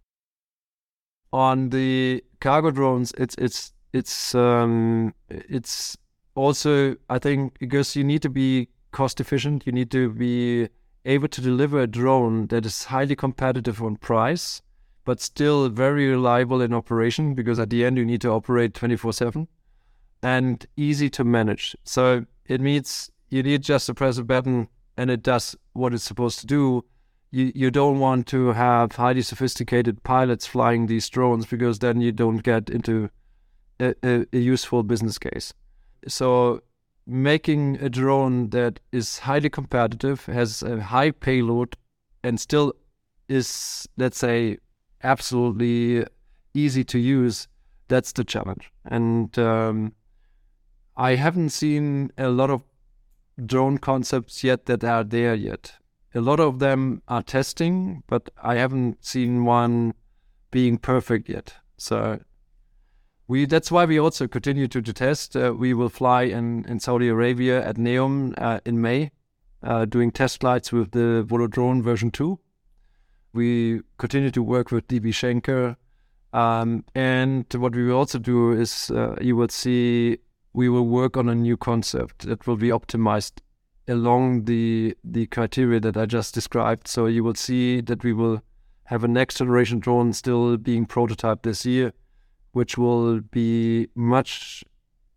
On 1.34 1.70
the 1.72 2.24
cargo 2.40 2.72
drones, 2.72 3.12
it's 3.18 3.36
it's 3.40 3.74
it's 3.92 4.36
um, 4.36 5.14
it's 5.30 5.98
also 6.36 6.96
I 7.10 7.20
think 7.20 7.58
because 7.60 7.96
you 7.96 8.04
need 8.04 8.22
to 8.22 8.30
be 8.30 8.70
cost 8.92 9.20
efficient, 9.20 9.66
you 9.66 9.74
need 9.74 9.92
to 9.92 10.12
be 10.12 10.70
able 11.06 11.28
to 11.28 11.42
deliver 11.42 11.80
a 11.82 11.88
drone 11.88 12.48
that 12.48 12.66
is 12.66 12.86
highly 12.86 13.16
competitive 13.16 13.82
on 13.82 13.98
price, 13.98 14.62
but 15.06 15.22
still 15.22 15.70
very 15.70 16.10
reliable 16.10 16.62
in 16.62 16.74
operation 16.74 17.36
because 17.36 17.60
at 17.60 17.70
the 17.70 17.86
end 17.86 17.98
you 17.98 18.06
need 18.06 18.22
to 18.22 18.32
operate 18.32 18.74
24 18.74 19.14
7 19.14 19.48
and 20.22 20.66
easy 20.76 21.10
to 21.12 21.24
manage. 21.24 21.76
So 21.84 22.26
it 22.48 22.60
means 22.60 23.12
you 23.30 23.44
need 23.44 23.62
just 23.62 23.86
to 23.86 23.94
press 23.94 24.18
a 24.18 24.24
button 24.24 24.68
and 24.98 25.10
it 25.12 25.24
does 25.24 25.56
what 25.74 25.94
it's 25.94 26.04
supposed 26.04 26.40
to 26.40 26.48
do. 26.48 26.84
You, 27.32 27.52
you 27.54 27.72
don't 27.72 28.00
want 28.00 28.28
to 28.28 28.54
have 28.54 28.94
highly 28.94 29.22
sophisticated 29.22 30.04
pilots 30.04 30.48
flying 30.48 30.88
these 30.88 31.08
drones 31.10 31.46
because 31.46 31.80
then 31.80 32.02
you 32.02 32.12
don't 32.12 32.44
get 32.44 32.70
into 32.70 33.10
a, 33.80 33.94
a, 34.04 34.26
a 34.34 34.38
useful 34.38 34.84
business 34.84 35.20
case. 35.20 35.54
So 36.08 36.62
making 37.06 37.78
a 37.82 37.90
drone 37.90 38.50
that 38.50 38.80
is 38.92 39.20
highly 39.20 39.50
competitive, 39.50 40.26
has 40.26 40.64
a 40.64 40.82
high 40.82 41.12
payload, 41.12 41.76
and 42.24 42.40
still 42.40 42.74
is, 43.28 43.88
let's 43.98 44.18
say, 44.18 44.58
absolutely 45.06 46.06
easy 46.54 46.84
to 46.86 47.00
use, 47.00 47.48
that's 47.88 48.12
the 48.12 48.24
challenge. 48.24 48.72
And 48.84 49.38
um, 49.38 49.94
I 50.98 51.16
haven't 51.16 51.50
seen 51.50 52.12
a 52.18 52.30
lot 52.30 52.50
of 52.50 52.62
drone 53.46 53.78
concepts 53.78 54.44
yet 54.44 54.66
that 54.66 54.84
are 54.84 55.04
there 55.04 55.36
yet. 55.36 55.74
A 56.14 56.22
lot 56.22 56.40
of 56.40 56.60
them 56.60 57.02
are 57.08 57.22
testing, 57.22 58.04
but 58.08 58.30
I 58.42 58.56
haven't 58.56 59.04
seen 59.04 59.44
one 59.44 59.94
being 60.52 60.78
perfect 60.78 61.28
yet. 61.28 61.54
So 61.78 62.20
we 63.28 63.46
that's 63.46 63.72
why 63.72 63.84
we 63.86 64.00
also 64.00 64.28
continue 64.28 64.68
to, 64.70 64.82
to 64.82 64.94
test. 64.94 65.36
Uh, 65.36 65.54
we 65.58 65.74
will 65.74 65.90
fly 65.90 66.24
in, 66.24 66.64
in 66.66 66.80
Saudi 66.80 67.10
Arabia 67.10 67.66
at 67.66 67.78
NEOM 67.78 68.34
uh, 68.38 68.62
in 68.66 68.82
May, 68.82 69.12
uh, 69.62 69.84
doing 69.84 70.12
test 70.12 70.40
flights 70.40 70.72
with 70.72 70.92
the 70.92 71.26
Volodrone 71.28 71.82
version 71.82 72.12
2. 72.12 72.40
We 73.36 73.82
continue 73.98 74.32
to 74.32 74.42
work 74.42 74.72
with 74.72 74.88
DB 74.88 75.08
Schenker. 75.10 75.76
Um, 76.32 76.86
and 76.96 77.46
what 77.54 77.76
we 77.76 77.86
will 77.86 77.98
also 77.98 78.18
do 78.18 78.54
is 78.54 78.90
uh, 78.92 79.16
you 79.20 79.36
will 79.36 79.50
see 79.50 80.20
we 80.54 80.70
will 80.70 80.88
work 80.88 81.18
on 81.18 81.28
a 81.28 81.36
new 81.36 81.58
concept 81.58 82.28
that 82.28 82.48
will 82.48 82.56
be 82.56 82.70
optimized 82.70 83.42
along 83.90 84.46
the 84.46 84.96
the 85.04 85.28
criteria 85.28 85.82
that 85.82 85.98
I 85.98 86.06
just 86.06 86.34
described. 86.34 86.88
So 86.88 87.08
you 87.08 87.26
will 87.26 87.36
see 87.36 87.82
that 87.82 88.06
we 88.06 88.14
will 88.14 88.42
have 88.86 89.04
a 89.04 89.08
next 89.10 89.40
generation 89.40 89.80
drone 89.80 90.14
still 90.14 90.56
being 90.56 90.86
prototyped 90.86 91.42
this 91.42 91.66
year, 91.66 91.92
which 92.54 92.78
will 92.78 93.20
be 93.20 93.90
much 93.96 94.64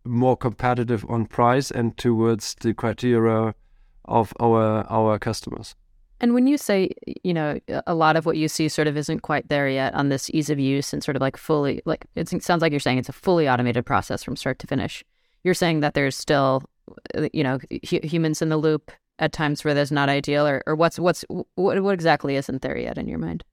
more 0.03 0.35
competitive 0.35 1.05
on 1.07 1.25
price 1.25 1.71
and 1.71 1.95
towards 1.97 2.55
the 2.55 2.73
criteria 2.73 3.55
of 4.03 4.33
our 4.41 4.85
our 4.89 5.17
customers. 5.19 5.75
And 6.21 6.33
when 6.33 6.47
you 6.47 6.57
say, 6.57 6.91
you 7.23 7.33
know, 7.33 7.59
a 7.87 7.95
lot 7.95 8.17
of 8.17 8.25
what 8.25 8.37
you 8.37 8.47
see 8.47 8.67
sort 8.67 8.87
of 8.87 8.97
isn't 8.97 9.21
quite 9.21 9.47
there 9.47 9.69
yet 9.69 9.93
on 9.93 10.09
this 10.09 10.29
ease 10.31 10.49
of 10.49 10.59
use 10.59 10.91
and 10.93 11.03
sort 11.03 11.15
of 11.15 11.21
like 11.21 11.37
fully, 11.37 11.81
like 11.85 12.05
it 12.15 12.27
sounds 12.43 12.61
like 12.61 12.71
you're 12.71 12.79
saying 12.79 12.97
it's 12.97 13.09
a 13.09 13.13
fully 13.13 13.47
automated 13.47 13.85
process 13.85 14.23
from 14.23 14.35
start 14.35 14.59
to 14.59 14.67
finish 14.67 15.03
you're 15.43 15.53
saying 15.53 15.79
that 15.81 15.93
there's 15.93 16.15
still, 16.15 16.63
uh, 17.17 17.27
you 17.33 17.43
know, 17.43 17.59
hu- 17.89 17.99
humans 18.03 18.41
in 18.41 18.49
the 18.49 18.57
loop 18.57 18.91
at 19.19 19.31
times 19.31 19.63
where 19.63 19.73
there's 19.73 19.91
not 19.91 20.09
ideal, 20.09 20.47
or, 20.47 20.63
or 20.65 20.75
what's 20.75 20.99
what's 20.99 21.25
what, 21.55 21.81
what 21.81 21.93
exactly 21.93 22.35
isn't 22.35 22.61
there 22.61 22.77
yet 22.77 22.97
in 22.97 23.07
your 23.07 23.19
mind? 23.19 23.43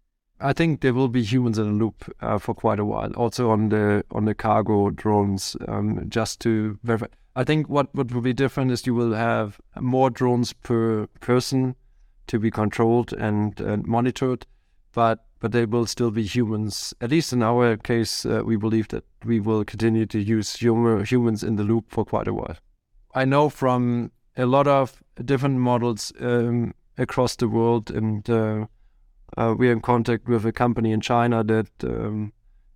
I 0.41 0.53
think 0.53 0.81
there 0.81 0.93
will 0.93 1.09
be 1.09 1.23
humans 1.23 1.59
in 1.59 1.67
the 1.79 1.85
loop 1.85 2.14
uh, 2.21 2.39
for 2.39 2.55
quite 2.55 2.79
a 2.79 2.85
while, 2.85 3.12
also 3.14 3.51
on 3.51 3.71
the 3.71 4.05
on 4.11 4.27
the 4.27 4.35
cargo 4.35 4.91
drones, 4.91 5.57
um, 5.67 6.05
just 6.09 6.41
to 6.41 6.79
verify. 6.83 7.07
I 7.35 7.45
think 7.45 7.69
what, 7.69 7.95
what 7.95 8.11
will 8.12 8.23
be 8.23 8.33
different 8.33 8.71
is 8.71 8.87
you 8.87 8.95
will 8.95 9.12
have 9.12 9.61
more 9.79 10.09
drones 10.09 10.55
per 10.55 11.07
person 11.21 11.77
to 12.27 12.39
be 12.39 12.51
controlled 12.51 13.12
and, 13.12 13.61
and 13.61 13.87
monitored, 13.87 14.47
but 14.93 15.27
but 15.39 15.53
they 15.53 15.66
will 15.66 15.87
still 15.87 16.11
be 16.11 16.22
humans. 16.22 16.95
At 17.01 17.11
least 17.11 17.33
in 17.33 17.43
our 17.43 17.77
case, 17.77 18.24
uh, 18.24 18.43
we 18.45 18.57
believe 18.57 18.89
that 18.89 19.05
we 19.24 19.39
will 19.39 19.64
continue 19.64 20.07
to 20.07 20.18
use 20.18 20.57
humor, 20.57 21.05
humans 21.05 21.43
in 21.43 21.57
the 21.57 21.62
loop 21.62 21.91
for 21.91 22.05
quite 22.05 22.27
a 22.27 22.33
while. 22.33 22.57
I 23.14 23.27
know 23.27 23.51
from 23.51 24.12
a 24.37 24.47
lot 24.47 24.66
of 24.66 25.03
different 25.24 25.59
models 25.59 26.12
um, 26.20 26.74
across 26.97 27.37
the 27.37 27.49
world, 27.49 27.91
and 27.91 28.29
uh, 28.31 28.66
uh, 29.37 29.55
we're 29.57 29.72
in 29.72 29.81
contact 29.81 30.27
with 30.27 30.47
a 30.47 30.53
company 30.53 30.93
in 30.93 31.01
China 31.01 31.45
that 31.45 31.70
um, 31.85 32.33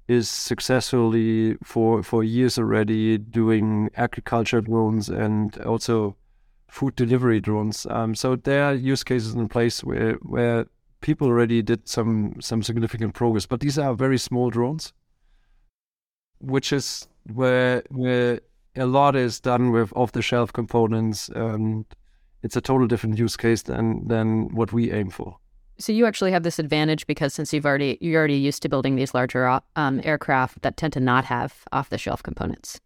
is 0.08 0.28
successfully 0.28 1.56
for 1.62 2.02
for 2.02 2.24
years 2.24 2.58
already 2.58 3.16
doing 3.16 3.90
agriculture 3.96 4.60
drones 4.60 5.08
and 5.08 5.56
also 5.58 6.16
food 6.70 6.96
delivery 6.96 7.40
drones. 7.40 7.86
Um, 7.90 8.14
so 8.14 8.36
there 8.36 8.64
are 8.64 8.74
use 8.74 9.04
cases 9.04 9.34
in 9.34 9.48
place 9.48 9.82
where 9.84 10.14
where 10.22 10.66
people 11.00 11.28
already 11.28 11.62
did 11.62 11.88
some 11.88 12.36
some 12.40 12.62
significant 12.62 13.14
progress, 13.14 13.46
but 13.46 13.60
these 13.60 13.78
are 13.78 13.94
very 13.94 14.18
small 14.18 14.50
drones, 14.50 14.92
which 16.40 16.72
is 16.72 17.08
where 17.32 17.82
where 17.90 18.40
a 18.76 18.86
lot 18.86 19.16
is 19.16 19.40
done 19.40 19.72
with 19.72 19.92
off 19.94 20.12
the 20.12 20.22
shelf 20.22 20.52
components, 20.52 21.28
and 21.30 21.84
it's 22.42 22.56
a 22.56 22.60
total 22.60 22.86
different 22.86 23.18
use 23.18 23.36
case 23.36 23.62
than 23.62 24.06
than 24.06 24.54
what 24.54 24.72
we 24.72 24.92
aim 24.92 25.10
for. 25.10 25.36
So 25.78 25.92
you 25.92 26.04
actually 26.04 26.32
have 26.32 26.42
this 26.42 26.58
advantage 26.58 27.06
because 27.06 27.32
since 27.32 27.52
you've 27.52 27.66
already 27.66 27.96
you're 28.00 28.18
already 28.18 28.34
used 28.34 28.62
to 28.62 28.68
building 28.68 28.96
these 28.96 29.14
larger 29.14 29.60
um, 29.76 30.00
aircraft 30.04 30.62
that 30.62 30.76
tend 30.76 30.92
to 30.92 31.00
not 31.00 31.24
have 31.24 31.64
off 31.72 31.88
the 31.88 31.98
shelf 31.98 32.22
components. 32.22 32.80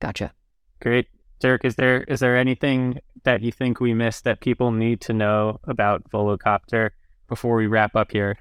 Gotcha. 0.00 0.32
Great. 0.80 1.08
Dirk, 1.40 1.64
is 1.64 1.76
there 1.76 2.02
is 2.02 2.20
there 2.20 2.36
anything 2.36 3.00
that 3.24 3.42
you 3.42 3.52
think 3.52 3.80
we 3.80 3.94
missed 3.94 4.24
that 4.24 4.40
people 4.40 4.70
need 4.72 5.00
to 5.02 5.12
know 5.12 5.60
about 5.64 6.08
Volocopter 6.10 6.90
before 7.28 7.56
we 7.56 7.66
wrap 7.66 7.94
up 7.94 8.12
here? 8.12 8.38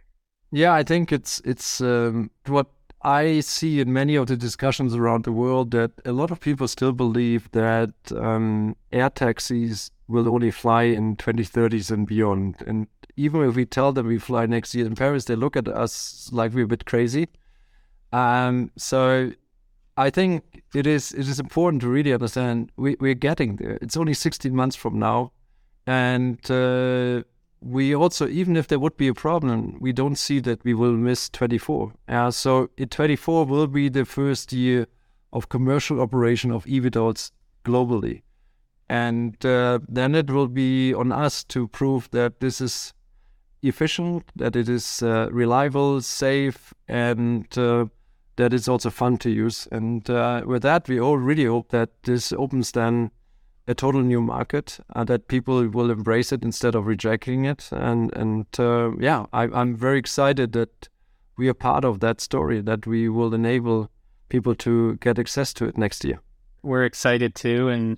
Yeah, 0.52 0.74
I 0.74 0.84
think 0.84 1.12
it's 1.12 1.42
it's 1.46 1.82
um, 1.82 2.32
what 2.46 2.68
I 3.02 3.42
see 3.42 3.80
in 3.80 3.94
many 3.94 4.16
of 4.16 4.28
the 4.28 4.36
discussions 4.36 4.96
around 4.96 5.24
the 5.24 5.32
world 5.32 5.72
that 5.72 5.92
a 6.06 6.12
lot 6.12 6.32
of 6.32 6.40
people 6.40 6.68
still 6.68 6.94
believe 6.94 7.52
that 7.52 7.94
um, 8.16 8.76
air 8.92 9.10
taxis 9.10 9.92
will 10.08 10.28
only 10.28 10.52
fly 10.52 10.84
in 10.84 11.16
2030s 11.18 11.92
and 11.92 12.08
beyond. 12.08 12.56
And 12.66 12.88
even 13.16 13.44
if 13.48 13.56
we 13.56 13.66
tell 13.66 13.92
them 13.92 14.08
we 14.08 14.18
fly 14.18 14.46
next 14.46 14.74
year 14.74 14.86
in 14.86 14.96
Paris, 14.96 15.26
they 15.26 15.36
look 15.36 15.56
at 15.56 15.68
us 15.68 16.30
like 16.32 16.54
we're 16.54 16.66
a 16.66 16.68
bit 16.68 16.86
crazy. 16.86 17.28
Um, 18.12 18.72
so 18.78 19.32
I 19.98 20.12
think 20.12 20.64
it 20.76 20.86
is 20.86 21.12
it 21.12 21.28
is 21.28 21.40
important 21.40 21.82
to 21.82 21.90
really 21.90 22.14
understand 22.14 22.72
we, 22.78 22.96
we're 23.00 23.16
getting 23.16 23.56
there. 23.56 23.80
It's 23.82 23.98
only 23.98 24.14
16 24.14 24.56
months 24.56 24.76
from 24.76 25.00
now. 25.00 25.32
And 25.88 26.40
uh, 26.52 27.24
we 27.62 27.96
also, 27.96 28.28
even 28.28 28.56
if 28.56 28.68
there 28.68 28.78
would 28.78 28.98
be 28.98 29.08
a 29.08 29.14
problem, 29.14 29.78
we 29.80 29.92
don't 29.92 30.18
see 30.18 30.40
that 30.42 30.64
we 30.64 30.74
will 30.74 30.92
miss 30.92 31.30
24. 31.30 31.94
Uh, 32.08 32.30
so 32.30 32.70
24 32.78 33.46
will 33.46 33.68
be 33.68 33.90
the 33.90 34.06
first 34.06 34.54
year 34.54 34.88
of 35.34 35.50
commercial 35.50 36.00
operation 36.00 36.52
of 36.52 36.66
eVTOLs 36.66 37.32
globally. 37.66 38.22
And 38.90 39.44
uh, 39.46 39.80
then 39.88 40.14
it 40.14 40.30
will 40.30 40.48
be 40.48 40.94
on 40.94 41.12
us 41.12 41.44
to 41.46 41.68
prove 41.68 42.10
that 42.12 42.40
this 42.40 42.62
is 42.62 42.94
efficient, 43.64 44.32
that 44.36 44.56
it 44.56 44.70
is 44.70 45.02
uh, 45.02 45.30
reliable, 45.32 46.02
safe, 46.02 46.74
and 46.88 47.46
uh, 47.58 47.86
that 48.38 48.54
is 48.54 48.68
also 48.68 48.90
fun 48.90 49.18
to 49.18 49.30
use. 49.30 49.68
And 49.72 50.10
uh, 50.10 50.44
with 50.46 50.62
that, 50.64 50.88
we 50.88 51.00
all 51.00 51.18
really 51.18 51.46
hope 51.46 51.70
that 51.70 51.90
this 52.04 52.32
opens 52.32 52.72
then 52.72 53.12
a 53.68 53.76
total 53.76 54.02
new 54.02 54.22
market, 54.22 54.80
uh, 54.96 55.04
that 55.04 55.28
people 55.28 55.68
will 55.68 55.92
embrace 55.92 56.32
it 56.32 56.44
instead 56.44 56.74
of 56.74 56.88
rejecting 56.88 57.46
it. 57.46 57.70
And 57.72 58.16
and 58.16 58.46
uh, 58.58 58.92
yeah, 58.98 59.26
I, 59.34 59.44
I'm 59.44 59.76
very 59.76 60.00
excited 60.00 60.54
that 60.54 60.88
we 61.38 61.50
are 61.50 61.54
part 61.54 61.84
of 61.84 62.00
that 62.00 62.22
story, 62.22 62.62
that 62.62 62.88
we 62.88 63.10
will 63.10 63.34
enable 63.34 63.92
people 64.30 64.56
to 64.56 64.96
get 64.96 65.20
access 65.20 65.54
to 65.54 65.66
it 65.66 65.78
next 65.78 66.04
year. 66.04 66.20
We're 66.64 66.86
excited 66.86 67.36
too, 67.36 67.68
and 67.68 67.98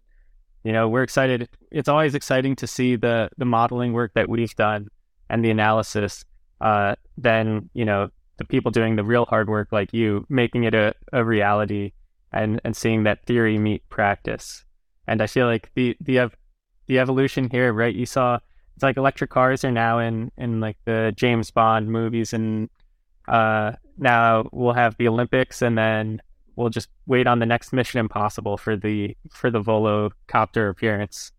you 0.64 0.72
know 0.72 0.90
we're 0.90 1.04
excited. 1.04 1.50
It's 1.72 1.90
always 1.90 2.16
exciting 2.16 2.56
to 2.58 2.68
see 2.68 2.96
the 2.96 3.30
the 3.38 3.46
modeling 3.46 3.94
work 3.94 4.14
that 4.16 4.28
we've 4.28 4.56
done 4.56 4.88
and 5.30 5.46
the 5.46 5.52
analysis. 5.52 6.26
Uh, 6.62 6.96
then 7.18 7.70
you 7.74 7.86
know 7.86 8.10
the 8.40 8.46
people 8.46 8.72
doing 8.72 8.96
the 8.96 9.04
real 9.04 9.26
hard 9.26 9.50
work 9.50 9.68
like 9.72 9.94
you, 9.94 10.26
making 10.30 10.64
it 10.64 10.74
a, 10.74 10.96
a 11.14 11.24
reality 11.24 11.92
and, 12.32 12.60
and 12.64 12.76
seeing 12.76 13.04
that 13.04 13.26
theory 13.26 13.60
meet 13.60 13.88
practice. 13.90 14.66
And 15.08 15.22
I 15.22 15.28
feel 15.28 15.46
like 15.46 15.72
the 15.76 15.96
the 16.00 16.20
ev- 16.20 16.36
the 16.88 17.00
evolution 17.00 17.50
here, 17.50 17.72
right? 17.74 17.94
You 17.94 18.06
saw 18.06 18.40
it's 18.76 18.84
like 18.84 18.98
electric 18.98 19.30
cars 19.30 19.64
are 19.64 19.72
now 19.72 20.00
in 20.00 20.32
in 20.38 20.60
like 20.60 20.78
the 20.86 21.14
James 21.16 21.52
Bond 21.52 21.92
movies, 21.92 22.32
and 22.34 22.70
uh, 23.28 23.74
now 23.98 24.48
we'll 24.52 24.74
have 24.74 24.96
the 24.98 25.08
Olympics, 25.08 25.62
and 25.62 25.78
then 25.78 26.22
we'll 26.56 26.70
just 26.70 26.90
wait 27.08 27.28
on 27.28 27.40
the 27.40 27.46
next 27.46 27.74
Mission 27.74 28.00
Impossible 28.00 28.58
for 28.58 28.78
the 28.78 29.18
for 29.32 29.52
the 29.52 29.62
Volocopter 29.62 30.70
appearance. 30.70 31.32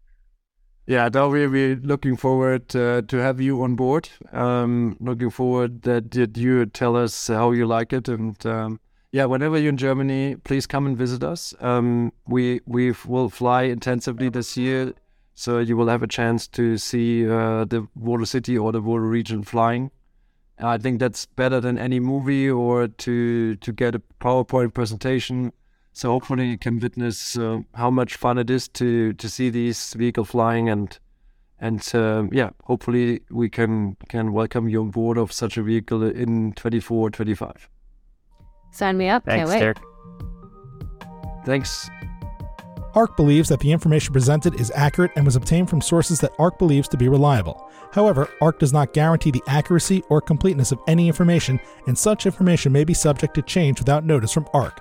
Yeah, 0.86 1.08
we, 1.08 1.46
we're 1.46 1.76
looking 1.76 2.16
forward 2.16 2.74
uh, 2.74 3.02
to 3.02 3.16
have 3.18 3.40
you 3.40 3.62
on 3.62 3.76
board. 3.76 4.08
Um, 4.32 4.96
looking 4.98 5.30
forward 5.30 5.82
that, 5.82 6.10
that 6.12 6.36
you 6.36 6.66
tell 6.66 6.96
us 6.96 7.28
how 7.28 7.52
you 7.52 7.66
like 7.66 7.92
it. 7.92 8.08
And 8.08 8.44
um, 8.44 8.80
yeah, 9.12 9.26
whenever 9.26 9.58
you're 9.58 9.68
in 9.68 9.76
Germany, 9.76 10.36
please 10.36 10.66
come 10.66 10.86
and 10.86 10.96
visit 10.96 11.22
us. 11.22 11.54
Um, 11.60 12.12
we 12.26 12.60
we 12.66 12.92
will 13.06 13.28
fly 13.28 13.62
intensively 13.62 14.28
this 14.30 14.56
year, 14.56 14.94
so 15.34 15.58
you 15.58 15.76
will 15.76 15.88
have 15.88 16.02
a 16.02 16.06
chance 16.08 16.48
to 16.48 16.76
see 16.76 17.24
uh, 17.24 17.64
the 17.64 17.86
VoloCity 17.98 18.60
or 18.60 18.72
the 18.72 18.82
VoloRegion 18.82 19.44
flying. 19.44 19.90
I 20.58 20.78
think 20.78 21.00
that's 21.00 21.26
better 21.26 21.60
than 21.60 21.78
any 21.78 22.00
movie 22.00 22.50
or 22.50 22.88
to 22.88 23.56
to 23.56 23.72
get 23.72 23.94
a 23.94 24.02
PowerPoint 24.20 24.74
presentation. 24.74 25.52
So 25.92 26.10
hopefully 26.10 26.46
you 26.46 26.58
can 26.58 26.78
witness 26.78 27.36
uh, 27.36 27.60
how 27.74 27.90
much 27.90 28.16
fun 28.16 28.38
it 28.38 28.50
is 28.50 28.68
to 28.68 29.12
to 29.14 29.28
see 29.28 29.50
these 29.50 29.94
vehicle 29.94 30.24
flying 30.24 30.68
and 30.68 30.98
and 31.60 31.86
uh, 31.94 32.24
yeah, 32.32 32.50
hopefully 32.64 33.20
we 33.30 33.50
can 33.50 33.96
can 34.08 34.32
welcome 34.32 34.68
you 34.68 34.80
on 34.80 34.90
board 34.90 35.18
of 35.18 35.32
such 35.32 35.58
a 35.58 35.62
vehicle 35.62 36.02
in 36.02 36.52
24, 36.54 37.10
25. 37.10 37.68
Sign 38.72 38.96
me 38.96 39.08
up. 39.08 39.24
Thanks, 39.24 39.50
Can't 39.50 39.62
wait. 39.62 39.74
Dirk. 39.74 39.78
Thanks. 41.44 41.90
ARK 42.94 43.16
believes 43.16 43.48
that 43.48 43.60
the 43.60 43.70
information 43.70 44.12
presented 44.12 44.60
is 44.60 44.72
accurate 44.74 45.12
and 45.14 45.24
was 45.24 45.36
obtained 45.36 45.70
from 45.70 45.80
sources 45.80 46.18
that 46.20 46.32
ARK 46.38 46.58
believes 46.58 46.88
to 46.88 46.96
be 46.96 47.08
reliable. 47.08 47.70
However, 47.92 48.28
ARK 48.40 48.58
does 48.58 48.72
not 48.72 48.92
guarantee 48.92 49.30
the 49.30 49.42
accuracy 49.46 50.02
or 50.08 50.20
completeness 50.20 50.72
of 50.72 50.80
any 50.88 51.06
information, 51.06 51.60
and 51.86 51.96
such 51.96 52.26
information 52.26 52.72
may 52.72 52.84
be 52.84 52.94
subject 52.94 53.34
to 53.34 53.42
change 53.42 53.78
without 53.78 54.04
notice 54.04 54.32
from 54.32 54.48
ARK. 54.54 54.80